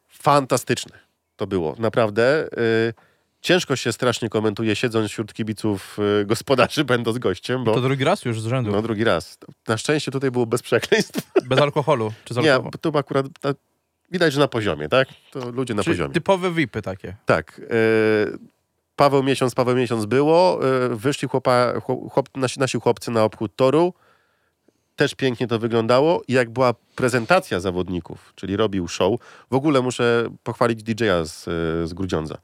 fantastyczne 0.08 0.98
to 1.36 1.46
było, 1.46 1.74
naprawdę. 1.78 2.42
E, 2.44 2.48
ciężko 3.42 3.76
się 3.76 3.92
strasznie 3.92 4.28
komentuje, 4.28 4.76
siedząc 4.76 5.10
wśród 5.10 5.32
kibiców 5.34 5.96
e, 6.20 6.24
gospodarzy, 6.24 6.84
będąc 6.94 7.18
gościem, 7.18 7.64
bo 7.64 7.74
To 7.74 7.80
drugi 7.80 8.04
raz 8.04 8.24
już 8.24 8.40
z 8.40 8.46
rzędu. 8.46 8.70
no 8.72 8.82
drugi 8.82 9.04
raz. 9.04 9.38
Na 9.68 9.76
szczęście 9.78 10.10
tutaj 10.10 10.30
było 10.30 10.46
bez 10.46 10.62
przekleństw. 10.62 11.32
Bez 11.48 11.58
alkoholu. 11.60 12.12
Czy 12.24 12.34
z 12.34 12.36
Nie, 12.36 12.58
tu 12.80 12.98
akurat 12.98 13.26
widać, 14.10 14.32
że 14.32 14.40
na 14.40 14.48
poziomie, 14.48 14.88
tak? 14.88 15.08
To 15.30 15.50
ludzie 15.50 15.74
na 15.74 15.82
Czyli 15.82 15.96
poziomie. 15.96 16.14
typowe 16.14 16.50
VIPy 16.50 16.82
takie. 16.82 17.16
Tak. 17.26 17.60
E, 17.60 18.36
Paweł 18.96 19.22
miesiąc, 19.22 19.54
Paweł 19.54 19.76
miesiąc 19.76 20.04
było. 20.06 20.60
E, 20.84 20.88
wyszli 20.88 21.28
chłopa, 21.28 21.72
chłop, 22.10 22.28
nasi, 22.36 22.60
nasi 22.60 22.78
chłopcy 22.80 23.10
na 23.10 23.24
obchód 23.24 23.56
toru. 23.56 23.94
Też 24.96 25.14
pięknie 25.14 25.46
to 25.46 25.58
wyglądało. 25.58 26.22
I 26.28 26.32
jak 26.32 26.50
była 26.50 26.74
prezentacja 26.96 27.60
zawodników, 27.60 28.32
czyli 28.36 28.56
robił 28.56 28.88
show, 28.88 29.20
w 29.50 29.54
ogóle 29.54 29.80
muszę 29.82 30.28
pochwalić 30.42 30.82
DJ-a 30.82 31.24
z, 31.24 31.48
e, 31.48 31.86
z 31.86 31.94
Grudziądza. 31.94 32.38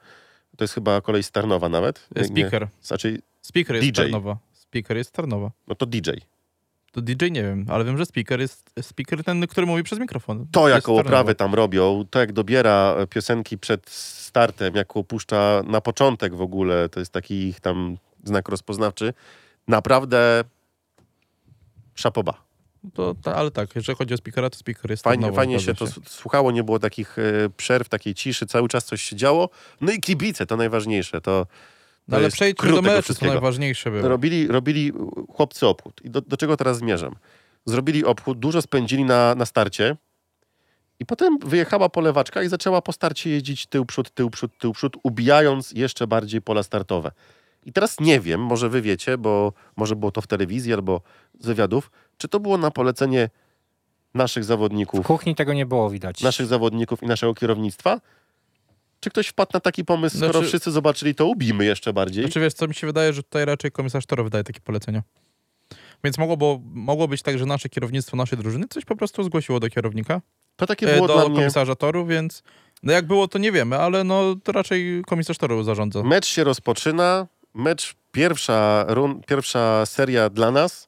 To 0.58 0.64
jest 0.64 0.74
chyba 0.74 1.00
kolej 1.00 1.22
z 1.22 1.30
Tarnowa 1.30 1.68
nawet. 1.68 2.08
Nie- 2.16 2.22
nie- 2.22 2.28
Speaker. 2.28 2.68
Znaczy, 2.82 3.22
Speaker 3.42 3.76
jest 3.76 3.88
DJ. 3.88 4.02
Tarnowa. 4.02 4.38
Speaker 4.52 4.96
jest 4.96 5.10
z 5.10 5.12
Tarnowa. 5.12 5.50
no 5.68 5.74
to 5.74 5.86
DJ. 5.86 6.10
To 6.92 7.00
DJ 7.02 7.30
nie 7.30 7.42
wiem, 7.42 7.66
ale 7.68 7.84
wiem, 7.84 7.98
że 7.98 8.06
speaker 8.06 8.40
jest 8.40 8.70
speaker 8.80 9.24
ten, 9.24 9.46
który 9.46 9.66
mówi 9.66 9.82
przez 9.82 9.98
mikrofon. 9.98 10.46
To, 10.52 10.68
jaką 10.68 10.80
Tarnowa. 10.96 11.00
oprawę 11.08 11.34
tam 11.34 11.54
robią, 11.54 12.04
to 12.10 12.18
jak 12.20 12.32
dobiera 12.32 12.96
piosenki 13.10 13.58
przed 13.58 13.90
startem, 13.90 14.74
jaką 14.74 15.02
puszcza 15.04 15.62
na 15.66 15.80
początek 15.80 16.34
w 16.34 16.40
ogóle, 16.40 16.88
to 16.88 17.00
jest 17.00 17.12
taki 17.12 17.34
ich 17.34 17.60
tam 17.60 17.96
znak 18.24 18.48
rozpoznawczy. 18.48 19.14
Naprawdę 19.68 20.44
szapoba. 21.94 22.47
To, 22.94 23.14
ta, 23.14 23.34
ale 23.34 23.50
tak, 23.50 23.74
jeżeli 23.74 23.98
chodzi 23.98 24.14
o 24.14 24.16
speakera, 24.16 24.50
to 24.50 24.58
speaker 24.58 24.90
jest 24.90 25.04
Fajnie, 25.04 25.32
fajnie 25.32 25.60
się 25.60 25.74
to 25.74 25.86
słuchało, 26.06 26.50
nie 26.50 26.64
było 26.64 26.78
takich 26.78 27.18
e, 27.18 27.22
przerw, 27.56 27.88
takiej 27.88 28.14
ciszy, 28.14 28.46
cały 28.46 28.68
czas 28.68 28.84
coś 28.84 29.02
się 29.02 29.16
działo. 29.16 29.50
No 29.80 29.92
i 29.92 30.00
kibice, 30.00 30.46
to 30.46 30.56
najważniejsze. 30.56 31.20
To, 31.20 31.44
to 31.44 31.46
No 32.08 32.16
ale 32.16 32.30
przejdźmy 32.30 32.72
do 32.72 32.82
meczu, 32.82 33.02
wszystkiego. 33.02 33.32
najważniejsze 33.32 33.90
było. 33.90 34.08
Robili, 34.08 34.46
robili 34.48 34.92
chłopcy 35.34 35.66
obchód. 35.66 36.00
I 36.04 36.10
do, 36.10 36.20
do 36.20 36.36
czego 36.36 36.56
teraz 36.56 36.78
zmierzam? 36.78 37.16
Zrobili 37.66 38.04
obchód, 38.04 38.38
dużo 38.38 38.62
spędzili 38.62 39.04
na, 39.04 39.34
na 39.34 39.46
starcie 39.46 39.96
i 41.00 41.06
potem 41.06 41.38
wyjechała 41.38 41.88
polewaczka 41.88 42.42
i 42.42 42.48
zaczęła 42.48 42.82
po 42.82 42.92
starcie 42.92 43.30
jeździć 43.30 43.66
tył, 43.66 43.86
przód, 43.86 44.10
tył, 44.10 44.30
przód, 44.30 44.58
tył, 44.58 44.72
przód, 44.72 44.96
ubijając 45.02 45.72
jeszcze 45.72 46.06
bardziej 46.06 46.42
pola 46.42 46.62
startowe. 46.62 47.10
I 47.66 47.72
teraz 47.72 48.00
nie 48.00 48.20
wiem, 48.20 48.40
może 48.40 48.68
wy 48.68 48.82
wiecie, 48.82 49.18
bo 49.18 49.52
może 49.76 49.96
było 49.96 50.12
to 50.12 50.20
w 50.20 50.26
telewizji 50.26 50.72
albo 50.74 51.00
z 51.40 51.46
wywiadów, 51.46 51.90
czy 52.18 52.28
to 52.28 52.40
było 52.40 52.58
na 52.58 52.70
polecenie 52.70 53.30
naszych 54.14 54.42
W 54.42 54.46
zawodników, 54.46 55.06
kuchni 55.06 55.34
tego 55.34 55.52
nie 55.54 55.66
było 55.66 55.90
widać. 55.90 56.22
naszych 56.22 56.46
zawodników 56.46 57.02
i 57.02 57.06
naszego 57.06 57.34
kierownictwa? 57.34 58.00
Czy 59.00 59.10
ktoś 59.10 59.26
wpadł 59.28 59.50
na 59.54 59.60
taki 59.60 59.84
pomysł, 59.84 60.16
skoro 60.16 60.32
Znaczy- 60.32 60.46
wszyscy 60.48 60.70
zobaczyli, 60.70 61.14
to 61.14 61.26
ubijmy 61.26 61.64
jeszcze 61.64 61.92
bardziej? 61.92 62.24
Znaczy 62.24 62.40
wiesz, 62.40 62.54
co 62.54 62.68
mi 62.68 62.74
się 62.74 62.86
wydaje, 62.86 63.12
że 63.12 63.22
tutaj 63.22 63.44
raczej 63.44 63.72
komisarz 63.72 64.06
Toro 64.06 64.24
wydaje 64.24 64.44
takie 64.44 64.60
polecenia. 64.60 65.02
Więc 66.04 66.18
mogło, 66.18 66.36
było, 66.36 66.60
mogło 66.64 67.08
być 67.08 67.22
tak, 67.22 67.38
że 67.38 67.46
nasze 67.46 67.68
kierownictwo 67.68 68.16
naszej 68.16 68.38
drużyny 68.38 68.66
coś 68.68 68.84
po 68.84 68.96
prostu 68.96 69.22
zgłosiło 69.24 69.60
do 69.60 69.68
kierownika, 69.70 70.20
to 70.56 70.66
takie 70.66 70.92
e, 70.92 70.96
było 70.96 71.08
do 71.08 71.14
dla 71.14 71.28
mnie... 71.28 71.38
komisarza 71.38 71.74
Toru, 71.74 72.06
więc 72.06 72.42
no 72.82 72.92
jak 72.92 73.06
było, 73.06 73.28
to 73.28 73.38
nie 73.38 73.52
wiemy, 73.52 73.78
ale 73.78 74.04
no 74.04 74.36
to 74.44 74.52
raczej 74.52 75.02
komisarz 75.06 75.38
Toru 75.38 75.62
zarządza. 75.62 76.02
Mecz 76.02 76.26
się 76.26 76.44
rozpoczyna. 76.44 77.26
Mecz, 77.54 77.94
pierwsza, 78.12 78.84
run, 78.88 79.20
pierwsza 79.26 79.86
seria 79.86 80.30
dla 80.30 80.50
nas. 80.50 80.87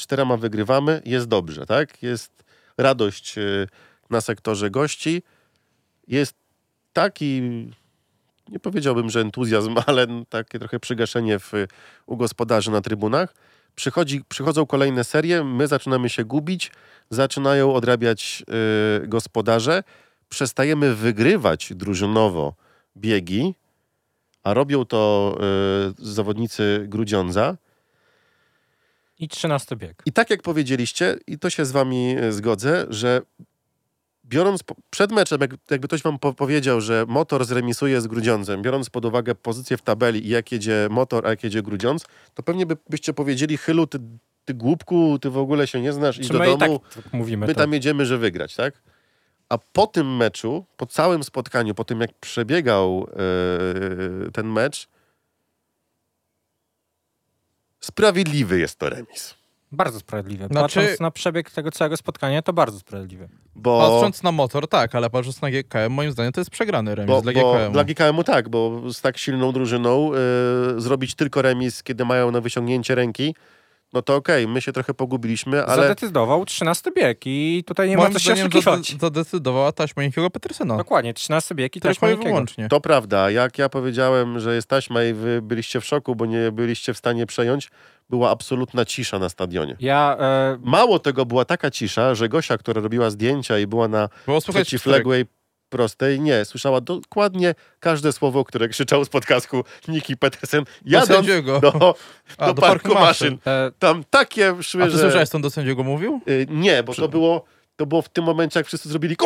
Czterema 0.00 0.36
wygrywamy. 0.36 1.02
Jest 1.04 1.26
dobrze, 1.26 1.66
tak? 1.66 2.02
Jest 2.02 2.44
radość 2.78 3.38
y, 3.38 3.68
na 4.10 4.20
sektorze 4.20 4.70
gości. 4.70 5.22
Jest 6.08 6.36
taki, 6.92 7.42
nie 8.48 8.60
powiedziałbym, 8.60 9.10
że 9.10 9.20
entuzjazm, 9.20 9.76
ale 9.86 10.06
takie 10.28 10.58
trochę 10.58 10.80
przygaszenie 10.80 11.38
w, 11.38 11.52
u 12.06 12.16
gospodarzy 12.16 12.70
na 12.70 12.80
trybunach. 12.80 13.34
Przychodzi, 13.74 14.24
przychodzą 14.28 14.66
kolejne 14.66 15.04
serie, 15.04 15.44
my 15.44 15.66
zaczynamy 15.66 16.08
się 16.08 16.24
gubić, 16.24 16.72
zaczynają 17.10 17.74
odrabiać 17.74 18.44
y, 19.04 19.08
gospodarze. 19.08 19.82
Przestajemy 20.28 20.94
wygrywać 20.94 21.72
drużynowo 21.74 22.54
biegi, 22.96 23.54
a 24.42 24.54
robią 24.54 24.84
to 24.84 25.34
y, 26.00 26.06
zawodnicy 26.06 26.84
Grudziądza. 26.88 27.56
I 29.20 29.28
13 29.28 29.76
bieg. 29.76 30.02
I 30.06 30.12
tak 30.12 30.30
jak 30.30 30.42
powiedzieliście, 30.42 31.16
i 31.26 31.38
to 31.38 31.50
się 31.50 31.64
z 31.64 31.72
wami 31.72 32.16
y, 32.18 32.32
zgodzę, 32.32 32.86
że 32.88 33.22
biorąc 34.24 34.62
po, 34.62 34.74
przed 34.90 35.12
meczem, 35.12 35.40
jak, 35.40 35.50
jakby 35.70 35.88
ktoś 35.88 36.02
wam 36.02 36.18
po, 36.18 36.32
powiedział, 36.32 36.80
że 36.80 37.04
motor 37.08 37.44
zremisuje 37.44 38.00
z 38.00 38.06
Grudziądzem, 38.06 38.62
biorąc 38.62 38.90
pod 38.90 39.04
uwagę 39.04 39.34
pozycję 39.34 39.76
w 39.76 39.82
tabeli 39.82 40.26
i 40.26 40.28
jak 40.28 40.52
jedzie 40.52 40.88
motor, 40.90 41.26
a 41.26 41.30
jak 41.30 41.44
jedzie 41.44 41.62
Grudziądz, 41.62 42.04
to 42.34 42.42
pewnie 42.42 42.66
by, 42.66 42.76
byście 42.90 43.12
powiedzieli, 43.12 43.56
Chylu, 43.56 43.86
ty, 43.86 43.98
ty 44.44 44.54
głupku, 44.54 45.18
ty 45.18 45.30
w 45.30 45.38
ogóle 45.38 45.66
się 45.66 45.80
nie 45.80 45.92
znasz, 45.92 46.18
idź 46.18 46.28
do 46.28 46.38
domu, 46.38 46.80
tak 46.94 47.12
mówimy 47.12 47.46
my 47.46 47.54
to. 47.54 47.60
tam 47.60 47.72
jedziemy, 47.72 48.06
że 48.06 48.18
wygrać, 48.18 48.54
tak? 48.56 48.82
A 49.48 49.58
po 49.58 49.86
tym 49.86 50.16
meczu, 50.16 50.64
po 50.76 50.86
całym 50.86 51.24
spotkaniu, 51.24 51.74
po 51.74 51.84
tym 51.84 52.00
jak 52.00 52.10
przebiegał 52.20 53.06
e, 54.26 54.30
ten 54.30 54.46
mecz, 54.46 54.88
sprawiedliwy 57.80 58.58
jest 58.58 58.78
to 58.78 58.90
remis. 58.90 59.34
Bardzo 59.72 59.98
sprawiedliwe. 60.00 60.46
Znaczy- 60.46 60.80
Patrząc 60.80 61.00
na 61.00 61.10
przebieg 61.10 61.50
tego 61.50 61.70
całego 61.70 61.96
spotkania, 61.96 62.42
to 62.42 62.52
bardzo 62.52 62.78
sprawiedliwe. 62.78 63.28
Bo, 63.54 63.90
Patrząc 63.90 64.22
na 64.22 64.32
motor, 64.32 64.68
tak, 64.68 64.94
ale 64.94 65.10
patrząc 65.10 65.42
na 65.42 65.50
GKM, 65.50 65.92
moim 65.92 66.12
zdaniem 66.12 66.32
to 66.32 66.40
jest 66.40 66.50
przegrany 66.50 66.94
remis 66.94 67.10
bo, 67.10 67.22
dla 67.22 67.32
GKM. 67.32 67.72
dla 67.72 67.84
GKM-u 67.84 68.24
tak, 68.24 68.48
bo 68.48 68.82
z 68.92 69.00
tak 69.00 69.18
silną 69.18 69.52
drużyną 69.52 70.10
e, 70.14 70.18
zrobić 70.80 71.14
tylko 71.14 71.42
remis, 71.42 71.82
kiedy 71.82 72.04
mają 72.04 72.30
na 72.30 72.40
wyciągnięcie 72.40 72.94
ręki, 72.94 73.34
no 73.92 74.02
to 74.02 74.14
okej, 74.16 74.48
my 74.48 74.60
się 74.60 74.72
trochę 74.72 74.94
pogubiliśmy, 74.94 75.64
ale 75.64 75.82
Zadecydował 75.82 76.44
13 76.44 76.90
bieg 76.96 77.20
i 77.26 77.64
tutaj 77.66 77.88
nie 77.88 77.96
Moim 77.96 78.08
ma 78.12 78.18
co 78.18 78.24
się 78.24 78.32
oszukiwać. 78.32 78.90
zade- 78.92 79.00
zadecydowała 79.00 79.72
taśma 79.72 80.02
Jakiego 80.02 80.30
Petersena. 80.30 80.76
Dokładnie, 80.76 81.14
13 81.14 81.54
bieg 81.54 81.76
i 81.76 81.80
Manikiego. 81.84 82.22
wyłącznie. 82.22 82.68
To 82.68 82.80
prawda. 82.80 83.30
Jak 83.30 83.58
ja 83.58 83.68
powiedziałem, 83.68 84.40
że 84.40 84.54
jest 84.54 84.68
taśma 84.68 85.04
i 85.04 85.12
wy 85.14 85.42
byliście 85.42 85.80
w 85.80 85.84
szoku, 85.84 86.16
bo 86.16 86.26
nie 86.26 86.52
byliście 86.52 86.94
w 86.94 86.98
stanie 86.98 87.26
przejąć, 87.26 87.70
była 88.10 88.30
absolutna 88.30 88.84
cisza 88.84 89.18
na 89.18 89.28
stadionie. 89.28 89.76
Ja 89.80 90.16
e, 90.20 90.58
Mało 90.64 90.98
tego, 90.98 91.26
była 91.26 91.44
taka 91.44 91.70
cisza, 91.70 92.14
że 92.14 92.28
Gosia, 92.28 92.58
która 92.58 92.80
robiła 92.80 93.10
zdjęcia 93.10 93.58
i 93.58 93.66
była 93.66 93.88
na 93.88 94.08
Było 94.26 94.40
przeciwległej 94.40 95.24
prostej, 95.70 96.20
nie, 96.20 96.44
słyszała 96.44 96.80
dokładnie 96.80 97.54
każde 97.80 98.12
słowo, 98.12 98.44
które 98.44 98.68
krzyczał 98.68 99.04
z 99.04 99.08
podcastku 99.08 99.64
Niki 99.88 100.16
Petersen, 100.16 100.64
Do 100.64 100.70
jadąc 100.84 101.10
sędziego. 101.10 101.60
do, 101.60 101.94
A, 102.38 102.46
do, 102.52 102.62
parku 102.62 102.94
maszyn. 102.94 103.38
e, 103.46 103.70
Tam 103.78 104.04
takie 104.10 104.62
szły, 104.62 104.82
A 104.82 104.86
ty 104.86 104.92
że... 104.92 104.98
słyszałeś, 104.98 105.28
co 105.28 105.38
on 105.38 105.42
do 105.42 105.50
sędziego 105.50 105.82
mówił? 105.84 106.20
Y, 106.28 106.46
nie, 106.50 106.82
bo 106.82 106.94
to 106.94 107.08
było, 107.08 107.44
to 107.76 107.86
było 107.86 108.02
w 108.02 108.08
tym 108.08 108.24
momencie, 108.24 108.60
jak 108.60 108.66
wszyscy 108.66 108.88
zrobili! 108.88 109.16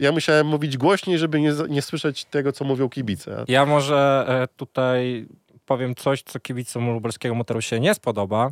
Ja 0.00 0.12
musiałem 0.12 0.46
mówić 0.46 0.76
głośniej, 0.76 1.18
żeby 1.18 1.40
nie, 1.40 1.52
nie 1.68 1.82
słyszeć 1.82 2.24
tego, 2.24 2.52
co 2.52 2.64
mówią 2.64 2.88
kibice. 2.88 3.44
Ja 3.48 3.66
może 3.66 4.24
e, 4.28 4.48
tutaj 4.56 5.26
powiem 5.66 5.94
coś, 5.94 6.22
co 6.22 6.40
kibicom 6.40 6.92
lubelskiego 6.92 7.34
motoru 7.34 7.60
się 7.60 7.80
nie 7.80 7.94
spodoba, 7.94 8.50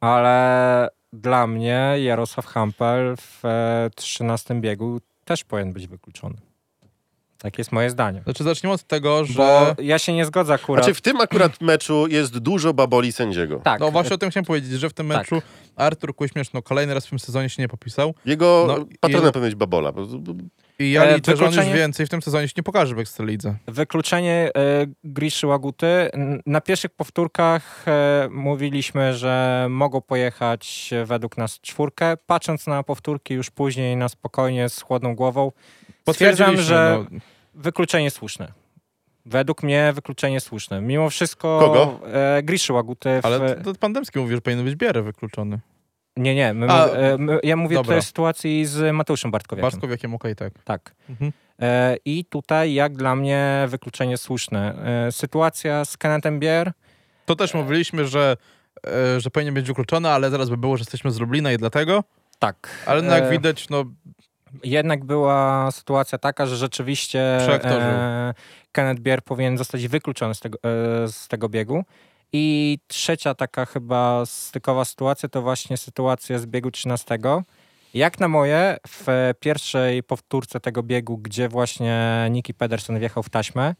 ale 0.00 0.88
dla 1.12 1.46
mnie 1.46 1.94
Jarosław 1.98 2.46
Hampel 2.46 3.16
w 3.16 3.44
e, 3.44 3.90
13 3.96 4.54
biegu 4.54 5.00
też 5.24 5.44
powinien 5.44 5.72
być 5.72 5.86
wykluczony. 5.86 6.36
Tak 7.38 7.58
jest 7.58 7.72
moje 7.72 7.90
zdanie. 7.90 8.20
Znaczy 8.24 8.44
zacznijmy 8.44 8.74
od 8.74 8.82
tego, 8.84 9.24
że... 9.24 9.34
Bo 9.34 9.82
ja 9.82 9.98
się 9.98 10.12
nie 10.12 10.24
zgodzę 10.26 10.54
akurat. 10.54 10.84
Znaczy 10.84 10.94
w 10.94 11.00
tym 11.00 11.20
akurat 11.20 11.60
meczu 11.70 12.06
jest 12.06 12.38
dużo 12.38 12.74
baboli 12.74 13.12
sędziego. 13.12 13.60
tak, 13.64 13.80
No 13.80 13.90
właśnie 13.90 14.14
o 14.14 14.18
tym 14.18 14.30
chciałem 14.30 14.44
powiedzieć, 14.44 14.72
że 14.72 14.88
w 14.88 14.92
tym 14.92 15.08
Tak. 15.08 15.18
meczu 15.18 15.42
Artur 15.76 16.14
Kuśmierz 16.14 16.52
no 16.52 16.62
kolejny 16.62 16.94
raz 16.94 17.06
w 17.06 17.10
tym 17.10 17.18
sezonie 17.18 17.48
się 17.48 17.62
nie 17.62 17.68
popisał 17.68 18.14
Jego 18.24 18.64
No, 18.68 18.74
patronem 19.00 19.28
i- 19.28 19.32
powinien 19.32 19.50
być 19.50 19.54
babola. 19.54 19.92
I 20.82 20.92
ja 20.92 21.02
E, 21.04 21.14
liczę, 21.14 21.36
że 21.36 21.44
on 21.44 21.50
już 21.50 21.56
wykluczenie- 21.58 21.74
więcej 21.74 22.06
w 22.06 22.08
tym 22.08 22.22
sezonie 22.22 22.48
się 22.48 22.54
nie 22.56 22.62
pokaże 22.62 22.94
w 22.94 22.98
Ekstralidze. 22.98 23.56
Wykluczenie 23.66 24.50
e, 24.56 24.86
Griszy 25.04 25.46
Łaguty. 25.46 26.10
Na 26.46 26.60
pierwszych 26.60 26.90
powtórkach 26.90 27.84
e, 27.88 28.28
mówiliśmy, 28.30 29.14
że 29.14 29.66
mogą 29.70 30.00
pojechać 30.00 30.90
według 31.04 31.36
nas 31.36 31.60
czwórkę. 31.60 32.16
Patrząc 32.26 32.66
na 32.66 32.82
powtórki 32.82 33.34
już 33.34 33.50
później 33.50 33.96
na 33.96 34.08
spokojnie, 34.08 34.68
z 34.68 34.82
chłodną 34.82 35.14
głową, 35.14 35.52
stwierdzam, 36.12 36.56
że 36.56 37.04
no, 37.10 37.18
wykluczenie 37.54 38.10
słuszne. 38.10 38.52
Według 39.26 39.62
mnie 39.62 39.92
wykluczenie 39.94 40.40
słuszne. 40.40 40.80
Mimo 40.80 41.10
wszystko 41.10 41.58
Kogo? 41.60 42.00
e, 42.12 42.42
Griszy 42.42 42.72
Łaguty 42.72 43.20
w... 43.22 43.26
ale 43.26 43.54
to, 43.56 43.72
to 43.72 43.78
Pandemski 43.78 44.18
mówi, 44.18 44.34
że 44.34 44.40
powinien 44.40 44.64
być 44.64 44.76
Bierę 44.76 45.02
wykluczony. 45.02 45.60
Nie, 46.16 46.34
nie. 46.34 46.54
My, 46.54 46.66
A, 46.70 46.86
mów- 46.86 46.94
e, 46.96 47.18
my, 47.18 47.38
ja 47.42 47.56
mówię 47.56 47.74
dobra. 47.76 47.84
tutaj 47.86 47.98
o 47.98 48.02
sytuacji 48.02 48.66
z 48.66 48.94
Mateuszem 48.94 49.30
Bartkowiakiem. 49.30 49.70
Bartkowiakiem 49.70 50.14
okej, 50.14 50.36
tak. 50.36 50.52
Tak. 50.64 50.94
Mhm. 51.10 51.32
E, 51.62 51.96
I 52.04 52.24
tutaj, 52.24 52.74
jak 52.74 52.96
dla 52.96 53.16
mnie, 53.16 53.64
wykluczenie 53.68 54.16
słuszne. 54.16 54.74
E, 55.06 55.12
sytuacja 55.12 55.84
z 55.84 55.96
Kennethem 55.96 56.40
Bier, 56.40 56.72
To 57.26 57.36
też 57.36 57.54
mówiliśmy, 57.54 58.06
że, 58.06 58.36
e, 58.86 59.20
że 59.20 59.30
powinien 59.30 59.54
być 59.54 59.66
wykluczony, 59.66 60.08
ale 60.10 60.30
zaraz 60.30 60.50
by 60.50 60.56
było, 60.56 60.76
że 60.76 60.82
jesteśmy 60.82 61.10
z 61.10 61.20
Lublina 61.20 61.52
i 61.52 61.56
dlatego. 61.58 62.04
tak. 62.38 62.68
Ale 62.86 63.02
no 63.02 63.14
jak 63.14 63.24
E, 63.24 63.30
widać, 63.30 63.68
no 63.68 63.84
Jednak 64.64 65.04
była 65.04 65.70
sytuacja 65.70 66.18
taka, 66.18 66.46
że 66.46 66.56
rzeczywiście 66.56 67.20
e, 67.20 68.34
Kenneth 68.72 69.00
Bier 69.00 69.22
powinien 69.22 69.58
zostać 69.58 69.88
wykluczony 69.88 70.34
z 70.34 70.40
tego, 70.40 70.58
e, 70.58 71.08
z 71.08 71.28
tego 71.28 71.48
biegu. 71.48 71.84
I 72.32 72.78
trzecia 72.86 73.34
taka 73.34 73.66
chyba 73.66 74.26
stykowa 74.26 74.84
sytuacja 74.84 75.28
to 75.28 75.42
właśnie 75.42 75.76
sytuacja 75.76 76.38
z 76.38 76.46
biegu 76.46 76.70
13. 76.70 77.18
Jak 77.94 78.20
na 78.20 78.28
moje, 78.28 78.76
w 78.88 79.06
pierwszej 79.40 80.02
powtórce 80.02 80.60
tego 80.60 80.82
biegu, 80.82 81.18
gdzie 81.18 81.48
właśnie 81.48 82.26
Niki 82.30 82.54
Pedersen 82.54 82.98
wjechał 82.98 83.22
w 83.22 83.30
taśmę, 83.30 83.74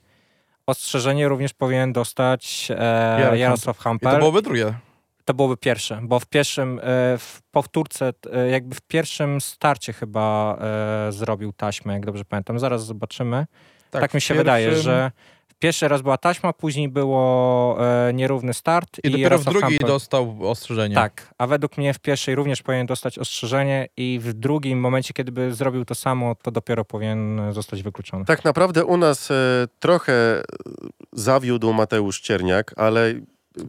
ostrzeżenie 0.66 1.28
również 1.28 1.52
powinien 1.52 1.92
dostać 1.92 2.68
e, 2.70 2.74
Jarosław- 2.74 3.36
Jarosław 3.36 3.78
i 3.78 3.82
Hampel. 3.82 4.12
to 4.12 4.18
byłoby 4.18 4.42
drugie. 4.42 4.74
To 5.24 5.34
byłoby 5.34 5.56
pierwsze, 5.56 5.98
bo 6.02 6.20
w 6.20 6.26
pierwszym, 6.26 6.78
e, 6.78 6.82
w 7.18 7.40
powtórce, 7.50 8.12
e, 8.32 8.48
jakby 8.48 8.74
w 8.74 8.80
pierwszym 8.80 9.40
starcie 9.40 9.92
chyba 9.92 10.58
e, 11.08 11.12
zrobił 11.12 11.52
taśmę, 11.52 11.92
jak 11.92 12.06
dobrze 12.06 12.24
pamiętam. 12.24 12.58
Zaraz 12.58 12.84
zobaczymy. 12.86 13.46
Tak, 13.90 14.14
mi 14.14 14.20
się 14.20 14.34
w 14.34 14.36
wydaje, 14.36 14.66
pierwszym- 14.66 14.84
że 14.84 15.10
pierwszy 15.62 15.88
raz 15.88 16.02
była 16.02 16.18
taśma, 16.18 16.52
później 16.52 16.88
było 16.88 17.76
e, 18.08 18.12
nierówny 18.14 18.54
start. 18.54 18.98
I 19.04 19.10
dopiero 19.10 19.38
w 19.38 19.44
drugiej 19.44 19.78
Hampel- 19.78 19.86
dostał 19.86 20.36
ostrzeżenie. 20.40 20.94
Tak, 20.94 21.34
a 21.38 21.46
według 21.46 21.78
mnie 21.78 21.94
w 21.94 21.98
pierwszej 21.98 22.34
również 22.34 22.62
powinien 22.62 22.86
dostać 22.86 23.18
ostrzeżenie 23.18 23.88
i 23.96 24.18
w 24.22 24.32
drugim 24.32 24.80
momencie, 24.80 25.14
kiedy 25.14 25.32
by 25.32 25.54
zrobił 25.54 25.84
to 25.84 25.94
samo, 25.94 26.34
to 26.42 26.50
dopiero 26.50 26.84
powinien 26.84 27.40
zostać 27.52 27.82
wykluczony. 27.82 28.24
Tak 28.24 28.44
naprawdę 28.44 28.84
u 28.84 28.96
nas 28.96 29.30
e, 29.30 29.34
trochę 29.80 30.42
zawiódł 31.12 31.72
Mateusz 31.72 32.20
Cierniak, 32.20 32.74
ale 32.76 33.14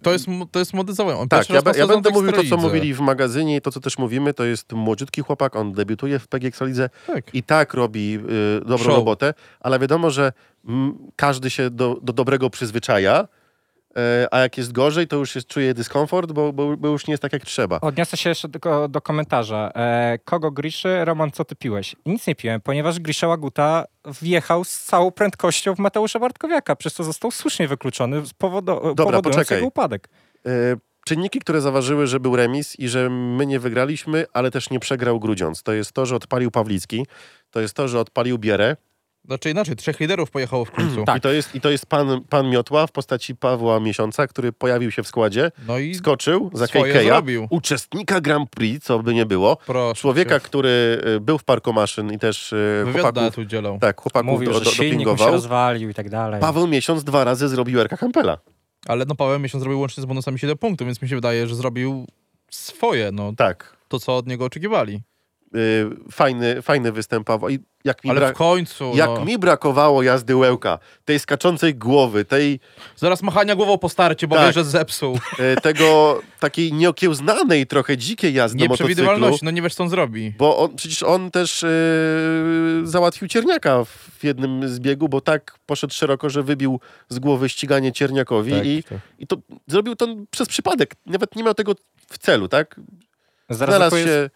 To 0.01 0.11
jest, 0.11 0.25
to 0.51 0.59
jest. 0.59 0.71
On 1.17 1.29
tak, 1.29 1.49
ja, 1.49 1.61
be, 1.61 1.71
ja 1.77 1.87
będę 1.87 2.09
mówił 2.09 2.31
to, 2.31 2.43
co 2.49 2.57
mówili 2.57 2.93
w 2.93 2.99
magazynie 2.99 3.55
i 3.55 3.61
to, 3.61 3.71
co 3.71 3.79
też 3.79 3.97
mówimy, 3.97 4.33
to 4.33 4.43
jest 4.43 4.73
młodziutki 4.73 5.21
chłopak, 5.21 5.55
on 5.55 5.71
debiutuje 5.73 6.19
w 6.19 6.27
PG 6.27 6.47
Ekstralidze 6.47 6.89
Tak. 7.07 7.35
i 7.35 7.43
tak 7.43 7.73
robi 7.73 8.15
y, 8.15 8.59
dobrą 8.59 8.77
Show. 8.77 8.95
robotę, 8.95 9.33
ale 9.59 9.79
wiadomo, 9.79 10.11
że 10.11 10.33
mm, 10.67 10.97
każdy 11.15 11.49
się 11.49 11.69
do, 11.69 11.97
do 12.01 12.13
dobrego 12.13 12.49
przyzwyczaja, 12.49 13.27
a 14.31 14.39
jak 14.39 14.57
jest 14.57 14.71
gorzej, 14.71 15.07
to 15.07 15.15
już 15.15 15.35
jest, 15.35 15.47
czuje 15.47 15.73
dyskomfort, 15.73 16.31
bo, 16.31 16.53
bo, 16.53 16.77
bo 16.77 16.87
już 16.87 17.07
nie 17.07 17.11
jest 17.11 17.21
tak, 17.21 17.33
jak 17.33 17.45
trzeba. 17.45 17.79
Odniosę 17.81 18.17
się 18.17 18.29
jeszcze 18.29 18.49
tylko 18.49 18.87
do 18.87 19.01
komentarza. 19.01 19.71
E, 19.75 20.19
kogo 20.25 20.51
Griszy? 20.51 21.05
Roman, 21.05 21.31
co 21.31 21.45
ty 21.45 21.55
piłeś? 21.55 21.95
Nic 22.05 22.27
nie 22.27 22.35
piłem, 22.35 22.61
ponieważ 22.61 22.99
Grisza 22.99 23.27
Łaguta 23.27 23.85
wjechał 24.21 24.63
z 24.63 24.79
całą 24.79 25.11
prędkością 25.11 25.75
w 25.75 25.79
Mateusza 25.79 26.19
Bartkowiaka, 26.19 26.75
przez 26.75 26.93
co 26.93 27.03
został 27.03 27.31
słusznie 27.31 27.67
wykluczony, 27.67 28.25
z 28.25 28.33
powodu, 28.33 28.71
powodując 28.81 29.23
poczekaj. 29.23 29.57
jego 29.57 29.67
upadek. 29.67 30.09
E, 30.45 30.49
Czynniki, 31.05 31.39
które 31.39 31.61
zaważyły, 31.61 32.07
że 32.07 32.19
był 32.19 32.35
remis 32.35 32.79
i 32.79 32.89
że 32.89 33.09
my 33.09 33.45
nie 33.45 33.59
wygraliśmy, 33.59 34.25
ale 34.33 34.51
też 34.51 34.69
nie 34.69 34.79
przegrał 34.79 35.19
Grudziądz. 35.19 35.63
To 35.63 35.73
jest 35.73 35.91
to, 35.91 36.05
że 36.05 36.15
odpalił 36.15 36.51
Pawlicki, 36.51 37.05
to 37.51 37.59
jest 37.59 37.73
to, 37.73 37.87
że 37.87 37.99
odpalił 37.99 38.37
Bierę 38.37 38.75
Znaczy 39.25 39.49
inaczej, 39.49 39.75
trzech 39.75 39.99
liderów 39.99 40.31
pojechało 40.31 40.65
w 40.65 40.71
końcu. 40.75 41.03
i 41.17 41.21
to 41.21 41.31
jest, 41.31 41.55
i 41.55 41.61
to 41.61 41.69
jest 41.69 41.85
pan, 41.85 42.21
pan 42.29 42.49
Miotła 42.49 42.87
w 42.87 42.91
postaci 42.91 43.35
Pawła 43.35 43.79
Miesiąca, 43.79 44.27
który 44.27 44.51
pojawił 44.53 44.91
się 44.91 45.03
w 45.03 45.07
składzie, 45.07 45.51
No 45.67 45.77
i 45.79 45.95
skoczył 45.95 46.49
za 46.53 46.65
KK'a, 46.65 47.03
zrobił. 47.03 47.47
uczestnika 47.49 48.21
Grand 48.21 48.49
Prix, 48.49 48.85
co 48.85 48.99
by 48.99 49.13
nie 49.13 49.25
było, 49.25 49.57
Proszę 49.65 50.01
człowieka, 50.01 50.39
cię. 50.39 50.45
który 50.45 51.01
y, 51.07 51.19
był 51.19 51.37
w 51.37 51.43
parku 51.43 51.73
maszyn 51.73 52.13
i 52.13 52.19
też 52.19 52.53
y, 52.53 52.83
Wywiad 52.85 53.01
chłopaków, 53.01 53.37
udzielał. 53.37 53.79
tak, 53.79 54.01
chłopaków 54.01 54.31
Mówił, 54.31 54.51
do, 54.51 54.59
że 54.59 54.65
do, 54.65 54.71
silnik 54.71 54.93
mu 54.93 54.99
się 54.99 55.05
dopingował. 55.05 55.31
rozwalił 55.33 55.89
i 55.89 55.93
tak 55.93 56.09
dalej. 56.09 56.41
Paweł 56.41 56.67
Miesiąc 56.67 57.03
dwa 57.03 57.23
razy 57.23 57.47
zrobił 57.47 57.79
Erka 57.79 57.97
Kampela. 57.97 58.37
Ale 58.87 59.05
no 59.05 59.15
Paweł 59.15 59.39
miesiąc 59.39 59.61
zrobił 59.63 59.79
łącznie 59.79 60.03
z 60.03 60.05
bonusami 60.05 60.39
7 60.39 60.57
punktów, 60.57 60.87
więc 60.87 61.01
mi 61.01 61.09
się 61.09 61.15
wydaje, 61.15 61.47
że 61.47 61.55
zrobił 61.55 62.05
swoje, 62.51 63.09
no 63.11 63.33
Tak. 63.37 63.77
to 63.87 63.99
co 63.99 64.17
od 64.17 64.27
niego 64.27 64.45
oczekiwali. 64.45 65.01
Y, 65.55 65.89
fajny, 66.11 66.61
fajny 66.61 66.91
występ 66.91 67.27
Pawła. 67.27 67.51
I 67.51 67.59
jak 67.83 68.03
mi, 68.03 68.09
Ale 68.09 68.33
w 68.33 68.33
końcu, 68.33 68.91
jak 68.95 69.09
no. 69.09 69.25
mi 69.25 69.37
brakowało 69.37 70.03
jazdy 70.03 70.35
Łełka, 70.35 70.79
tej 71.05 71.19
skaczącej 71.19 71.75
głowy, 71.75 72.25
tej, 72.25 72.59
Zaraz 72.95 73.21
machania 73.21 73.55
głową 73.55 73.77
po 73.77 73.89
starcie, 73.89 74.27
bo 74.27 74.35
Tak. 74.35 74.47
wie, 74.47 74.53
że 74.53 74.63
zepsuł. 74.63 75.15
y, 75.57 75.61
tego 75.61 76.21
takiej 76.39 76.73
nieokiełznanej 76.73 77.67
trochę 77.67 77.97
dzikiej 77.97 78.33
jazdy. 78.33 78.57
Nieprzewidywalności, 78.57 79.45
no 79.45 79.51
nie 79.51 79.61
wiesz 79.61 79.75
co 79.75 79.83
on 79.83 79.89
zrobi. 79.89 80.33
Bo 80.37 80.57
on, 80.57 80.75
przecież 80.75 81.03
on 81.03 81.31
też 81.31 81.63
y, 81.63 82.81
załatwił 82.83 83.27
Cierniaka 83.27 83.83
w 83.85 84.23
jednym 84.23 84.69
z 84.69 84.79
biegu, 84.79 85.09
bo 85.09 85.21
tak 85.21 85.59
poszedł 85.65 85.93
szeroko, 85.93 86.29
że 86.29 86.43
wybił 86.43 86.79
z 87.09 87.19
głowy 87.19 87.49
ściganie 87.49 87.91
Cierniakowi 87.91 88.53
i, 88.63 88.83
tak. 88.83 88.97
i 89.19 89.27
to 89.27 89.37
zrobił 89.67 89.95
to 89.95 90.07
przez 90.31 90.47
przypadek. 90.47 90.95
Nawet 91.05 91.35
nie 91.35 91.43
miał 91.43 91.53
tego 91.53 91.75
w 92.09 92.17
celu, 92.17 92.47
tak? 92.47 92.79
Zaraz 93.49 93.75
Znalazł 93.75 93.97
się 93.97 94.29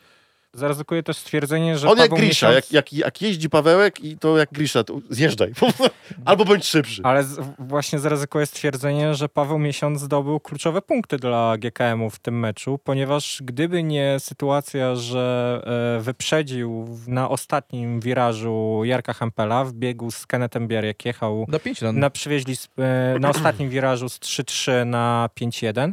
Zaryzykuję 0.53 1.03
też 1.03 1.17
stwierdzenie, 1.17 1.77
że 1.77 1.89
On 1.89 1.97
jak 1.97 2.09
Paweł 2.09 2.25
Grisza, 2.25 2.47
Miesiąc... 2.47 2.71
jak, 2.71 2.91
jak, 2.91 2.93
jak 2.93 3.21
jeździ 3.21 3.49
Pawełek 3.49 4.03
i 4.03 4.17
to 4.17 4.37
jak 4.37 4.49
Grisza, 4.51 4.83
to 4.83 4.99
zjeżdżaj. 5.09 5.51
Albo 6.25 6.45
bądź 6.45 6.65
szybszy. 6.65 7.01
Ale 7.03 7.23
z, 7.23 7.39
właśnie 7.59 7.99
zaryzykuję 7.99 8.45
stwierdzenie, 8.45 9.15
że 9.15 9.29
Paweł 9.29 9.59
Miesiąc 9.59 9.99
zdobył 9.99 10.39
kluczowe 10.39 10.81
punkty 10.81 11.17
dla 11.17 11.57
GKM-u 11.57 12.09
w 12.09 12.19
tym 12.19 12.39
meczu, 12.39 12.79
ponieważ 12.83 13.41
gdyby 13.45 13.83
nie 13.83 14.15
sytuacja, 14.19 14.95
że 14.95 15.61
e, 15.97 16.01
wyprzedził 16.01 16.97
na 17.07 17.29
ostatnim 17.29 17.99
wirażu 17.99 18.81
Jarka 18.83 19.13
Hampela 19.13 19.63
w 19.63 19.73
biegu 19.73 20.11
z 20.11 20.25
Kennethem 20.25 20.67
Bier, 20.67 20.95
jechał 21.05 21.45
Na 21.47 21.59
5 21.59 21.81
ran. 21.81 21.99
na, 21.99 22.09
przywieźli 22.09 22.55
e, 22.77 23.19
na 23.19 23.29
ostatnim 23.29 23.69
wirażu 23.69 24.09
z 24.09 24.19
3-3 24.19 24.85
na 24.85 25.29
5-1, 25.41 25.91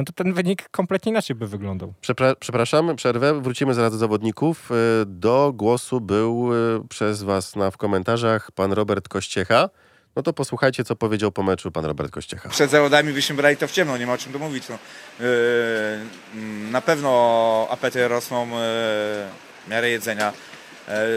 no 0.00 0.04
to 0.04 0.12
ten 0.12 0.32
wynik 0.32 0.68
kompletnie 0.68 1.10
inaczej 1.10 1.36
by 1.36 1.46
wyglądał. 1.46 1.94
Przepra- 2.02 2.34
przepraszam, 2.40 2.96
przerwę. 2.96 3.40
Wrócimy 3.42 3.74
zaraz 3.74 3.92
do 3.92 3.98
zawodników. 3.98 4.70
Y, 4.70 4.74
Do 5.06 5.52
głosu 5.54 6.00
był 6.00 6.50
y, 6.54 6.88
przez 6.88 7.22
was 7.22 7.56
na, 7.56 7.70
w 7.70 7.76
komentarzach 7.76 8.50
pan 8.52 8.72
Robert 8.72 9.08
Kościecha. 9.08 9.70
No 10.16 10.22
to 10.22 10.32
posłuchajcie, 10.32 10.84
co 10.84 10.96
powiedział 10.96 11.32
po 11.32 11.42
meczu 11.42 11.70
pan 11.70 11.84
Robert 11.84 12.10
Kościecha. 12.10 12.48
Przed 12.48 12.70
zawodami 12.70 13.12
byśmy 13.12 13.36
brali 13.36 13.56
to 13.56 13.68
w 13.68 13.72
ciemno, 13.72 13.96
nie 13.96 14.06
ma 14.06 14.12
o 14.12 14.18
czym 14.18 14.32
tu 14.32 14.38
mówić. 14.38 14.64
No. 14.68 14.78
Yy, 15.20 16.70
na 16.70 16.80
pewno 16.80 17.66
apety 17.70 18.08
rosną 18.08 18.46
yy, 18.46 18.54
w 18.54 19.68
miarę 19.70 19.90
jedzenia. 19.90 20.32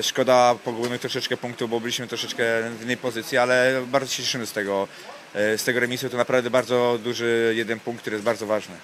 Szkoda 0.02 0.56
pogubionych 0.66 1.02
troszeczkę 1.02 1.38
punktów, 1.38 1.70
bo 1.70 1.80
byliśmy 1.80 2.08
troszeczkę 2.08 2.44
w 2.80 2.84
innej 2.84 2.98
pozycji, 2.98 3.38
ale 3.38 3.82
bardzo 3.88 4.12
się 4.12 4.24
cieszymy 4.24 4.46
z 4.46 4.52
tego, 4.52 4.88
z 5.34 5.64
tego 5.64 5.80
remisu. 5.80 6.10
To 6.10 6.18
naprawdę 6.18 6.50
bardzo 6.50 7.00
duży 7.04 7.54
jeden 7.56 7.80
punkt, 7.80 8.02
który 8.02 8.16
jest 8.16 8.26
bardzo 8.26 8.46
ważny. 8.46 8.76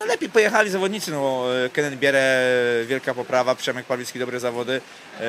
No 0.00 0.06
lepiej 0.06 0.28
pojechali 0.28 0.70
zawodnicy, 0.70 1.10
no 1.10 1.44
yy, 1.62 1.70
Kenen 1.70 1.98
Bierę, 1.98 2.44
wielka 2.86 3.14
poprawa, 3.14 3.54
Przemek 3.54 3.86
Pawlicki, 3.86 4.18
dobre 4.18 4.40
zawody. 4.40 4.80
Yy, 5.20 5.26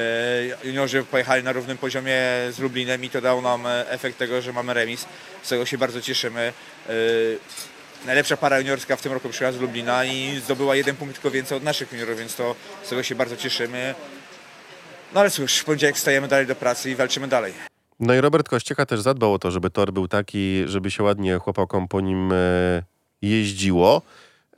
Juniorzy 0.64 1.04
pojechali 1.04 1.44
na 1.44 1.52
równym 1.52 1.78
poziomie 1.78 2.22
z 2.52 2.60
Lublinem 2.60 3.04
i 3.04 3.10
to 3.10 3.22
dało 3.22 3.42
nam 3.42 3.68
e, 3.68 3.90
efekt 3.90 4.18
tego, 4.18 4.42
że 4.42 4.54
mamy 4.54 4.74
remis. 4.74 5.06
Z 5.44 5.50
tego 5.50 5.66
się 5.66 5.78
bardzo 5.78 6.02
cieszymy. 6.02 6.54
Najlepsza 8.06 8.38
para 8.38 8.60
juniorska 8.60 8.96
w 8.96 9.02
tym 9.02 9.14
roku 9.14 9.30
przyjechała 9.30 9.58
z 9.58 9.62
Lublina 9.62 10.06
i 10.06 10.40
zdobyła 10.44 10.76
jeden 10.76 10.96
punkt 10.96 11.16
tylko 11.16 11.32
więcej 11.32 11.58
od 11.58 11.64
naszych 11.64 11.92
juniorów, 11.92 12.20
więc 12.20 12.36
to 12.36 12.56
z 12.84 12.90
tego 12.90 13.04
się 13.04 13.16
bardzo 13.16 13.38
cieszymy. 13.38 13.96
No 15.14 15.20
ale 15.20 15.30
cóż, 15.30 15.58
w 15.58 15.66
poniedziałek 15.66 15.98
stajemy 15.98 16.28
dalej 16.28 16.46
do 16.46 16.56
pracy 16.56 16.92
i 16.92 16.96
walczymy 16.96 17.28
dalej. 17.28 17.54
No 18.00 18.14
i 18.16 18.22
Robert 18.22 18.50
Kościecha 18.50 18.86
też 18.86 19.02
zadbał 19.02 19.34
o 19.34 19.40
to, 19.40 19.52
żeby 19.52 19.70
tor 19.70 19.94
był 19.94 20.08
taki, 20.08 20.64
żeby 20.68 20.92
się 20.92 21.04
ładnie 21.04 21.38
chłopakom 21.38 21.88
po 21.88 22.02
nim 22.02 22.32
e, 22.34 22.36
jeździło. 23.22 24.02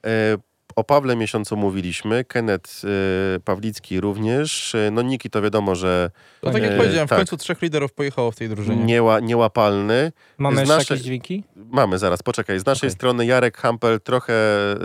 E, 0.05 0.37
o 0.75 0.83
Pawle 0.83 1.15
Miesiącu 1.15 1.57
mówiliśmy, 1.57 2.25
Kenneth 2.25 2.71
e, 2.85 3.39
Pawlicki 3.39 4.01
również. 4.01 4.75
E, 4.75 4.91
no 4.91 5.01
Niki 5.01 5.29
to 5.29 5.41
wiadomo, 5.41 5.75
że 5.75 6.11
No 6.43 6.51
tak 6.51 6.63
jak 6.63 6.71
E, 6.71 6.77
powiedziałem, 6.77 7.07
w 7.07 7.09
tak. 7.09 7.19
końcu 7.19 7.37
trzech 7.37 7.61
liderów 7.61 7.93
pojechało 7.93 8.31
w 8.31 8.35
tej 8.35 8.49
drużynie. 8.49 8.83
nieła, 8.85 9.19
niełapalny. 9.19 10.11
Mamy 10.37 10.65
Z 10.65 10.69
naszej- 10.69 10.79
jakieś 10.93 11.01
dźwięki? 11.05 11.43
Mamy, 11.55 11.97
zaraz, 11.97 12.23
poczekaj. 12.23 12.59
Z 12.59 12.65
naszej 12.65 12.87
Okej. 12.87 12.95
strony 12.95 13.25
Jarek 13.25 13.57
Hampel 13.57 13.99
trochę 14.01 14.33
e, 14.73 14.77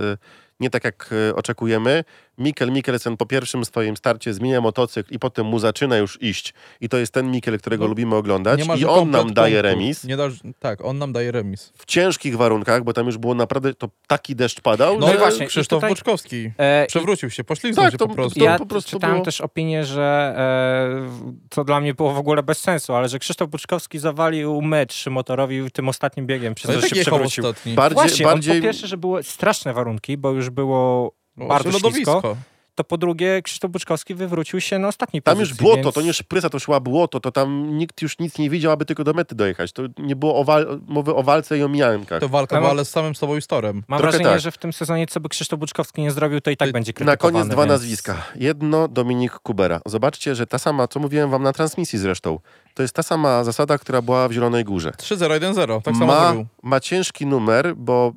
nie 0.61 0.71
tak 0.71 0.85
jak 0.85 1.11
e, 1.31 1.35
oczekujemy. 1.35 2.05
Mikkel 2.39 2.73
Mikkelsen 2.73 3.17
po 3.17 3.27
pierwszym 3.27 3.65
swoim 3.65 3.97
starcie 3.97 4.35
zmienia 4.35 4.61
motocykl 4.61 5.15
i 5.15 5.19
potem 5.19 5.47
mu 5.47 5.59
zaczyna 5.59 5.97
już 5.97 6.23
iść. 6.23 6.55
I 6.81 6.89
to 6.89 6.97
jest 6.97 7.13
ten 7.13 7.31
Mikkel, 7.31 7.59
którego 7.59 7.85
No, 7.85 7.89
lubimy 7.89 8.17
oglądać. 8.17 8.61
I 8.77 8.85
on 8.87 9.11
nam 9.11 9.35
daje 9.35 9.55
punktów. 9.55 9.71
remis. 9.73 10.05
Nie 10.05 10.17
da, 10.17 10.25
tak, 10.59 10.85
on 10.85 10.99
nam 10.99 11.13
daje 11.13 11.33
remis. 11.33 11.73
w 11.79 11.85
ciężkich 11.87 12.37
warunkach, 12.37 12.85
bo 12.85 12.93
tam 12.93 13.07
już 13.07 13.19
było 13.19 13.35
naprawdę, 13.35 13.75
to 13.75 13.89
taki 14.07 14.37
deszcz 14.37 14.61
padał. 14.61 14.99
No, 14.99 15.07
No 15.07 15.19
właśnie, 15.19 15.47
Krzysztof 15.47 15.77
i 15.77 15.81
tutaj- 15.81 15.91
Buczkowski 15.91 16.51
E, 16.59 16.87
przewrócił 16.89 17.31
się, 17.31 17.45
poślizgnął 17.45 17.85
Tak, 17.85 17.93
się 17.93 17.99
to- 17.99 18.09
po 18.09 18.15
prostu. 18.15 18.41
ja 18.45 18.59
po 18.59 18.67
prostu 18.67 18.91
czytałem 18.91 19.17
było- 19.17 19.25
też 19.25 19.41
opinię, 19.41 19.85
że 19.85 20.35
e, 20.37 21.49
to 21.49 21.65
dla 21.65 21.81
mnie 21.81 21.95
było 21.95 22.13
w 22.15 22.19
ogóle 22.19 22.43
bez 22.43 22.59
sensu, 22.61 22.95
ale 22.95 23.09
że 23.09 23.19
Krzysztof 23.19 23.49
Buczkowski 23.51 23.99
zawalił 23.99 24.63
mecz 24.63 25.07
motorowi 25.07 25.71
tym 25.71 25.89
ostatnim 25.89 26.27
biegiem, 26.27 26.55
przez 26.55 26.69
No 26.69 26.75
że 26.75 26.81
tak 26.81 26.89
się 26.91 27.03
przewrócił. 27.03 27.45
ostatni. 27.47 27.75
bardziej, 27.75 27.95
Właśnie, 27.95 28.27
bardziej 28.27 28.57
po 28.61 28.63
pierwsze, 28.63 28.87
że 28.87 28.97
były 28.97 29.23
straszne 29.23 29.73
warunki, 29.73 30.17
bo 30.17 30.31
już 30.31 30.51
było 30.51 31.15
O, 31.41 31.47
bardzo 31.47 31.71
ślisko, 31.71 31.89
lodowisko. 31.89 32.37
to 32.75 32.85
po 32.85 32.99
drugie 32.99 33.43
Krzysztof 33.43 33.71
Buczkowski 33.71 34.15
wywrócił 34.15 34.61
się 34.61 34.79
na 34.79 34.89
ostatniej 34.89 35.23
tam 35.23 35.37
pozycji. 35.37 35.53
już 35.53 35.63
błoto, 35.63 35.83
więc... 35.83 35.95
to 35.95 36.03
nie 36.03 36.13
szpryca, 36.13 36.51
to 36.51 36.59
szła 36.59 36.81
błoto, 36.81 37.21
to 37.21 37.33
tam 37.33 37.79
nikt 37.79 38.03
już 38.03 38.19
nic 38.19 38.39
nie 38.39 38.51
widział, 38.51 38.73
aby 38.73 38.85
tylko 38.85 39.05
do 39.05 39.13
mety 39.13 39.35
dojechać. 39.35 39.73
To 39.73 39.83
nie 39.99 40.17
było 40.17 40.37
o 40.41 40.45
wal- 40.45 40.81
mowy 40.87 41.15
o 41.15 41.23
walce 41.23 41.59
i 41.59 41.63
o 41.63 41.69
mijankach. 41.69 42.21
To 42.21 42.29
walka 42.29 42.57
była, 42.59 42.71
ale 42.71 42.85
z 42.85 42.91
samym 42.91 43.15
sobą 43.15 43.37
i 43.37 43.43
z 43.43 43.47
torem. 43.47 43.83
Mam 43.89 43.99
trochę 43.99 44.03
wrażenie, 44.13 44.31
tak. 44.31 44.41
że 44.41 44.51
w 44.51 44.59
tym 44.59 44.73
sezonie, 44.73 45.07
co 45.07 45.21
by 45.21 45.29
Krzysztof 45.29 45.59
Buczkowski 45.61 46.03
nie 46.03 46.11
zrobił, 46.11 46.41
to 46.41 46.51
i 46.51 46.57
tak 46.57 46.73
będzie 46.73 46.91
Na 46.93 46.95
krytykowany. 46.95 47.33
koniec 47.33 47.49
dwa 47.53 47.63
więc... 47.63 47.71
nazwiska. 47.71 48.23
Jedno 48.37 48.89
Dominik 48.89 49.33
Kubera. 49.33 49.81
Zobaczcie, 49.87 50.35
że 50.35 50.47
ta 50.47 50.59
sama, 50.59 50.89
co 50.89 51.01
mówiłem 51.01 51.31
wam 51.31 51.43
na 51.43 51.53
transmisji 51.53 51.99
zresztą, 51.99 52.39
to 52.75 52.83
jest 52.83 52.95
ta 52.95 53.03
sama 53.03 53.45
zasada, 53.45 53.79
która 53.79 54.03
była 54.03 54.29
w 54.29 54.33
Zielonej 54.33 54.65
Górze. 54.65 54.91
3-0-1-0, 54.91 55.83
tak 55.83 55.95
samo 55.95 56.07
ma, 56.07 56.25
zrobił. 56.29 56.47
ma 56.63 56.81
ciężki 56.81 57.27
numer, 57.27 57.77
bo 57.77 58.13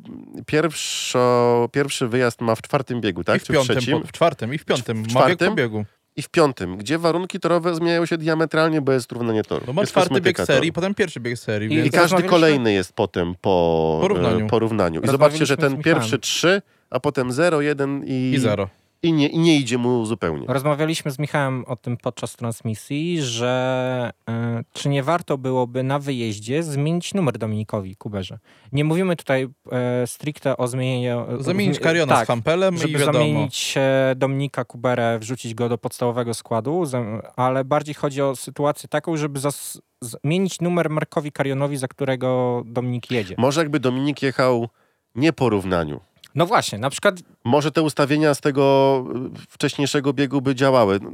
pierwszo, 0.46 1.70
pierwszy 1.72 2.08
wyjazd 2.08 2.42
ma 2.42 2.56
w 2.56 2.62
czwartym 2.62 3.02
biegu, 3.02 3.24
tak? 3.24 3.36
I 3.36 3.40
w 3.40 3.44
Czy 3.44 3.54
piątym, 3.54 3.76
trzecim? 3.76 4.02
po, 4.02 4.08
w 4.08 4.12
czwartym 4.12 4.54
i 4.54 4.58
w 4.58 4.66
piątym. 4.66 4.98
W 4.98 5.00
Ma 5.00 5.04
bieg 5.04 5.12
czwartym? 5.12 5.50
po 5.50 5.56
biegu. 5.56 5.86
I 6.16 6.22
w 6.22 6.30
piątym, 6.30 6.78
gdzie 6.78 6.98
warunki 6.98 7.40
torowe 7.40 7.76
zmieniają 7.76 8.06
się 8.06 8.18
diametralnie, 8.18 8.82
bo 8.82 8.92
jest 8.92 9.12
równanie 9.12 9.44
toru. 9.44 9.64
No 9.68 9.74
ma 9.74 9.82
jest 9.82 9.92
czwarty 9.92 10.22
bieg 10.22 10.38
serii, 10.40 10.74
potem 10.74 10.96
pierwszy 10.96 11.20
bieg 11.20 11.40
serii, 11.40 11.74
I- 11.80 11.88
I 11.88 11.90
każdy 11.92 12.24
kolejny 12.24 12.74
jest 12.74 12.94
potem 12.94 13.36
po 13.42 13.98
Porównaniu. 14.02 14.46
e, 14.46 14.50
porównaniu. 14.50 15.02
I 15.02 15.08
zobaczcie, 15.08 15.46
że 15.46 15.58
ten 15.58 15.84
pierwszy 15.84 16.20
trzy, 16.20 16.62
a 16.90 17.00
potem 17.00 17.32
0, 17.32 17.62
1 17.62 18.04
i, 18.06 18.32
i 18.36 18.40
zero. 18.40 18.70
I, 19.04 19.14
nie, 19.14 19.28
i 19.28 19.40
nie 19.40 19.58
idzie 19.58 19.78
mu 19.78 20.06
zupełnie. 20.06 20.46
Rozmawialiśmy 20.48 21.12
z 21.12 21.20
Michałem 21.20 21.66
o 21.68 21.76
tym 21.76 21.98
podczas 21.98 22.36
transmisji, 22.36 23.22
że 23.22 24.12
e, 24.30 24.64
czy 24.74 24.90
nie 24.90 25.04
warto 25.04 25.38
byłoby 25.38 25.84
na 25.84 26.00
wyjeździe 26.00 26.64
zmienić 26.64 27.14
numer 27.14 27.38
Dominikowi 27.38 27.96
Kuberze. 27.96 28.40
Nie 28.72 28.84
mówimy 28.84 29.16
tutaj 29.16 29.48
e, 29.72 30.08
stricte 30.08 30.58
o 30.58 30.68
zmienieniu... 30.68 31.26
Zamienić 31.40 31.80
Kariona 31.80 32.16
tak, 32.16 32.26
z 32.26 32.28
Hampelem 32.28 32.76
i 32.76 32.78
żeby 32.78 32.94
wiadomo. 33.00 33.14
zamienić 33.14 33.74
e, 33.78 34.14
Dominika 34.16 34.66
Kuberę, 34.66 35.20
wrzucić 35.20 35.54
go 35.54 35.70
do 35.70 35.78
podstawowego 35.78 36.34
składu, 36.34 36.84
ale 37.36 37.66
bardziej 37.66 37.96
chodzi 37.96 38.22
o 38.22 38.36
sytuację 38.36 38.90
taką, 38.90 39.18
żeby 39.18 39.40
zas- 39.40 39.80
zmienić 40.02 40.62
numer 40.62 40.90
Markowi 40.90 41.32
Karionowi, 41.32 41.78
za 41.78 41.88
którego 41.88 42.64
Dominik 42.66 43.12
jedzie. 43.12 43.36
Może 43.38 43.62
jakby 43.62 43.80
Dominik 43.80 44.22
jechał 44.22 44.68
nie 45.16 45.34
po 45.34 45.50
równaniu. 45.50 46.00
No 46.38 46.46
właśnie, 46.46 46.78
na 46.80 46.90
przykład 46.90 47.16
Może 47.44 47.72
te 47.72 47.82
ustawienia 47.82 48.34
z 48.34 48.42
tego 48.42 49.06
y, 49.36 49.48
wcześniejszego 49.50 50.14
biegu 50.14 50.42
by 50.42 50.56
działały. 50.56 51.00
No, 51.02 51.12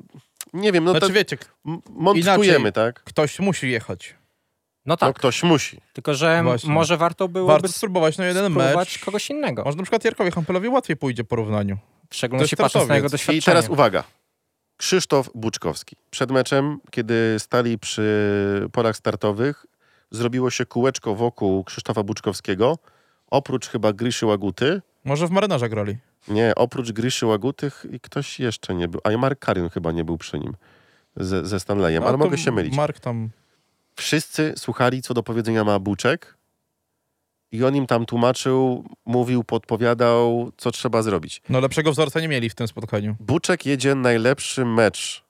Nie 0.54 0.72
wiem, 0.72 0.84
no 0.84 0.92
Znaczy 0.92 1.08
to 1.08 1.14
wiecie, 1.14 1.38
tak? 2.72 3.04
ktoś 3.04 3.40
musi 3.40 3.70
jechać. 3.72 4.16
No 4.86 4.94
No 4.94 4.98
tak, 4.98 5.16
ktoś 5.16 5.44
musi. 5.44 5.82
tylko 5.94 6.14
że 6.14 6.44
Właśnie. 6.44 6.74
może 6.74 6.98
warto 6.98 7.28
byłoby 7.28 7.54
Warto 7.54 7.68
spróbować 7.68 8.18
na 8.18 8.26
jeden 8.26 8.44
spróbować 8.52 8.76
mecz. 8.76 9.06
kogoś 9.06 9.30
innego. 9.30 9.64
Może 9.66 9.78
na 9.78 9.84
przykład 9.84 10.06
Jarkowi 10.06 10.32
Hampelowi 10.32 10.68
łatwiej 10.70 10.98
pójdzie 10.98 11.24
po 11.24 11.36
równaniu. 11.36 11.78
W 12.10 12.16
szczególności 12.16 12.58
patrząc 12.58 12.90
na 12.90 12.96
jego 12.96 13.10
doświadczenie. 13.10 13.38
I 13.38 13.42
teraz 13.42 13.70
uwaga. 13.70 14.04
Krzysztof 14.78 15.30
Buczkowski. 15.36 15.96
Przed 16.12 16.32
meczem, 16.32 16.80
kiedy 16.92 17.36
stali 17.40 17.80
przy 17.80 18.70
polach 18.72 18.98
startowych, 18.98 19.66
zrobiło 20.12 20.50
się 20.50 20.66
kółeczko 20.66 21.16
wokół 21.16 21.64
Krzysztofa 21.64 22.04
Buczkowskiego. 22.04 22.78
Oprócz 23.28 23.68
chyba 23.68 23.94
Griszy 23.94 24.26
Łaguty. 24.26 24.82
Może 25.06 25.28
w 25.28 25.32
marynarza 25.32 25.70
grali. 25.70 25.98
Nie, 26.28 26.56
oprócz 26.56 26.92
Griszy 26.92 27.26
Łagutych 27.26 27.86
i 27.92 28.00
ktoś 28.00 28.40
jeszcze 28.40 28.76
nie 28.76 28.88
był. 28.88 29.02
A 29.04 29.12
i 29.12 29.18
Mark 29.18 29.40
Karin 29.40 29.70
chyba 29.70 29.92
nie 29.92 30.04
był 30.04 30.18
przy 30.18 30.40
nim 30.40 30.54
ze, 31.16 31.46
ze 31.46 31.60
Stanleyem, 31.60 32.04
No 32.04 32.10
ale 32.10 32.18
mogę 32.18 32.38
się 32.38 32.52
mylić. 32.52 32.76
Mark 32.76 33.00
tam... 33.00 33.30
Wszyscy 33.96 34.54
słuchali, 34.58 35.02
co 35.02 35.14
do 35.14 35.24
powiedzenia 35.24 35.64
ma 35.64 35.80
Buczek 35.80 36.38
i 37.52 37.64
on 37.64 37.76
im 37.76 37.88
tam 37.88 38.06
tłumaczył, 38.06 38.84
mówił, 39.06 39.44
podpowiadał, 39.44 40.52
co 40.58 40.72
trzeba 40.72 41.02
zrobić. 41.02 41.42
No 41.50 41.60
lepszego 41.60 41.92
wzorca 41.92 42.20
nie 42.20 42.28
mieli 42.28 42.50
w 42.50 42.56
tym 42.56 42.68
spotkaniu. 42.68 43.16
Buczek 43.20 43.66
jedzie 43.66 43.96
najlepszy 43.96 44.66
mecz 44.66 45.24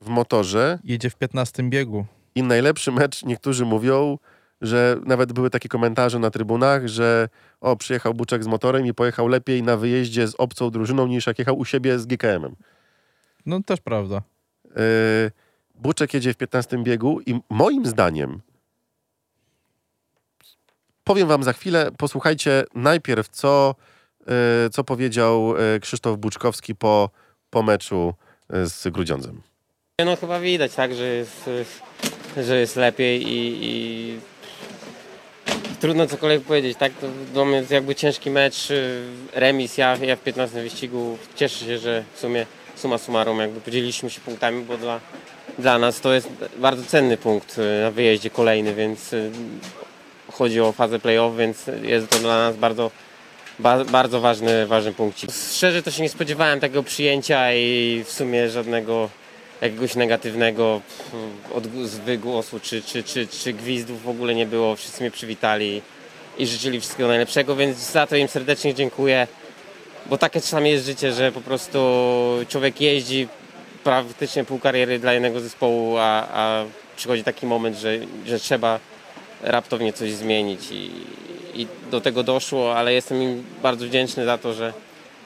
w 0.00 0.08
motorze 0.08 0.78
Jedzie 0.84 1.10
w 1.10 1.16
15 1.16 1.62
biegu. 1.62 2.06
i 2.34 2.42
najlepszy 2.42 2.92
mecz, 2.92 3.22
niektórzy 3.24 3.64
mówią, 3.64 4.18
że 4.60 4.96
nawet 5.04 5.32
były 5.32 5.50
takie 5.50 5.68
komentarze 5.68 6.18
na 6.18 6.30
trybunach, 6.30 6.86
że 6.86 7.28
o, 7.60 7.76
przyjechał 7.76 8.14
Buczek 8.14 8.44
z 8.44 8.46
motorem 8.46 8.86
i 8.86 8.94
pojechał 8.94 9.28
lepiej 9.28 9.62
na 9.62 9.76
wyjeździe 9.76 10.28
z 10.28 10.34
obcą 10.34 10.70
drużyną 10.70 11.06
niż 11.06 11.26
jak 11.26 11.38
jechał 11.38 11.58
u 11.58 11.64
siebie 11.64 11.98
z 11.98 12.06
GKM-em. 12.06 12.56
No 13.46 13.62
też 13.62 13.80
prawda. 13.80 14.22
Yy, 14.64 14.72
Buczek 15.74 16.14
jedzie 16.14 16.32
w 16.32 16.36
15 16.36 16.82
biegu 16.82 17.20
i 17.20 17.40
moim 17.50 17.86
zdaniem 17.86 18.40
powiem 21.06 21.28
wam 21.28 21.42
za 21.42 21.52
chwilę, 21.52 21.90
posłuchajcie 21.98 22.64
najpierw, 22.74 23.28
co, 23.28 23.74
yy, 24.26 24.34
co 24.70 24.84
powiedział 24.84 25.54
yy, 25.56 25.80
Krzysztof 25.80 26.18
Buczkowski 26.18 26.74
po, 26.74 27.10
po 27.50 27.62
meczu 27.62 28.14
yy, 28.50 28.66
z 28.66 28.88
Grudziądzem. 28.88 29.42
No 30.04 30.16
chyba 30.16 30.40
widać, 30.40 30.74
tak, 30.74 30.94
że 30.94 31.04
jest, 31.04 31.50
że 32.46 32.60
jest 32.60 32.76
lepiej 32.76 33.22
i, 33.22 33.58
i 33.60 34.20
trudno 35.86 36.06
cokolwiek 36.06 36.42
powiedzieć, 36.42 36.78
tak? 36.78 36.92
To 36.92 37.06
dla 37.32 37.44
mnie 37.44 37.62
jakby 37.70 37.94
ciężki 37.94 38.30
mecz, 38.30 38.70
y, 38.70 39.02
remis, 39.32 39.78
ja, 39.78 39.96
ja 39.96 40.16
w 40.16 40.20
15 40.20 40.62
wyścigu 40.62 41.18
cieszę 41.36 41.64
się, 41.64 41.78
że 41.78 42.04
w 42.14 42.20
sumie 42.20 42.46
suma 42.76 42.98
summarum 42.98 43.40
jakby 43.40 43.60
podzieliliśmy 43.60 44.10
się 44.10 44.20
punktami, 44.20 44.64
bo 44.64 44.76
dla, 44.76 45.00
dla 45.58 45.78
nas 45.78 46.00
to 46.00 46.12
jest 46.12 46.28
bardzo 46.58 46.82
cenny 46.82 47.16
punkt 47.16 47.58
y, 47.58 47.82
na 47.82 47.90
wyjeździe 47.90 48.30
kolejny, 48.30 48.74
więc 48.74 49.12
y, 49.12 49.30
chodzi 50.32 50.60
o 50.60 50.72
fazę 50.72 50.98
playoff, 50.98 51.36
więc 51.36 51.66
jest 51.82 52.08
to 52.08 52.18
dla 52.18 52.36
nas 52.36 52.56
bardzo, 52.56 52.90
ba, 53.58 53.84
bardzo 53.84 54.20
ważny, 54.20 54.66
ważny 54.66 54.92
punkcik. 54.92 55.30
Szczerze 55.52 55.82
to 55.82 55.90
się 55.90 56.02
nie 56.02 56.08
spodziewałem 56.08 56.60
takiego 56.60 56.82
przyjęcia 56.82 57.54
i 57.54 58.02
w 58.06 58.12
sumie 58.12 58.50
żadnego 58.50 59.10
jakiegoś 59.60 59.94
negatywnego 59.94 60.80
pff, 60.88 61.14
odgłosu 62.06 62.60
czy, 62.60 62.82
czy, 62.82 63.02
czy, 63.02 63.26
czy 63.26 63.52
gwizdów 63.52 64.02
w 64.02 64.08
ogóle 64.08 64.34
nie 64.34 64.46
było. 64.46 64.76
Wszyscy 64.76 65.02
mnie 65.02 65.10
przywitali 65.10 65.82
i 66.38 66.46
życzyli 66.46 66.80
wszystkiego 66.80 67.08
najlepszego, 67.08 67.56
więc 67.56 67.78
za 67.78 68.06
to 68.06 68.16
im 68.16 68.28
serdecznie 68.28 68.74
dziękuję. 68.74 69.26
Bo 70.06 70.18
takie 70.18 70.40
czasami 70.40 70.70
jest 70.70 70.86
życie, 70.86 71.12
że 71.12 71.32
po 71.32 71.40
prostu 71.40 71.78
człowiek 72.48 72.80
jeździ 72.80 73.28
praktycznie 73.84 74.44
pół 74.44 74.58
kariery 74.58 74.98
dla 74.98 75.12
jednego 75.12 75.40
zespołu, 75.40 75.96
a, 75.98 76.28
a 76.32 76.64
przychodzi 76.96 77.24
taki 77.24 77.46
moment, 77.46 77.76
że, 77.76 77.98
że 78.26 78.38
trzeba 78.38 78.80
raptownie 79.42 79.92
coś 79.92 80.12
zmienić 80.12 80.60
i, 80.70 80.90
i 81.54 81.66
do 81.90 82.00
tego 82.00 82.22
doszło, 82.22 82.76
ale 82.76 82.92
jestem 82.92 83.22
im 83.22 83.44
bardzo 83.62 83.86
wdzięczny 83.86 84.24
za 84.24 84.38
to, 84.38 84.54
że 84.54 84.72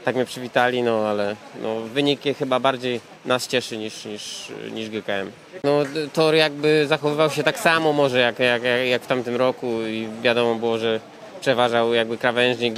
tak 0.05 0.15
mnie 0.15 0.25
przywitali, 0.25 0.83
no 0.83 1.09
ale 1.09 1.37
no, 1.63 1.81
wynik 1.81 2.21
chyba 2.39 2.61
bardziej 2.61 3.01
nas 3.25 3.49
cieszy 3.49 3.77
niż, 3.77 4.05
niż, 4.05 4.53
niż 4.73 4.91
GKM. 4.91 5.31
No, 5.65 5.71
Tor 6.13 6.35
jakby 6.35 6.87
zachowywał 6.87 7.31
się 7.31 7.43
tak 7.43 7.59
samo 7.59 7.93
może 7.93 8.19
jak, 8.21 8.39
jak, 8.39 8.63
jak 8.91 9.03
w 9.03 9.07
tamtym 9.07 9.37
roku 9.37 9.83
i 9.83 10.09
wiadomo 10.23 10.55
było, 10.55 10.79
że 10.79 11.01
przeważał 11.41 11.95
jakby 11.95 12.19
krawężnik, 12.19 12.75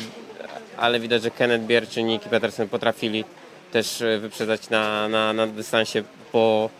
ale 0.76 1.00
widać, 1.00 1.22
że 1.22 1.30
Kenneth 1.30 1.64
Bier 1.64 1.88
czy 1.88 2.02
Nicky 2.02 2.28
Petersen 2.28 2.68
potrafili 2.68 3.24
też 3.72 4.02
e, 4.02 4.18
wyprzedzać 4.18 4.70
na, 4.70 5.08
na, 5.08 5.32
na 5.32 5.46
dystansie 5.46 6.02
po, 6.32 6.70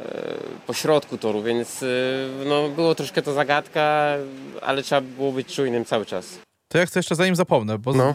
e, 0.00 0.04
po 0.66 0.72
środku 0.74 1.18
toru, 1.18 1.42
więc 1.42 1.82
e, 1.82 1.86
no, 2.44 2.68
było 2.68 2.94
troszkę 2.94 3.22
to 3.22 3.32
zagadka, 3.32 4.14
ale 4.62 4.82
trzeba 4.82 5.00
było 5.00 5.32
być 5.32 5.54
czujnym 5.54 5.84
cały 5.84 6.06
czas. 6.06 6.38
To 6.68 6.78
ja 6.78 6.86
chcę 6.86 6.98
jeszcze 6.98 7.14
zanim 7.14 7.36
zapomnę, 7.36 7.78
bo 7.78 7.92
No. 7.92 8.14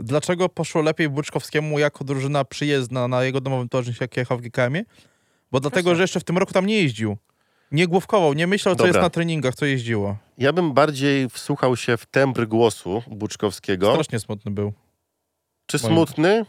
Dlaczego 0.00 0.48
poszło 0.48 0.82
lepiej 0.82 1.08
Buczkowskiemu 1.08 1.78
jako 1.78 2.04
drużyna 2.04 2.44
przyjezdna 2.44 3.08
na 3.08 3.24
jego 3.24 3.40
domowym 3.40 3.68
torze 3.68 3.90
niż 3.90 4.00
jak 4.00 4.16
jechał 4.16 4.38
w 4.38 4.40
GKM-ie? 4.40 4.84
Bo 5.52 5.60
dlatego, 5.60 5.94
że 5.94 6.02
jeszcze 6.02 6.20
w 6.20 6.24
tym 6.24 6.38
roku 6.38 6.52
tam 6.52 6.66
nie 6.66 6.76
jeździł. 6.82 7.16
Nie 7.72 7.86
główkował, 7.88 8.32
nie 8.34 8.46
myślał, 8.46 8.74
co 8.74 8.78
Dobra. 8.78 8.88
jest 8.88 9.00
na 9.00 9.10
treningach, 9.10 9.54
co 9.54 9.66
jeździło. 9.66 10.16
Ja 10.38 10.52
bym 10.52 10.72
bardziej 10.72 11.28
wsłuchał 11.30 11.76
się 11.76 11.96
w 11.96 12.06
tembr 12.06 12.46
głosu 12.46 13.02
Buczkowskiego. 13.06 13.90
Strasznie 13.92 14.20
smutny 14.20 14.50
był. 14.50 14.72
Czy 15.66 15.76
moim- 15.78 15.86
smutny? 15.86 16.46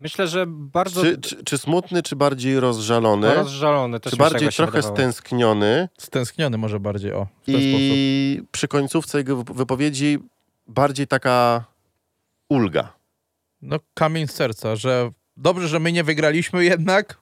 Myślę, 0.00 0.28
że 0.28 0.44
bardzo 0.48 1.02
Czy, 1.02 1.18
czy, 1.18 1.44
czy 1.44 1.58
smutny, 1.58 2.02
czy 2.02 2.16
bardziej 2.16 2.60
rozżalony? 2.60 3.34
rozżalony. 3.34 4.00
Też 4.00 4.10
czy 4.10 4.16
bardziej 4.16 4.48
tak 4.48 4.56
trochę 4.56 4.72
wydawało. 4.72 4.96
stęskniony? 4.96 5.88
Stęskniony 5.98 6.58
może 6.58 6.80
bardziej, 6.80 7.12
o. 7.12 7.24
W 7.42 7.46
ten 7.46 7.54
sposób. 7.54 7.62
I 7.80 8.42
przy 8.52 8.68
końcówce 8.68 9.18
jego 9.18 9.36
wyp- 9.36 9.54
wypowiedzi 9.54 10.18
bardziej 10.66 11.06
taka 11.06 11.64
ulga. 12.52 12.92
No 13.62 13.78
kamień 13.94 14.26
z 14.28 14.32
serca, 14.32 14.76
że 14.76 15.10
dobrze, 15.36 15.68
że 15.68 15.80
my 15.80 15.92
nie 15.92 16.04
wygraliśmy 16.04 16.64
jednak, 16.64 17.18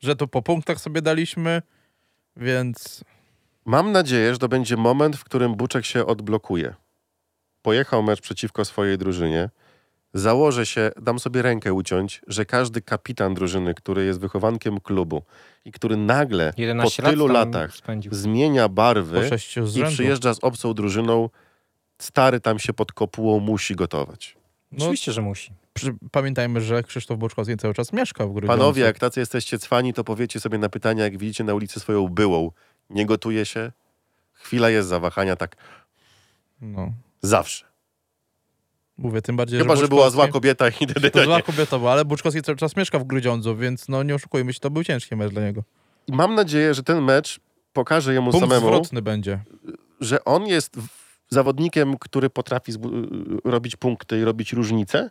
że 0.00 0.16
to 0.16 0.26
po 0.26 0.42
punktach 0.42 0.80
sobie 0.80 1.02
daliśmy, 1.02 1.62
więc 2.36 3.04
Mam 3.64 3.92
nadzieję, 3.92 4.32
że 4.32 4.38
to 4.38 4.48
będzie 4.48 4.76
moment, 4.76 5.16
w 5.16 5.24
którym 5.24 5.54
Buczek 5.54 5.84
się 5.84 6.06
odblokuje. 6.06 6.74
Pojechał 7.62 8.02
mecz 8.02 8.20
przeciwko 8.20 8.64
swojej 8.64 8.98
drużynie. 8.98 9.50
Założę 10.14 10.66
się, 10.66 10.90
dam 11.02 11.18
sobie 11.18 11.42
rękę 11.42 11.72
uciąć, 11.72 12.20
że 12.26 12.44
każdy 12.44 12.82
kapitan 12.82 13.34
drużyny, 13.34 13.74
który 13.74 14.04
jest 14.04 14.20
wychowankiem 14.20 14.80
klubu 14.80 15.22
i 15.64 15.72
który 15.72 15.96
nagle 15.96 16.52
po 16.52 16.60
11 16.60 17.02
tylu 17.02 17.26
lat 17.26 17.46
latach 17.54 17.74
spędził. 17.74 18.14
zmienia 18.14 18.68
barwy 18.68 19.30
i 19.76 19.84
przyjeżdża 19.84 20.34
z 20.34 20.38
obcą 20.42 20.74
drużyną, 20.74 21.28
stary 21.98 22.40
tam 22.40 22.58
się 22.58 22.72
pod 22.72 22.92
kopułą 22.92 23.40
musi 23.40 23.74
gotować. 23.76 24.36
No, 24.78 24.84
Oczywiście, 24.84 25.12
że 25.12 25.22
musi. 25.22 25.52
pamiętajmy, 26.12 26.60
że 26.60 26.82
Krzysztof 26.82 27.18
Buczkowski 27.18 27.56
cały 27.56 27.74
czas 27.74 27.92
mieszka 27.92 28.26
w 28.26 28.32
Grudziądzu. 28.32 28.58
Panowie, 28.58 28.82
jak 28.82 28.98
tacy 28.98 29.20
jesteście 29.20 29.58
cwani, 29.58 29.92
to 29.92 30.04
powiecie 30.04 30.40
sobie 30.40 30.58
na 30.58 30.68
pytania, 30.68 31.04
jak 31.04 31.18
widzicie 31.18 31.44
na 31.44 31.54
ulicy 31.54 31.80
swoją 31.80 32.08
byłą. 32.08 32.50
Nie 32.90 33.06
gotuje 33.06 33.46
się? 33.46 33.72
Chwila 34.32 34.70
jest 34.70 34.88
zawahania, 34.88 35.36
tak 35.36 35.56
No, 36.60 36.92
zawsze. 37.22 37.64
mówię, 38.98 39.22
tym 39.22 39.36
bardziej, 39.36 39.60
Chyba, 39.60 39.76
że 39.76 39.82
że 39.82 39.88
była 39.88 40.10
zła 40.10 40.28
kobieta 40.28 40.68
i 40.68 40.86
wtedy 40.86 41.10
To 41.10 41.24
zła 41.24 41.42
kobieta 41.42 41.78
była, 41.78 41.92
ale 41.92 42.04
Buczkowski 42.04 42.42
cały 42.42 42.56
czas 42.56 42.76
mieszka 42.76 42.98
w 42.98 43.04
Grudziądzu, 43.04 43.56
więc 43.56 43.88
no 43.88 44.02
nie 44.02 44.14
oszukujmy 44.14 44.52
się, 44.52 44.60
to 44.60 44.70
był 44.70 44.84
ciężki 44.84 45.16
mecz 45.16 45.32
dla 45.32 45.42
niego. 45.42 45.62
I 46.06 46.12
mam 46.12 46.34
nadzieję, 46.34 46.74
że 46.74 46.82
ten 46.82 47.02
mecz 47.02 47.40
pokaże 47.72 48.14
jemu 48.14 48.30
Punkt 48.30 48.48
samemu, 48.48 48.66
zwrotny 48.66 49.02
będzie. 49.02 49.40
że 50.00 50.24
on 50.24 50.46
jest 50.46 50.76
zawodnikiem, 51.28 51.96
który 51.98 52.30
potrafi 52.30 52.72
zbu- 52.72 53.38
robić 53.44 53.76
punkty 53.76 54.20
i 54.20 54.24
robić 54.24 54.52
różnice. 54.52 55.10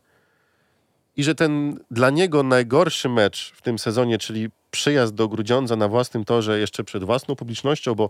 I 1.18 1.24
że 1.24 1.36
ten 1.36 1.80
dla 1.91 2.09
niego 2.09 2.43
najgorszy 2.43 3.09
mecz 3.09 3.53
w 3.55 3.61
tym 3.61 3.80
sezonie, 3.80 4.18
czyli 4.18 4.49
przyjazd 4.72 5.14
do 5.14 5.28
Grudziądza 5.28 5.76
na 5.76 5.88
własnym 5.88 6.26
torze 6.26 6.59
jeszcze 6.59 6.84
przed 6.84 7.03
własną 7.03 7.36
publicznością, 7.36 7.95
bo 7.95 8.09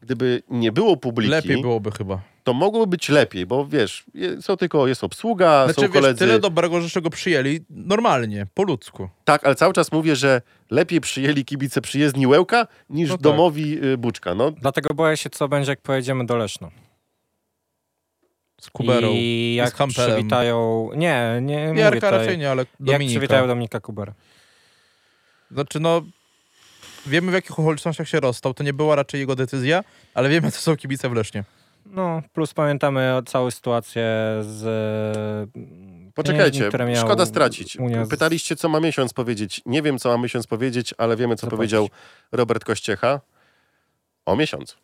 gdyby 0.00 0.42
nie 0.50 0.72
było 0.72 0.96
publiki, 0.96 1.30
Lepiej 1.30 1.62
byłoby 1.62 1.90
chyba. 1.90 2.20
to 2.44 2.52
mogłoby 2.52 2.86
być 2.86 3.08
lepiej, 3.08 3.46
bo 3.46 3.66
wiesz, 3.66 4.04
są 4.40 4.56
tylko, 4.56 4.86
jest 4.88 5.04
obsługa, 5.04 5.64
Znaczy, 5.64 5.80
są 5.80 5.82
wiesz, 5.82 5.90
koledzy. 5.92 6.18
tyle 6.18 6.38
dobrego, 6.38 6.80
że 6.80 7.00
go 7.02 7.10
przyjęli 7.10 7.60
normalnie, 7.70 8.46
po 8.54 8.62
ludzku. 8.62 9.08
Tak, 9.24 9.44
ale 9.46 9.54
cały 9.54 9.72
czas 9.72 9.92
mówię, 9.92 10.16
że 10.16 10.42
lepiej 10.70 11.00
przyjęli 11.00 11.44
kibice 11.44 11.80
przyjezdni 11.80 12.26
Łełka 12.26 12.66
niż 12.90 13.08
No 13.08 13.14
tak. 13.14 13.22
domowi 13.22 13.84
y, 13.84 13.98
Buczka. 13.98 14.34
No, 14.34 14.50
Dlatego 14.50 14.94
boję 14.94 15.16
się, 15.16 15.30
co 15.30 15.48
będzie, 15.48 15.72
jak 15.72 15.80
pojedziemy 15.82 16.26
do 16.26 16.36
Leszno. 16.36 16.70
Z 18.60 18.70
Kuberą, 18.70 19.08
I 19.12 19.52
z 19.54 19.56
jak 19.56 19.74
Hampelem. 19.74 20.10
przywitają... 20.12 20.90
Nie, 20.96 21.38
nie 21.42 21.54
Jarka 21.76 22.10
raczej 22.10 22.38
nie, 22.38 22.50
ale 22.50 22.62
Jak 22.62 22.68
Dominika. 22.80 23.10
przywitają 23.12 23.46
Dominika 23.46 23.80
Kubera. 23.80 24.12
Znaczy, 25.50 25.80
no, 25.80 26.02
wiemy 27.06 27.30
w 27.30 27.34
jakich 27.34 27.58
okolicznościach 27.58 28.08
się 28.08 28.20
rozstał. 28.20 28.54
To 28.54 28.62
nie 28.64 28.72
była 28.72 28.96
raczej 28.96 29.20
jego 29.20 29.34
decyzja, 29.36 29.84
ale 30.14 30.28
wiemy, 30.28 30.50
co 30.50 30.60
są 30.60 30.76
kibice 30.76 31.08
w 31.08 31.12
Lesznie. 31.12 31.44
No, 31.86 32.22
plus 32.32 32.54
pamiętamy 32.54 33.12
całą 33.26 33.50
sytuację 33.50 34.02
z... 34.40 34.62
mm, 35.56 36.12
Poczekajcie, 36.14 36.70
szkoda 36.96 37.26
stracić. 37.26 37.76
Unia 37.76 38.04
z- 38.04 38.08
Pytaliście, 38.08 38.56
co 38.56 38.68
ma 38.68 38.80
miesiąc 38.80 39.12
powiedzieć. 39.12 39.60
Nie 39.66 39.82
wiem, 39.82 39.98
co 39.98 40.08
ma 40.08 40.22
miesiąc 40.22 40.46
powiedzieć, 40.46 40.94
ale 40.98 41.16
wiemy, 41.16 41.36
co 41.36 41.40
Zapłacić. 41.40 41.56
powiedział 41.56 41.88
Robert 42.32 42.64
Kościecha 42.64 43.20
o 44.26 44.36
miesiącu. 44.36 44.76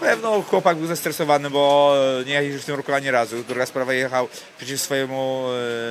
Pewno 0.00 0.42
chłopak 0.42 0.76
był 0.76 0.86
zestresowany, 0.86 1.50
bo 1.50 1.94
nie 2.26 2.32
jeździł 2.32 2.60
w 2.60 2.64
tym 2.64 2.74
roku 2.74 2.92
ani 2.92 3.10
razu. 3.10 3.44
Druga 3.48 3.66
sprawa 3.66 3.92
jechał 3.92 4.28
przeciw 4.58 4.80
swojemu 4.80 5.46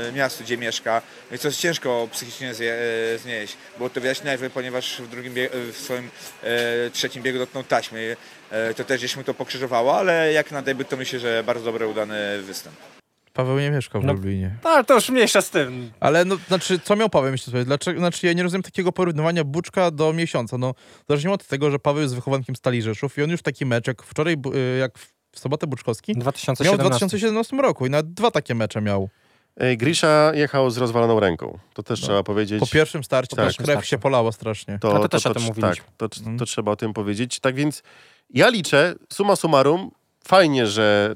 e, 0.08 0.12
miastu, 0.12 0.44
gdzie 0.44 0.58
mieszka. 0.58 1.02
No 1.32 1.36
i 1.36 1.40
co 1.40 1.48
jest 1.48 1.60
ciężko 1.60 2.08
psychicznie 2.12 2.54
zje, 2.54 2.74
e, 3.16 3.18
znieść. 3.18 3.58
Było 3.78 3.90
to 3.90 4.02
widać 4.02 4.24
najpierw, 4.24 4.54
ponieważ 4.54 5.02
w, 5.02 5.08
drugim 5.08 5.34
w 5.54 5.78
swoim 5.78 6.10
e, 6.44 6.90
trzecim 6.90 7.24
biegu 7.24 7.40
dotknął 7.40 7.64
taśmy. 7.64 8.16
E, 8.52 8.74
to 8.74 8.84
też 8.84 8.98
gdzieś 8.98 9.16
mu 9.16 9.24
to 9.24 9.34
pokrzyżowało, 9.34 9.98
ale 9.98 10.34
jak 10.34 10.52
na 10.52 10.64
to 10.90 10.98
myślę, 10.98 11.20
że 11.20 11.44
bardzo 11.44 11.66
dobry, 11.66 11.88
udany 11.88 12.42
występ. 12.42 12.99
Paweł 13.40 13.60
nie 13.60 13.72
mieszkał 13.72 14.02
w 14.02 14.06
No. 14.06 14.14
Lublinie. 14.14 14.56
No, 14.64 14.70
ale 14.70 14.84
to 14.84 14.94
już 14.94 15.10
mniejsza 15.10 15.42
z 15.42 15.50
tym. 15.50 15.92
Ale 16.00 16.26
no, 16.26 16.38
znaczy, 16.48 16.80
co 16.80 16.96
miał 16.96 17.10
Paweł 17.10 17.32
myślę 17.32 17.52
sobie? 17.52 17.66
Dlaczego, 17.66 18.00
znaczy, 18.00 18.28
ja 18.28 18.34
nie 18.34 18.44
rozumiem 18.44 18.64
takiego 18.64 18.92
porównywania 18.92 19.44
Buczka 19.44 19.92
do 19.92 20.14
miesiąca. 20.14 20.58
No, 20.58 20.74
zacznijmy 21.10 21.34
od 21.34 21.48
tego, 21.48 21.72
że 21.72 21.80
Paweł 21.80 22.02
jest 22.02 22.16
wychowankiem 22.16 22.56
Stali 22.56 22.82
Rzeszów 22.82 23.18
i 23.18 23.24
on 23.24 23.30
już 23.30 23.42
taki 23.42 23.66
mecz, 23.66 23.88
jak 23.88 24.04
wczoraj, 24.04 24.38
y, 24.76 24.78
jak 24.78 24.98
w 25.32 25.40
sobotę 25.40 25.68
Buczkowski, 25.68 26.12
miał 26.12 26.20
w 26.20 26.22
2017. 26.22 26.90
2017 26.90 27.58
roku 27.58 27.86
i 27.86 27.90
nawet 27.90 28.14
dwa 28.14 28.32
takie 28.32 28.56
mecze 28.56 28.82
miał. 28.82 29.10
Ej, 29.58 29.78
Grisza 29.78 30.32
jechał 30.36 30.70
z 30.72 30.78
rozwaloną 30.78 31.20
ręką. 31.20 31.60
To 31.74 31.84
też 31.84 32.02
No. 32.02 32.08
trzeba 32.08 32.24
powiedzieć. 32.24 32.60
Po 32.60 32.68
pierwszym 32.68 33.04
starcie 33.04 33.36
Tak. 33.36 33.46
też 33.46 33.56
krew 33.58 33.68
Starcie. 33.70 33.88
się 33.90 33.98
polała 33.98 34.32
strasznie. 34.32 34.80
to, 34.82 34.96
A 34.96 35.00
to 35.00 35.10
też 35.10 35.26
o 35.26 35.34
tym 35.34 35.44
mówiliśmy. 35.44 35.86
Tak, 35.98 36.10
to, 36.10 36.20
Mhm. 36.20 36.38
to 36.40 36.46
trzeba 36.46 36.72
o 36.72 36.76
tym 36.76 36.94
powiedzieć. 36.94 37.40
Tak 37.40 37.56
więc 37.56 37.84
ja 38.30 38.50
liczę, 38.50 38.96
summa 39.14 39.36
summarum, 39.36 39.92
fajnie, 40.28 40.68
że 40.68 41.16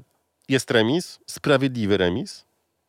jest 0.49 0.71
remis, 0.71 1.19
sprawiedliwy 1.27 1.97
remis. 1.97 2.45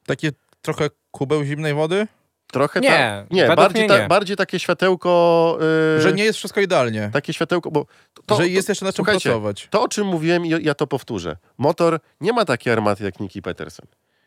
Takie 0.07 0.31
trochę 0.63 0.91
kubeł 1.11 1.45
zimnej 1.45 1.75
wody, 1.75 2.07
Trochę 2.55 2.81
Nie, 2.81 2.89
ta, 2.89 3.25
nie, 3.31 3.57
bardziej, 3.57 3.89
ta, 3.89 3.99
nie. 3.99 4.09
bardziej 4.09 4.37
takie 4.37 4.59
światełko. 4.59 5.59
Yy, 5.97 6.03
że 6.03 6.13
nie 6.13 6.25
jest 6.25 6.39
wszystko 6.39 6.61
idealnie. 6.61 7.11
Takie 7.13 7.33
światełko, 7.33 7.71
bo. 7.71 7.87
To, 8.27 8.37
że 8.37 8.49
jest 8.49 8.69
jeszcze 8.69 8.85
na 8.85 8.93
czym 8.93 9.05
pracować. 9.05 9.69
To, 9.71 9.83
o 9.83 9.89
czym 9.89 10.07
mówiłem, 10.07 10.47
i 10.47 10.65
ja 10.65 10.75
to 10.75 10.87
powtórzę. 10.87 11.37
Motor 11.59 12.01
nie 12.21 12.33
ma 12.33 12.45
takiej 12.45 12.73
armaty 12.73 13.05
jak 13.05 13.21
Niki 13.21 13.43
Petersen. 13.43 13.87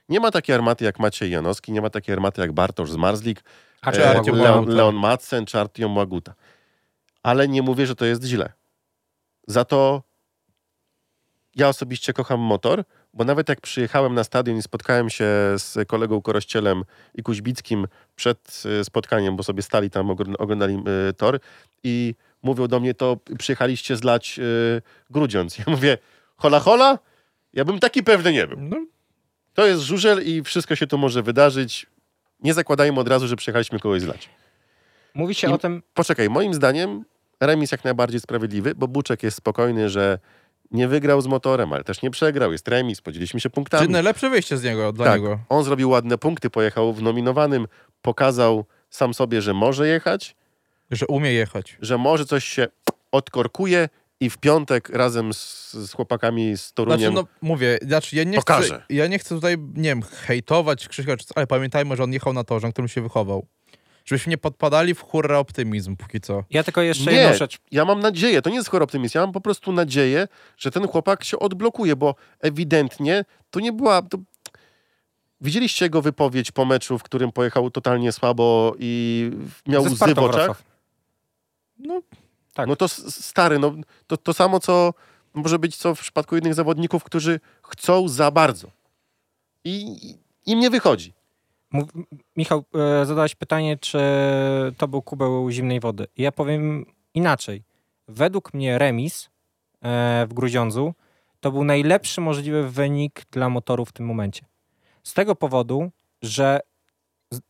Nie 0.09 0.19
ma 0.19 0.31
takiej 0.31 0.55
armaty 0.55 0.85
jak 0.85 0.99
Maciej 0.99 1.31
Janowski, 1.31 1.71
nie 1.71 1.81
ma 1.81 1.89
takiej 1.89 2.13
armaty 2.13 2.41
jak 2.41 2.51
Bartosz 2.51 2.91
Zmarzlik, 2.91 3.43
A 3.81 3.91
Czy 3.91 4.05
e, 4.05 4.09
Artyom 4.09 4.37
Leon, 4.37 4.55
Łaguta. 4.55 4.77
Leon 4.77 4.95
Madsen 4.95 5.45
czy 5.45 5.59
Artiom 5.59 5.97
Łaguta. 5.97 6.33
Ale 7.23 7.47
nie 7.47 7.61
mówię, 7.61 7.87
że 7.87 7.95
to 7.95 8.05
jest 8.05 8.23
źle. 8.23 8.53
Za 9.47 9.65
to 9.65 10.03
ja 11.55 11.69
osobiście 11.69 12.13
kocham 12.13 12.39
motor, 12.39 12.83
bo 13.17 13.23
nawet 13.23 13.49
jak 13.49 13.61
przyjechałem 13.61 14.13
na 14.13 14.23
stadion 14.23 14.57
i 14.57 14.61
spotkałem 14.61 15.09
się 15.09 15.25
z 15.57 15.87
kolegą 15.87 16.21
Korościelem 16.21 16.83
i 17.15 17.23
Kuźbickim 17.23 17.87
przed 18.15 18.63
y, 18.81 18.83
spotkaniem, 18.83 19.35
bo 19.35 19.43
sobie 19.43 19.61
stali 19.61 19.89
tam, 19.89 20.09
oglądali 20.39 20.75
y, 21.09 21.13
tor 21.13 21.39
i 21.83 22.15
mówią 22.43 22.67
do 22.67 22.79
mnie, 22.79 22.93
to 22.93 23.17
przyjechaliście 23.39 23.95
zlać 23.97 24.39
y, 24.39 24.81
Grudziądz. 25.09 25.57
Ja 25.57 25.63
mówię, 25.67 25.97
hola 26.37 26.59
hola? 26.59 26.99
Ja 27.53 27.65
bym 27.65 27.79
taki 27.79 28.03
pewny 28.03 28.33
nie 28.33 28.47
był. 28.47 28.57
No, 28.61 28.77
To 29.53 29.65
jest 29.67 29.81
żużel 29.81 30.23
i 30.25 30.43
wszystko 30.43 30.75
się 30.75 30.87
tu 30.87 30.97
może 30.97 31.23
wydarzyć. 31.23 31.85
Nie 32.43 32.53
zakładajmy 32.53 32.99
od 32.99 33.07
razu, 33.07 33.27
że 33.27 33.35
przyjechaliśmy 33.35 33.79
kogoś 33.79 34.01
zlać. 34.01 34.29
Mówi 35.13 35.35
się 35.35 35.49
I- 35.49 35.53
o 35.53 35.57
tym, 35.57 35.83
Poczekaj, 35.93 36.29
moim 36.29 36.53
zdaniem 36.53 37.05
remis 37.39 37.71
jak 37.71 37.83
najbardziej 37.83 38.19
sprawiedliwy, 38.19 38.75
bo 38.75 38.87
Buczek 38.87 39.23
jest 39.23 39.37
spokojny, 39.37 39.89
że 39.89 40.19
nie 40.71 40.87
wygrał 40.87 41.21
z 41.21 41.27
motorem, 41.27 41.73
ale 41.73 41.83
też 41.83 42.01
nie 42.01 42.11
przegrał. 42.11 42.51
Jest 42.51 42.67
remis, 42.67 43.01
podzieliliśmy 43.01 43.39
się 43.39 43.49
punktami. 43.49 43.81
czyli 43.81 43.93
najlepsze 43.93 44.29
wyjście 44.29 44.57
z 44.57 44.63
niego, 44.63 44.91
dla 44.93 45.05
tak, 45.05 45.21
niego. 45.21 45.39
on 45.49 45.63
zrobił 45.63 45.89
ładne 45.89 46.17
punkty, 46.17 46.49
pojechał 46.49 46.93
w 46.93 47.01
nominowanym, 47.01 47.67
pokazał 48.01 48.65
sam 48.89 49.13
sobie, 49.13 49.41
że 49.41 49.53
może 49.53 49.87
jechać, 49.87 50.35
Że 50.91 51.07
umie 51.07 51.33
jechać. 51.33 51.77
że 51.81 51.97
może 51.97 52.25
coś 52.25 52.45
się 52.45 52.67
odkorkuje 53.11 53.89
i 54.19 54.29
w 54.29 54.37
piątek 54.37 54.89
razem 54.89 55.33
z, 55.33 55.73
z 55.73 55.93
chłopakami 55.93 56.57
z 56.57 56.73
Toruniem 56.73 56.99
Znaczy, 56.99 57.15
no 57.15 57.27
mówię, 57.41 57.79
znaczy 57.81 58.15
ja 58.15 58.23
nie, 58.23 58.31
chcę, 58.31 58.37
Pokaże. 58.39 58.85
ja 58.89 59.07
nie 59.07 59.19
chcę 59.19 59.35
tutaj, 59.35 59.57
nie 59.57 59.89
wiem, 59.89 60.01
hejtować 60.01 60.87
Krzyśka, 60.87 61.15
ale 61.35 61.47
pamiętajmy, 61.47 61.95
że 61.95 62.03
on 62.03 62.13
jechał 62.13 62.33
na 62.33 62.43
torze, 62.43 62.67
na 62.67 62.73
którym 62.73 62.87
się 62.87 63.01
wychował. 63.01 63.47
Żebyśmy 64.07 64.29
nie 64.29 64.37
podpadali 64.37 64.93
w 64.93 65.01
hurra 65.01 65.37
optymizm 65.37 65.95
póki 65.95 66.21
co. 66.21 66.43
ja 66.49 66.63
tylko 66.63 66.81
jeszcze 66.81 67.11
Nie, 67.11 67.17
jedną 67.17 67.37
rzecz. 67.37 67.57
ja 67.71 67.85
mam 67.85 67.99
nadzieję, 67.99 68.41
to 68.41 68.49
nie 68.49 68.55
jest 68.55 68.69
chory 68.69 68.83
optymizm, 68.83 69.17
ja 69.17 69.21
mam 69.25 69.31
po 69.33 69.41
prostu 69.41 69.71
nadzieję, 69.71 70.27
że 70.57 70.71
ten 70.71 70.87
chłopak 70.87 71.23
się 71.23 71.39
odblokuje, 71.39 71.95
bo 71.95 72.15
ewidentnie 72.39 73.25
to 73.51 73.59
nie 73.59 73.73
była... 73.73 74.01
To... 74.01 74.17
Widzieliście 75.41 75.85
jego 75.85 76.01
wypowiedź 76.01 76.51
po 76.51 76.65
meczu, 76.65 76.97
w 76.99 77.03
którym 77.03 77.31
pojechał 77.31 77.71
totalnie 77.71 78.11
słabo 78.11 78.75
i 78.79 79.31
miał 79.67 79.83
Ze 79.83 79.89
łzy 79.89 79.97
w 80.15 80.19
oczach? 80.19 80.35
Wrocław. 80.35 80.63
No, 81.79 82.01
Tak. 82.53 82.67
No 82.69 82.75
to 82.75 82.87
stary, 82.87 83.59
no 83.59 83.73
to, 84.07 84.17
to 84.17 84.33
samo, 84.33 84.59
co 84.59 84.93
może 85.33 85.59
być 85.59 85.75
co 85.75 85.95
w 85.95 85.99
przypadku 86.01 86.37
innych 86.37 86.53
zawodników, 86.53 87.03
którzy 87.03 87.39
chcą 87.63 88.07
za 88.07 88.31
bardzo. 88.31 88.67
I 89.63 89.97
i 90.09 90.17
im 90.51 90.59
nie 90.59 90.69
wychodzi. 90.69 91.13
Mów, 91.71 91.89
Michał, 92.37 92.63
e, 93.01 93.05
zadałeś 93.05 93.35
pytanie, 93.35 93.77
czy 93.77 93.99
to 94.77 94.87
był 94.87 95.01
kubeł 95.01 95.51
zimnej 95.51 95.79
wody. 95.79 96.07
Ja 96.17 96.31
powiem 96.31 96.85
inaczej. 97.13 97.63
Według 98.07 98.53
mnie 98.53 98.77
remis 98.77 99.29
e, 99.81 100.25
w 100.29 100.33
Gruziądzu 100.33 100.93
to 101.39 101.51
był 101.51 101.63
najlepszy 101.63 102.21
możliwy 102.21 102.69
wynik 102.69 103.21
dla 103.31 103.49
motoru 103.49 103.85
w 103.85 103.91
tym 103.91 104.05
momencie. 104.05 104.45
Z 105.03 105.13
tego 105.13 105.35
powodu, 105.35 105.91
że 106.21 106.59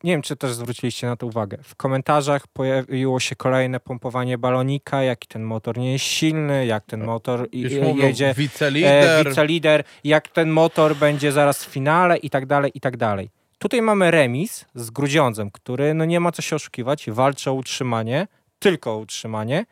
nie 0.03 0.11
wiem, 0.11 0.21
czy 0.21 0.35
też 0.35 0.53
zwróciliście 0.53 1.07
na 1.07 1.15
to 1.15 1.27
uwagę. 1.27 1.57
W 1.63 1.75
komentarzach 1.75 2.47
pojawiło 2.47 3.19
się 3.19 3.35
kolejne 3.35 3.79
pompowanie 3.79 4.37
balonika, 4.37 5.03
jaki 5.03 5.27
ten 5.27 5.43
motor 5.43 5.77
nie 5.77 5.91
jest 5.93 6.05
silny, 6.05 6.65
jak 6.65 6.85
ten 6.85 7.03
motor 7.03 7.47
już 7.53 7.73
i- 7.73 7.81
mówią, 7.81 8.07
jedzie 8.07 8.33
wicelider. 8.37 9.19
e, 9.19 9.23
wicelider, 9.23 9.83
jak 10.03 10.27
ten 10.27 10.49
motor 10.49 10.95
będzie 10.95 11.31
zaraz 11.31 11.65
w 11.65 11.69
finale 11.69 12.17
i 12.17 12.29
tak 12.29 12.45
dalej, 12.45 12.71
i 12.75 12.79
tak 12.79 12.97
dalej. 12.97 13.29
Tutaj 13.57 13.81
mamy 13.81 14.11
remis 14.11 14.65
z 14.75 14.89
Grudziądzem, 14.89 15.51
który 15.51 15.93
no 15.93 16.05
nie 16.05 16.19
ma 16.19 16.31
co 16.31 16.41
się 16.41 16.55
oszukiwać, 16.55 17.09
walczy 17.09 17.49
o 17.49 17.53
utrzymanie, 17.53 18.27
tylko 18.59 18.93
o 18.93 18.97
utrzymanie 18.97 19.65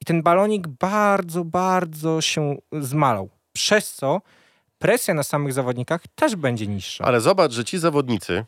i 0.00 0.04
ten 0.04 0.22
balonik 0.22 0.68
bardzo, 0.68 1.44
bardzo 1.44 2.20
się 2.20 2.56
zmalał. 2.72 3.30
Przez 3.52 3.94
co 3.94 4.20
presja 4.78 5.14
na 5.14 5.22
samych 5.22 5.52
zawodnikach 5.52 6.02
też 6.14 6.36
będzie 6.36 6.66
niższa. 6.66 7.04
Ale 7.04 7.20
zobacz, 7.20 7.52
że 7.52 7.64
ci 7.64 7.78
zawodnicy 7.78 8.44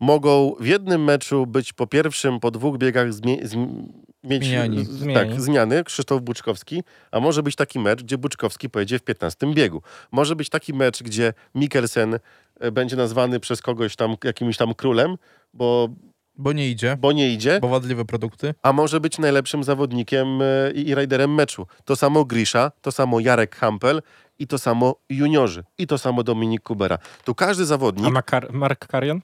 mogą 0.00 0.54
w 0.60 0.66
jednym 0.66 1.04
meczu 1.04 1.46
być 1.46 1.72
po 1.72 1.86
pierwszym, 1.86 2.40
po 2.40 2.50
dwóch 2.50 2.78
biegach 2.78 3.08
zmie- 3.12 3.42
zm- 3.44 3.84
mieć 4.24 4.44
Zmieniani. 4.44 4.84
z- 4.84 4.88
Zmieniani. 4.88 5.30
Tak, 5.30 5.40
zmiany, 5.40 5.84
Krzysztof 5.84 6.22
Buczkowski, 6.22 6.82
a 7.12 7.20
może 7.20 7.42
być 7.42 7.56
taki 7.56 7.78
mecz, 7.78 8.02
gdzie 8.02 8.18
Buczkowski 8.18 8.70
pojedzie 8.70 8.98
w 8.98 9.02
15 9.02 9.54
biegu. 9.54 9.82
Może 10.12 10.36
być 10.36 10.48
taki 10.48 10.74
mecz, 10.74 11.02
gdzie 11.02 11.32
Mikkelsen 11.54 12.18
e, 12.60 12.72
będzie 12.72 12.96
nazwany 12.96 13.40
przez 13.40 13.62
kogoś 13.62 13.96
tam 13.96 14.16
jakimś 14.24 14.56
tam 14.56 14.74
królem, 14.74 15.16
bo, 15.54 15.88
Bo 16.36 16.52
nie 16.52 16.68
idzie, 16.70 16.96
bo 17.00 17.12
nie 17.12 17.28
idzie, 17.32 17.58
bo 17.62 17.68
wadliwe 17.68 18.04
produkty. 18.04 18.54
a 18.62 18.72
może 18.72 19.00
być 19.00 19.18
najlepszym 19.18 19.64
zawodnikiem 19.64 20.42
e, 20.42 20.70
i, 20.74 20.88
i 20.88 20.94
rajderem 20.94 21.34
meczu. 21.34 21.66
To 21.84 21.96
samo 21.96 22.24
Grisza, 22.24 22.72
to 22.80 22.92
samo 22.92 23.20
Jarek 23.20 23.56
Hampel 23.56 24.02
i 24.38 24.46
to 24.46 24.58
samo 24.58 24.94
juniorzy. 25.08 25.64
I 25.78 25.86
to 25.86 25.98
samo 25.98 26.22
Dominik 26.22 26.62
Kubera. 26.62 26.98
Tu 27.24 27.34
każdy 27.34 27.64
zawodnik, 27.66 28.06
A 28.06 28.10
Mark 28.52 28.86
Karion? 28.86 29.20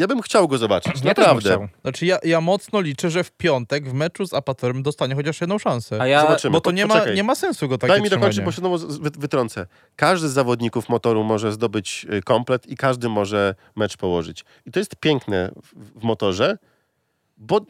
Ja 0.00 0.06
bym 0.06 0.22
chciał 0.22 0.48
go 0.48 0.58
zobaczyć, 0.58 0.92
Ja 1.00 1.04
naprawdę. 1.04 1.50
chciał. 1.50 1.68
Znaczy 1.82 2.06
ja, 2.06 2.18
ja 2.24 2.40
mocno 2.40 2.80
liczę, 2.80 3.10
że 3.10 3.24
w 3.24 3.32
piątek 3.32 3.88
w 3.88 3.92
meczu 3.92 4.26
z 4.26 4.34
Apatorem 4.34 4.82
dostanie 4.82 5.14
chociaż 5.14 5.40
jedną 5.40 5.58
szansę. 5.58 6.00
A 6.00 6.06
ja, 6.06 6.20
Zobaczymy. 6.22 6.52
Bo 6.52 6.60
to 6.60 6.70
nie 6.70 6.86
ma, 6.86 7.04
nie 7.04 7.24
ma 7.24 7.34
sensu 7.34 7.68
go 7.68 7.78
takie 7.78 7.92
Daj 7.92 8.02
mi 8.02 8.10
dokończyć, 8.10 8.40
bo 8.44 8.52
się 8.52 8.62
wytrącę. 9.18 9.66
Każdy 9.96 10.28
z 10.28 10.32
zawodników 10.32 10.88
motoru 10.88 11.24
może 11.24 11.52
zdobyć 11.52 12.06
y, 12.12 12.22
komplet 12.22 12.66
i 12.66 12.76
każdy 12.76 13.08
może 13.08 13.54
mecz 13.76 13.96
położyć. 13.96 14.44
I 14.66 14.70
to 14.70 14.78
jest 14.78 14.96
piękne 14.96 15.52
w, 15.62 16.00
w 16.00 16.02
motorze, 16.02 16.58
bo 17.36 17.60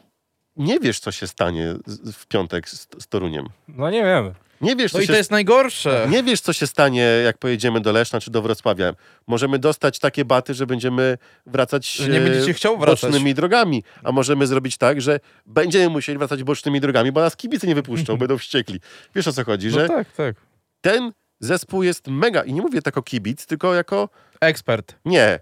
nie 0.57 0.79
wiesz, 0.79 0.99
co 0.99 1.11
się 1.11 1.27
stanie 1.27 1.75
w 2.13 2.27
piątek 2.27 2.69
z, 2.69 2.87
z 2.99 3.07
Toruniem. 3.07 3.45
No 3.67 3.89
nie 3.89 4.03
wiem. 4.03 4.33
Nie 4.61 4.75
wiesz, 4.75 4.91
co 4.91 4.97
No 4.97 5.01
i 5.03 5.07
się 5.07 5.13
to 5.13 5.17
jest 5.17 5.31
najgorsze. 5.31 6.07
Nie 6.09 6.23
wiesz, 6.23 6.41
co 6.41 6.53
się 6.53 6.67
stanie, 6.67 7.01
jak 7.25 7.37
pojedziemy 7.37 7.81
do 7.81 7.91
Leszna 7.91 8.19
czy 8.21 8.31
do 8.31 8.41
Wrocławia. 8.41 8.93
Możemy 9.27 9.59
dostać 9.59 9.99
takie 9.99 10.25
baty, 10.25 10.53
że 10.53 10.65
będziemy 10.67 11.17
wracać 11.45 11.91
Że 11.91 12.09
nie 12.09 12.17
e, 12.17 12.21
będziecie 12.21 12.53
chciał 12.53 12.77
wracać. 12.77 13.01
bocznymi 13.01 13.33
drogami. 13.33 13.83
A 14.03 14.11
możemy 14.11 14.47
zrobić 14.47 14.77
tak, 14.77 15.01
że 15.01 15.19
będziemy 15.45 15.89
musieli 15.89 16.17
wracać 16.17 16.43
bocznymi 16.43 16.81
drogami, 16.81 17.11
bo 17.11 17.21
nas 17.21 17.35
kibice 17.35 17.67
nie 17.67 17.75
wypuszczą, 17.75 18.17
będą 18.17 18.37
wściekli. 18.37 18.79
Wiesz 19.15 19.27
o 19.27 19.33
co 19.33 19.43
chodzi, 19.43 19.67
No 19.67 19.73
że 19.79 19.87
tak, 19.87 20.11
tak. 20.11 20.35
ten 20.81 21.11
zespół 21.39 21.83
jest 21.83 22.07
mega. 22.07 22.43
I 22.43 22.53
nie 22.53 22.61
mówię 22.61 22.81
tak 22.81 22.97
o 22.97 23.01
kibic, 23.03 23.45
tylko 23.45 23.73
jako... 23.75 24.09
Ekspert. 24.41 24.95
Nie. 25.05 25.39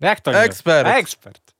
Jak 0.00 0.20
to 0.20 0.32
nie? 0.32 0.38
Ekspert. 0.38 0.88
Ekspert. 0.88 1.54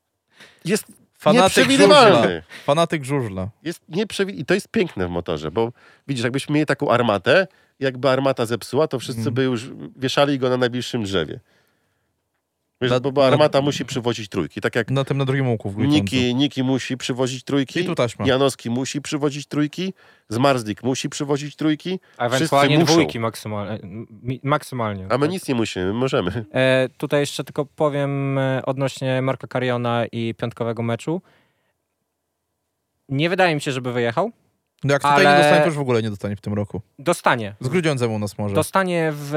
Jest 0.64 0.84
Fanatyk 1.24 1.56
nieprzewidywalny. 1.56 2.16
żużla. 2.22 2.40
Fanatyk 2.64 3.04
żużla. 3.04 3.48
Jest 3.62 3.80
nieprzewi- 3.90 4.38
I 4.40 4.44
to 4.44 4.54
jest 4.54 4.68
piękne 4.68 5.06
w 5.06 5.10
motorze, 5.10 5.50
bo 5.50 5.72
widzisz, 6.08 6.24
jakbyśmy 6.24 6.54
mieli 6.54 6.66
taką 6.66 6.90
armatę, 6.90 7.46
jakby 7.80 8.08
armata 8.10 8.46
zepsuła, 8.46 8.88
to 8.88 8.98
wszyscy 8.98 9.20
Mm. 9.20 9.34
by 9.34 9.42
już 9.44 9.70
wieszali 9.96 10.38
go 10.38 10.48
na 10.48 10.56
najbliższym 10.56 11.02
drzewie. 11.02 11.40
Wiesz, 12.80 12.90
Na- 12.90 13.00
bo, 13.00 13.12
bo 13.12 13.20
na- 13.20 13.26
armata 13.26 13.60
musi 13.60 13.84
przywozić 13.84 14.28
trójki. 14.28 14.60
Tak 14.60 14.74
jak 14.76 14.90
Na 14.90 15.04
tym 15.04 15.18
na 15.18 15.24
drugim 15.24 15.48
łuku 15.50 15.70
w. 15.70 15.76
Niki, 15.78 16.34
Niki 16.34 16.62
musi 16.62 16.96
przywozić 16.96 17.44
trójki, 17.44 17.80
I 17.80 17.84
tu 17.84 17.94
taśma. 17.94 18.26
Janowski 18.26 18.70
musi 18.70 19.00
przywozić 19.02 19.46
trójki, 19.46 19.94
Zmarzlik 20.28 20.82
musi 20.82 21.08
przywozić 21.08 21.56
trójki, 21.56 22.00
A 22.18 22.26
ewentualnie 22.26 22.78
muszą. 22.78 22.92
dwójki 22.92 23.20
maksymalnie. 23.20 23.78
maksymalnie. 24.42 25.06
a 25.10 25.18
my 25.18 25.26
tak. 25.26 25.30
nic 25.30 25.48
nie 25.48 25.54
musimy, 25.54 25.86
my 25.86 25.92
możemy. 25.92 26.44
E, 26.54 26.88
tutaj 26.98 27.20
jeszcze 27.20 27.44
tylko 27.44 27.64
powiem 27.66 28.38
e, 28.38 28.62
odnośnie 28.66 29.22
Marka 29.22 29.46
Kariona 29.46 30.04
i 30.12 30.34
piątkowego 30.34 30.82
meczu. 30.82 31.22
Nie 33.08 33.28
wydaje 33.30 33.54
mi 33.54 33.60
się, 33.60 33.72
żeby 33.72 33.92
wyjechał. 33.92 34.30
No 34.84 34.92
jak 34.92 35.02
tutaj 35.02 35.26
Ale- 35.26 35.36
nie 35.36 35.42
dostanie, 35.42 35.60
to 35.60 35.66
już 35.66 35.76
w 35.76 35.80
ogóle 35.80 36.02
nie 36.02 36.10
dostanie 36.10 36.36
w 36.36 36.40
tym 36.40 36.54
roku. 36.54 36.80
Dostanie. 36.98 37.54
Z 37.60 37.68
Grudziądzem 37.68 38.12
u 38.12 38.18
nas 38.18 38.38
może. 38.38 38.54
Dostanie 38.54 39.12
w 39.14 39.32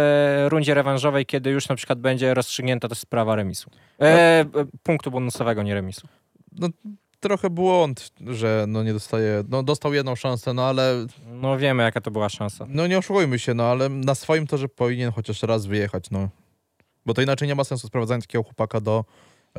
rundzie 0.50 0.74
rewanżowej, 0.74 1.26
kiedy 1.26 1.50
już 1.50 1.70
na 1.70 1.76
przykład 1.76 2.00
będzie 2.00 2.34
rozstrzygnięta 2.34 2.88
też 2.88 2.98
sprawa 2.98 3.36
remisu. 3.36 3.70
E, 4.02 4.06
e, 4.06 4.46
punktu 4.84 5.12
bonusowego, 5.12 5.64
nie 5.64 5.74
remisu. 5.74 6.08
No, 6.52 6.68
trochę 7.20 7.50
błąd, 7.50 8.12
że 8.28 8.66
no 8.68 8.84
nie 8.84 8.94
dostaje, 8.94 9.44
no 9.50 9.64
dostał 9.64 9.94
jedną 9.94 10.16
szansę, 10.16 10.54
no 10.54 10.66
ale 10.66 11.06
No 11.28 11.58
wiemy, 11.58 11.84
jaka 11.84 12.02
to 12.02 12.12
była 12.12 12.30
szansa. 12.30 12.66
no 12.70 12.88
nie 12.88 12.98
oszukujmy 12.98 13.40
się, 13.40 13.54
no 13.54 13.64
ale 13.64 13.90
na 13.90 14.16
swoim 14.16 14.48
torze 14.48 14.70
powinien 14.70 15.12
chociaż 15.12 15.44
raz 15.44 15.66
wyjechać, 15.66 16.10
no. 16.12 16.30
Bo 17.06 17.14
to 17.14 17.22
inaczej 17.22 17.48
nie 17.48 17.56
ma 17.56 17.64
sensu 17.64 17.88
sprowadzania 17.88 18.22
takiego 18.22 18.44
chłopaka 18.44 18.82
do, 18.82 19.06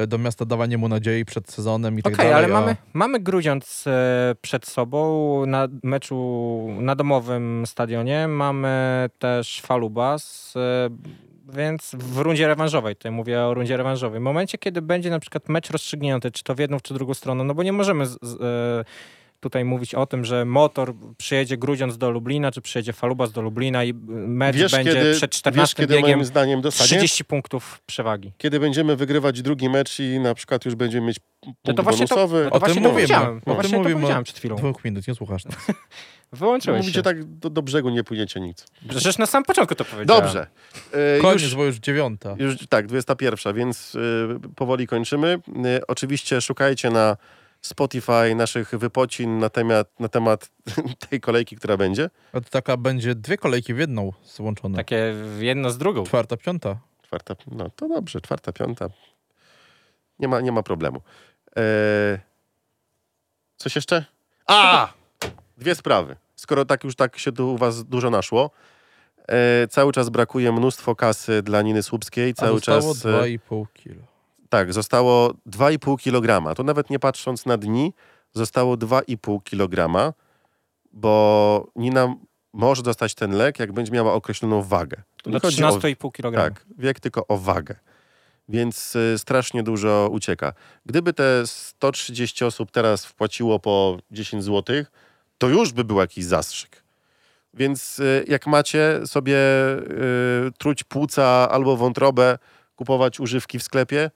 do 0.07 0.19
miasta, 0.19 0.45
dawanie 0.45 0.79
mu 0.79 0.89
nadziei 0.89 1.25
przed 1.25 1.51
sezonem 1.51 1.99
i 1.99 2.03
tak 2.03 2.15
Okej, 2.15 2.31
dalej. 2.31 2.45
ale 2.45 2.55
a- 2.57 2.61
mamy, 2.61 2.77
mamy 2.93 3.21
Grudziądz 3.21 3.85
e, 3.87 4.35
przed 4.41 4.67
sobą 4.67 5.47
na 5.47 5.69
meczu 5.83 6.69
na 6.81 6.95
domowym 6.95 7.63
stadionie. 7.67 8.29
Mamy 8.29 8.71
też 9.19 9.61
Falubas, 9.61 10.55
e, 10.57 10.89
więc 11.53 11.91
w 11.99 12.19
rundzie 12.19 12.47
rewanżowej, 12.47 12.97
tutaj 12.97 13.13
mówię 13.13 13.41
o 13.43 13.55
rundzie 13.55 13.77
rewanżowej. 13.77 14.21
W 14.21 14.23
momencie, 14.23 14.59
kiedy 14.59 14.83
będzie 14.83 15.11
na 15.11 15.19
przykład 15.21 15.49
mecz 15.49 15.71
rozstrzygnięty, 15.71 16.31
czy 16.31 16.45
to 16.45 16.55
w 16.55 16.59
jedną, 16.59 16.81
czy 16.81 16.95
drugą 16.95 17.15
stronę, 17.15 17.45
no 17.45 17.55
bo 17.55 17.63
nie 17.63 17.73
możemy 17.73 18.07
z, 18.07 18.19
z, 18.23 18.41
e, 18.41 18.85
tutaj 19.41 19.65
mówić 19.65 19.95
o 19.95 20.07
tym, 20.07 20.25
że 20.25 20.45
motor 20.45 20.95
przyjedzie 21.19 21.57
Grudziądz 21.57 21.99
do 21.99 22.11
Lublina, 22.11 22.53
czy 22.53 22.61
przyjedzie 22.61 22.93
Falubas 22.93 23.33
do 23.33 23.43
Lublina 23.43 23.85
i 23.85 23.91
y, 23.91 23.95
mecz 24.11 24.57
Wiesz, 24.57 24.73
będzie 24.73 24.93
kiedy, 24.95 25.13
przed 25.15 25.31
wiesz, 25.33 25.39
14 25.39 25.77
kiedy 25.77 25.95
biegiem 25.95 26.11
moim 26.19 26.25
zdaniem 26.25 26.61
dostanie? 26.61 26.89
30 26.89 27.25
punktów 27.25 27.81
przewagi. 27.87 28.33
Kiedy 28.39 28.61
będziemy 28.61 28.97
wygrywać 28.97 29.43
drugi 29.43 29.69
mecz 29.69 30.01
i 30.01 30.19
na 30.21 30.35
przykład 30.35 30.65
już 30.65 30.75
będziemy 30.75 31.07
mieć 31.07 31.17
punkt 31.41 31.61
No 31.67 31.75
to 31.75 31.83
właśnie 31.83 32.07
to, 32.09 32.15
bonusowy. 32.15 32.45
no 32.45 32.51
to 32.51 32.57
O 32.57 32.61
tym 32.61 32.69
to 32.69 32.75
mówimy. 32.81 32.91
powiedziałem. 32.95 33.41
O 33.47 33.55
No 33.55 33.63
tym 33.63 33.71
to 33.71 33.79
mówimy. 33.79 33.95
powiedziałem 33.95 34.25
przed 34.25 34.39
chwilą. 34.39 34.57
Dwóch 34.57 34.85
minut, 34.85 35.09
nie 35.09 35.15
słuchasz 35.15 35.45
nas. 35.45 35.55
Wyłączyłeś 36.33 36.79
Mówicie 36.81 36.99
się. 36.99 37.03
tak 37.03 37.25
do, 37.25 37.51
do 37.51 37.63
brzegu 37.63 37.91
nie 37.91 38.05
płyniecie 38.05 38.41
nic. 38.41 38.67
Przecież 38.89 39.19
na 39.19 39.27
samym 39.27 39.45
początku 39.45 39.75
to 39.75 39.85
powiedziałem. 39.85 40.23
Dobrze. 40.25 40.47
E, 40.93 41.21
Koniec, 41.21 41.43
już, 41.43 41.55
bo 41.55 41.65
już 41.65 41.77
dziewiąta. 41.77 42.35
już 42.39 42.67
tak, 42.69 42.87
21, 42.87 43.55
więc 43.55 43.95
y, 43.95 44.29
powoli 44.57 44.87
kończymy. 44.87 45.39
Y, 45.77 45.87
oczywiście 45.87 46.41
szukajcie 46.41 46.91
na 46.91 47.17
Spotify 47.61 48.35
naszych 48.37 48.71
wypocin 48.71 49.39
na 49.39 49.49
temat, 49.51 50.01
na 50.01 50.09
temat 50.09 50.51
tej 51.09 51.21
kolejki, 51.21 51.57
która 51.57 51.77
będzie. 51.77 52.11
A 52.33 52.41
to 52.41 52.51
taka 52.51 52.77
będzie 52.77 53.15
dwie 53.15 53.37
kolejki 53.37 53.75
w 53.75 53.79
jedną 53.79 54.13
złączone. 54.25 54.77
Takie 54.77 55.15
jedno 55.39 55.71
z 55.71 55.79
drugą. 55.79 56.05
Czwarta, 56.05 56.37
piąta. 56.37 56.79
Czwarta, 57.03 57.35
no 57.51 57.71
to 57.71 57.89
dobrze, 57.89 58.21
czwarta, 58.21 58.53
piąta. 58.53 58.89
Nie 60.19 60.29
ma, 60.29 60.41
nie 60.41 60.53
ma 60.53 60.63
problemu. 60.63 61.01
E, 61.57 61.63
coś 63.57 63.77
jeszcze? 63.77 64.05
A! 64.47 64.93
Dwie 65.59 65.75
sprawy. 65.75 66.17
Skoro 66.37 66.65
tak 66.65 66.85
już 66.85 66.95
tak 66.97 67.19
się 67.19 67.33
tu 67.33 67.55
u 67.55 67.57
was 67.59 67.85
dużo 67.85 68.11
naszło. 68.11 68.51
E, 69.29 69.69
cały 69.69 69.93
czas 69.93 70.09
brakuje 70.09 70.53
mnóstwo 70.53 70.95
kasy 70.97 71.43
dla 71.43 71.63
Niny 71.63 71.83
Słupskiej. 71.83 72.31
A 72.31 72.35
Cały 72.41 72.53
zostało 72.59 72.95
czas. 72.95 73.07
e, 73.07 73.09
2,5 73.09 73.67
kilo. 73.75 74.03
Tak, 74.49 74.73
zostało 74.73 75.31
2,5 75.51 76.03
kg. 76.03 76.55
To 76.55 76.63
nawet 76.63 76.91
nie 76.91 76.99
patrząc 76.99 77.47
na 77.47 77.57
dni, 77.57 77.93
zostało 78.33 78.75
2,5 78.77 79.43
kg, 79.45 80.13
bo 80.93 81.67
Nina 81.77 82.15
może 82.53 82.83
dostać 82.83 83.15
ten 83.15 83.33
lek, 83.33 83.59
jak 83.59 83.73
będzie 83.73 83.93
miała 83.93 84.13
określoną 84.15 84.63
wagę. 84.63 85.03
Tu 85.23 85.31
Do 85.31 85.37
nie 85.37 85.41
chodzi 85.41 85.65
o- 85.65 85.69
13,5 85.79 86.13
kg. 86.13 86.37
tak, 86.37 86.67
wiek 86.79 87.01
tylko 87.01 87.27
o 87.27 87.39
wagę. 87.39 87.75
Więc 88.49 88.97
y, 88.97 89.15
strasznie 89.19 89.63
dużo 89.63 90.09
ucieka. 90.13 90.53
Gdyby 90.87 91.13
te 91.13 91.47
130 91.47 92.45
osób 92.45 92.71
teraz 92.71 93.05
wpłaciło 93.07 93.59
po 93.59 93.99
10 94.11 94.45
zł, 94.45 94.77
to 95.39 95.49
już 95.49 95.73
by 95.73 95.85
był 95.85 95.99
jakiś 95.99 96.25
zastrzyk. 96.25 96.83
Więc 97.55 97.99
y, 97.99 98.25
jak 98.29 98.47
macie 98.47 99.01
sobie 99.07 99.37
y, 99.37 100.53
truć 100.59 100.85
płuca 100.85 101.49
albo 101.51 101.77
wątrobę, 101.77 102.39
kupować 102.77 103.21
używki 103.21 103.59
w 103.59 103.63
sklepie, 103.63 104.11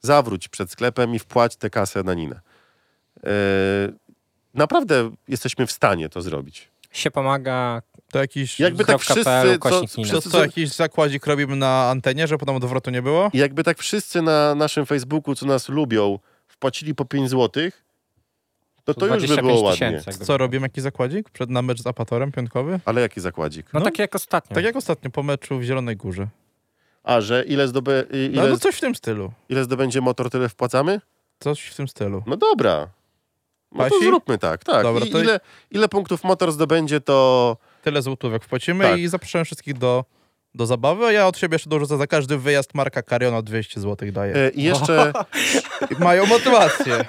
zawróć 0.00 0.48
przed 0.48 0.70
sklepem 0.70 1.14
i 1.14 1.18
wpłać 1.18 1.56
tę 1.56 1.70
kasę 1.70 2.02
na 2.02 2.14
Ninę. 2.14 2.40
Y, 3.16 3.30
naprawdę 4.54 5.10
jesteśmy 5.28 5.66
w 5.66 5.72
stanie 5.72 6.08
to 6.08 6.22
zrobić. 6.22 6.68
Się 6.92 7.10
pomaga. 7.10 7.82
To 8.12 8.18
jakiś... 8.18 8.60
Jakby 8.60 8.84
tak 8.84 8.98
wszyscy, 8.98 9.24
co, 9.24 9.44
Nina. 9.44 9.58
To 9.58 9.86
wszyscy, 10.04 10.30
co, 10.30 10.42
jakiś 10.42 10.72
zakładzik 10.72 11.26
robimy 11.26 11.56
na 11.56 11.90
antenie, 11.90 12.26
że 12.26 12.38
potem 12.38 12.54
odwrotu 12.56 12.90
nie 12.90 13.02
było? 13.02 13.30
Jakby 13.34 13.64
tak 13.64 13.78
wszyscy 13.78 14.22
na 14.22 14.54
naszym 14.54 14.86
Facebooku, 14.86 15.34
co 15.34 15.46
nas 15.46 15.68
lubią, 15.68 16.18
wpłacili 16.48 16.94
po 16.94 17.04
5 17.04 17.30
zł, 17.30 17.70
to 18.84 18.94
to 18.94 19.14
już 19.14 19.26
by 19.26 19.36
było 19.36 19.60
ładnie. 19.60 20.02
Co, 20.22 20.38
robimy 20.38 20.64
jakiś 20.64 20.82
zakładzik 20.82 21.30
przed 21.30 21.50
na 21.50 21.62
mecz 21.62 21.82
z 21.82 21.86
Apatorem 21.86 22.32
piątkowy? 22.32 22.80
Ale 22.84 23.00
jaki 23.00 23.20
zakładzik? 23.20 23.66
No, 23.72 23.80
No. 23.80 23.84
tak 23.84 23.98
jak 23.98 24.14
ostatnio. 24.14 24.54
Tak 24.54 24.64
jak 24.64 24.76
ostatnio 24.76 25.10
po 25.10 25.22
meczu 25.22 25.58
w 25.58 25.62
Zielonej 25.62 25.96
Górze. 25.96 26.28
A, 27.04 27.20
że 27.20 27.44
ile, 27.44 27.68
zdoby, 27.68 28.06
i- 28.12 28.30
No, 28.36 28.42
ile, 28.42 28.50
no 28.50 28.58
coś 28.58 28.76
w 28.76 28.80
tym 28.80 28.94
stylu. 28.94 29.32
ile 29.48 29.64
zdobędzie 29.64 30.00
motor, 30.00 30.30
tyle 30.30 30.48
wpłacamy? 30.48 31.00
Coś 31.40 31.60
w 31.62 31.74
tym 31.74 31.88
stylu. 31.88 32.22
No 32.26 32.36
dobra. 32.36 32.88
No 33.72 33.84
to 33.84 33.90
Pasi? 33.90 34.04
zróbmy 34.04 34.38
tak, 34.38 34.64
tak. 34.64 34.82
Dobra, 34.82 35.06
I 35.06 35.10
to- 35.10 35.20
ile, 35.22 35.40
ile 35.70 35.88
punktów 35.88 36.24
motor 36.24 36.52
zdobędzie, 36.52 37.00
to... 37.00 37.56
Tyle 37.82 38.02
złotówek 38.02 38.44
wpłacimy 38.44 38.84
Tak. 38.84 38.98
i 38.98 39.08
zapraszam 39.08 39.44
wszystkich 39.44 39.78
do, 39.78 40.04
do 40.54 40.66
zabawy. 40.66 41.06
A 41.06 41.12
ja 41.12 41.26
od 41.26 41.38
siebie 41.38 41.54
jeszcze 41.54 41.70
dorzucę 41.70 41.96
za 41.98 42.06
każdy 42.06 42.38
wyjazd 42.38 42.74
Marka 42.74 43.02
Kariona 43.02 43.42
200 43.42 43.80
zł 43.80 44.12
daję. 44.12 44.34
E, 44.36 44.50
I 44.50 44.62
jeszcze, 44.62 45.12
Mają 45.98 46.26
motywację. 46.26 47.04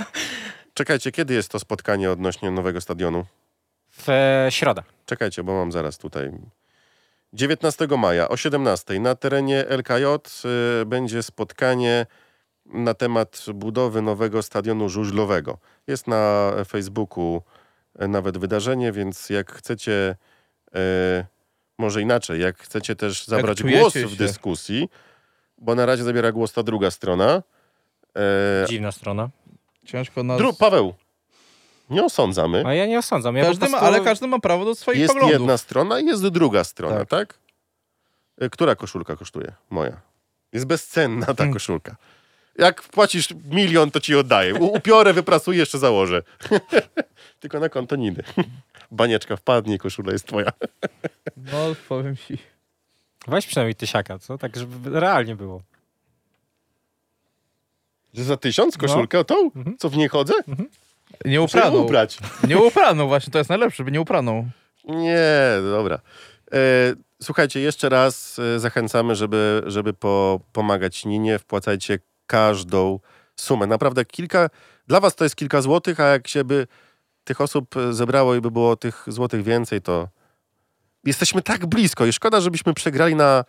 czekajcie, 0.74 1.12
kiedy 1.12 1.34
jest 1.34 1.50
to 1.50 1.60
spotkanie 1.60 2.12
odnośnie 2.12 2.52
nowego 2.52 2.82
stadionu? 2.82 3.26
W 3.92 4.10
e, 4.10 4.48
środę. 4.50 4.84
Czekajcie, 5.06 5.44
bo 5.44 5.54
mam 5.54 5.72
zaraz 5.72 5.98
tutaj. 5.98 6.32
19 7.34 7.88
maja 7.98 8.30
o 8.30 8.38
17 8.38 9.00
na 9.00 9.16
terenie 9.16 9.66
LKJ 9.68 10.06
y, 10.82 10.86
będzie 10.86 11.24
spotkanie 11.24 12.06
na 12.66 12.94
temat 12.94 13.46
budowy 13.54 14.02
nowego 14.02 14.44
stadionu 14.44 14.90
żużlowego. 14.90 15.58
Jest 15.88 16.08
na 16.08 16.52
Facebooku 16.68 17.42
y, 18.02 18.08
nawet 18.08 18.38
wydarzenie, 18.38 18.92
więc 18.92 19.30
jak 19.30 19.52
chcecie, 19.52 20.16
y, 20.68 21.26
może 21.78 22.02
inaczej, 22.02 22.42
jak 22.42 22.58
chcecie 22.58 22.96
też 22.96 23.26
zabrać 23.26 23.64
głos 23.64 23.94
w 23.94 24.16
dyskusji, 24.16 24.90
bo 25.58 25.76
na 25.76 25.86
razie 25.86 26.04
zabiera 26.04 26.32
głos 26.32 26.54
ta 26.54 26.64
druga 26.64 26.92
strona. 26.92 27.44
E, 28.18 28.66
Dziwna 28.70 28.92
strona. 28.92 29.30
Ciężko 29.86 30.24
nas... 30.24 30.42
Dru- 30.42 30.58
Paweł, 30.60 30.94
nie 31.90 32.04
osądzamy. 32.06 32.64
A 32.66 32.74
ja 32.74 32.86
nie 32.86 33.00
osądzam. 33.00 33.36
Ja 33.36 33.46
Każdy 33.46 33.66
ma, 33.66 33.70
prostu... 33.70 33.86
ale 33.86 34.02
każdy 34.02 34.28
ma 34.28 34.40
prawo 34.40 34.66
do 34.66 34.76
swoich 34.76 35.00
Jest 35.00 35.14
poglądów. 35.14 35.40
jedna 35.40 35.58
strona 35.58 36.00
i 36.00 36.06
jest 36.06 36.28
druga 36.28 36.64
strona, 36.64 36.98
tak? 37.06 37.10
Tak. 37.10 37.38
Y, 38.44 38.50
Która 38.50 38.76
koszulka 38.76 39.16
kosztuje? 39.16 39.54
Moja. 39.70 40.02
Jest 40.54 40.66
bezcenna 40.66 41.26
ta 41.26 41.34
Hmm. 41.34 41.54
koszulka. 41.54 41.96
Jak 42.58 42.82
płacisz 42.82 43.28
milion, 43.52 43.92
to 43.92 44.00
ci 44.00 44.16
oddaję. 44.16 44.54
U- 44.56 44.66
Upiorę, 44.78 45.14
wyprasuję, 45.14 45.60
jeszcze 45.60 45.80
założę. 45.80 46.24
Tylko 47.40 47.60
na 47.60 47.70
konto 47.70 47.96
Niny. 47.96 48.24
Banieczka 48.92 49.36
wpadnie 49.36 49.76
i 49.76 49.78
koszula 49.80 50.12
jest 50.12 50.28
twoja. 50.28 50.52
No, 51.38 51.58
powiem 51.90 52.18
ci. 52.18 52.38
Weź 53.28 53.46
przynajmniej 53.48 53.76
tysiaka, 53.76 54.20
co? 54.20 54.38
Tak, 54.38 54.56
żeby 54.56 55.00
realnie 55.00 55.36
było. 55.36 55.62
Że 58.14 58.24
za 58.24 58.38
tysiąc 58.38 58.76
No. 58.76 58.82
koszulkę 58.88 59.26
tą? 59.26 59.36
Mhm. 59.56 59.78
Co 59.78 59.90
w 59.90 59.98
niej 59.98 60.08
chodzę? 60.10 60.34
Nie 61.26 61.42
upraną. 61.42 61.78
ubrać. 61.78 62.18
Nie 62.48 62.58
upraną 62.58 63.08
właśnie, 63.08 63.32
to 63.32 63.38
jest 63.38 63.50
najlepsze, 63.50 63.84
by 63.84 63.92
nie 63.92 64.02
upraną. 64.02 64.50
Nie, 64.86 65.32
dobra. 65.72 66.00
E, 66.54 66.58
słuchajcie, 67.22 67.60
jeszcze 67.60 67.90
raz 67.90 68.40
e, 68.40 68.60
zachęcamy, 68.60 69.16
żeby, 69.16 69.64
żeby 69.66 69.94
po, 69.94 70.40
pomagać 70.54 71.06
Ninie. 71.06 71.40
Wpłacajcie 71.40 72.00
każdą 72.28 73.00
sumę. 73.36 73.68
Naprawdę 73.68 74.06
kilka, 74.06 74.50
dla 74.88 75.00
was 75.00 75.16
to 75.16 75.24
jest 75.24 75.36
kilka 75.36 75.62
złotych, 75.62 76.00
a 76.00 76.06
jak 76.06 76.28
się 76.28 76.44
by 76.44 76.68
tych 77.24 77.42
osób 77.42 77.76
zebrało 77.92 78.36
i 78.36 78.42
by 78.42 78.52
było 78.52 78.76
tych 78.76 79.04
złotych 79.08 79.44
więcej, 79.44 79.82
to 79.82 80.08
jesteśmy 81.06 81.42
tak 81.42 81.66
blisko 81.66 82.06
i 82.06 82.14
szkoda, 82.14 82.42
żebyśmy 82.42 82.74
przegrali 82.74 83.16
na, 83.16 83.44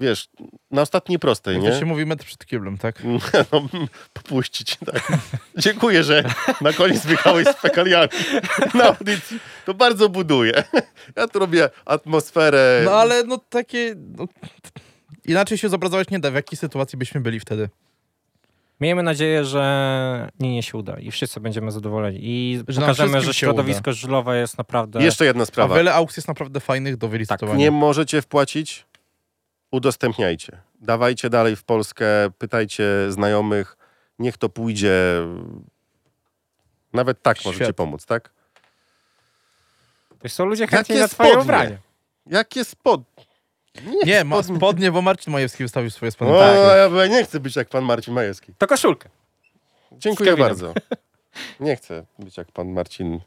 wiesz, 0.00 0.28
na 0.70 0.82
ostatniej 0.82 1.18
prostej, 1.18 1.54
Jak 1.54 1.62
nie? 1.64 1.70
to 1.70 1.78
się 1.78 1.86
mówi 1.86 2.06
metr 2.06 2.24
przed 2.24 2.46
kiblem, 2.46 2.78
tak? 2.78 3.02
No, 3.52 3.68
popuścić, 4.12 4.76
tak. 4.76 5.12
Dziękuję, 5.56 6.04
że 6.04 6.24
na 6.60 6.72
koniec 6.72 7.06
wyjechałeś 7.06 7.48
z 7.48 7.56
fekaliami 7.56 8.08
na 8.74 8.84
audycji. 8.84 9.40
To 9.66 9.74
bardzo 9.74 10.08
buduje. 10.08 10.64
Ja 11.16 11.28
tu 11.28 11.38
robię 11.38 11.70
atmosferę. 11.86 12.82
No 12.84 12.90
ale 12.92 13.24
no 13.24 13.38
takie... 13.38 13.94
No, 14.16 14.26
inaczej 15.24 15.58
się 15.58 15.68
zobrazować 15.68 16.10
nie 16.10 16.18
da, 16.18 16.30
w 16.30 16.34
jakiej 16.34 16.58
sytuacji 16.58 16.98
byśmy 16.98 17.20
byli 17.20 17.40
wtedy. 17.40 17.68
Miejmy 18.80 19.02
nadzieję, 19.02 19.44
że 19.44 20.28
nie, 20.40 20.54
nie 20.54 20.62
się 20.62 20.78
uda 20.78 20.98
i 20.98 21.10
wszyscy 21.10 21.40
będziemy 21.40 21.70
zadowoleni. 21.70 22.18
I 22.22 22.62
Że 22.68 22.80
pokażemy, 22.80 23.20
że 23.20 23.34
środowisko 23.34 23.92
żużlowe 23.92 24.40
jest 24.40 24.58
naprawdę... 24.58 25.02
Jeszcze 25.02 25.24
jedna 25.24 25.42
A 25.42 25.46
sprawa. 25.46 25.76
wiele 25.76 25.94
aukcji 25.94 26.20
jest 26.20 26.28
naprawdę 26.28 26.60
fajnych 26.60 26.96
do 26.96 27.08
wylicytowania. 27.08 27.58
Nie 27.58 27.70
możecie 27.70 28.22
wpłacić? 28.22 28.86
Udostępniajcie. 29.70 30.58
Dawajcie 30.80 31.30
dalej 31.30 31.56
w 31.56 31.64
Polskę, 31.64 32.06
pytajcie 32.38 32.84
znajomych, 33.08 33.76
niech 34.18 34.36
to 34.38 34.48
pójdzie. 34.48 34.94
Nawet 36.92 37.22
tak 37.22 37.36
możecie 37.44 37.56
Świetnie. 37.64 37.74
pomóc, 37.74 38.06
tak? 38.06 38.30
To 40.18 40.28
są 40.28 40.44
ludzie 40.44 40.66
chętni 40.66 40.94
Jakie 40.94 41.02
na 41.02 41.08
twoje 41.08 41.28
spodnie? 41.30 41.42
ubranie. 41.44 41.78
Jakie 42.26 42.64
spod... 42.64 43.00
Nie, 44.04 44.24
ma 44.24 44.36
spodnie. 44.42 44.56
spodnie, 44.56 44.92
bo 44.92 45.02
Marcin 45.02 45.32
Majewski 45.32 45.62
wystawił 45.64 45.90
swoje 45.90 46.10
spodnie. 46.12 46.34
O, 46.34 46.38
Tak. 46.38 46.92
ja 46.96 47.06
nie 47.06 47.24
chcę 47.24 47.40
być 47.40 47.56
jak 47.56 47.68
pan 47.68 47.84
Marcin 47.84 48.14
Majewski. 48.14 48.52
To 48.58 48.66
koszulkę. 48.66 49.08
Dziękuję 49.92 50.36
bardzo. 50.36 50.74
Nie 51.60 51.76
chcę 51.76 52.04
być 52.18 52.36
jak 52.36 52.52
pan 52.52 52.68
Marcin. 52.72 53.20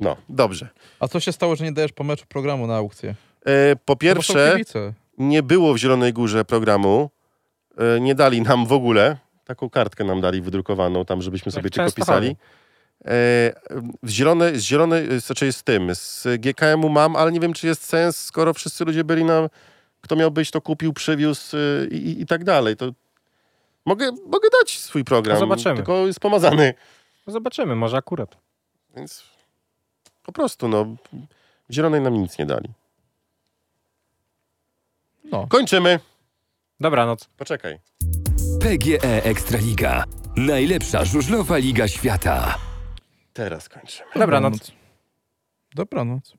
No, 0.00 0.16
dobrze. 0.28 0.68
A 1.00 1.08
co 1.08 1.20
się 1.20 1.32
stało, 1.32 1.56
że 1.56 1.64
nie 1.64 1.72
dajesz 1.72 1.92
po 1.92 2.04
meczu 2.04 2.26
programu 2.28 2.66
na 2.66 2.76
aukcję? 2.76 3.14
E, 3.46 3.76
po 3.76 3.92
No 3.92 3.96
pierwsze. 3.96 4.56
Nie 5.22 5.42
było 5.42 5.74
w 5.74 5.76
Zielonej 5.76 6.12
Górze 6.12 6.44
programu. 6.44 7.10
E, 7.78 8.00
nie 8.00 8.14
dali 8.14 8.42
nam 8.42 8.66
w 8.66 8.72
ogóle. 8.72 9.16
Taką 9.44 9.70
kartkę 9.70 10.04
nam 10.04 10.20
dali 10.20 10.42
wydrukowaną 10.42 11.04
tam, 11.04 11.22
żebyśmy 11.22 11.52
sobie 11.52 11.70
tylko 11.70 11.92
pisali. 11.92 12.28
E, 12.28 12.34
w 14.02 14.08
zielone, 14.08 14.58
z 14.58 14.62
zielone, 14.62 15.20
znaczy 15.20 15.52
z 15.52 15.62
tym, 15.62 15.94
z 15.94 16.26
GKM-u 16.40 16.88
mam, 16.88 17.16
ale 17.16 17.32
nie 17.32 17.40
wiem, 17.40 17.52
czy 17.52 17.66
jest 17.66 17.84
sens, 17.84 18.24
skoro 18.24 18.54
wszyscy 18.54 18.84
ludzie 18.84 19.04
byli 19.04 19.24
na... 19.24 19.48
Kto 20.00 20.16
miał 20.16 20.30
być, 20.30 20.50
to 20.50 20.60
kupił, 20.60 20.92
przywiózł 20.92 21.56
i, 21.90 21.96
i, 21.96 22.20
i 22.20 22.26
tak 22.26 22.44
dalej. 22.44 22.76
To 22.76 22.92
mogę, 23.86 24.10
mogę 24.12 24.48
dać 24.60 24.78
swój 24.78 25.04
program, 25.04 25.38
zobaczymy. 25.38 25.76
tylko 25.76 26.06
jest 26.06 26.20
pomazany. 26.20 26.74
Zobaczymy, 27.26 27.74
może 27.74 27.96
akurat. 27.96 28.36
Więc 28.96 29.24
po 30.22 30.32
prostu, 30.32 30.68
no, 30.68 30.84
w 31.68 31.74
zielonej 31.74 32.00
nam 32.00 32.14
nic 32.14 32.38
nie 32.38 32.46
dali. 32.46 32.68
No. 35.32 35.46
Kończymy. 35.48 36.00
Dobranoc. 36.80 37.28
Poczekaj. 37.36 37.78
PGE 38.60 39.24
Ekstraliga. 39.24 40.04
Najlepsza 40.36 41.04
żużlowa 41.04 41.56
liga 41.56 41.88
świata. 41.88 42.58
Teraz 43.32 43.68
kończymy. 43.68 44.10
Dobranoc. 44.16 44.72
Dobranoc. 45.74 46.34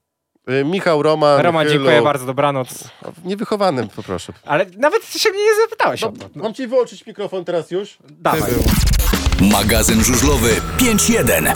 Y, 0.49 0.65
Michał, 0.65 1.03
Roman, 1.03 1.41
Roman, 1.41 1.69
dziękuję 1.69 2.01
bardzo, 2.01 2.25
dobranoc. 2.25 2.89
Niewychowanym, 3.23 3.89
poproszę. 3.89 4.33
Ale 4.45 4.65
nawet 4.77 5.05
się 5.05 5.29
mnie 5.29 5.43
nie 5.43 5.55
zapytałeś 5.63 6.03
o 6.03 6.11
to. 6.11 6.29
Mam 6.35 6.53
ci 6.53 6.67
wyłączyć 6.67 7.05
mikrofon 7.05 7.45
teraz 7.45 7.71
już? 7.71 7.97
Dawaj. 8.09 8.51
Magazyn 9.41 10.03
żużlowy 10.03 10.49
5.1. 10.77 11.55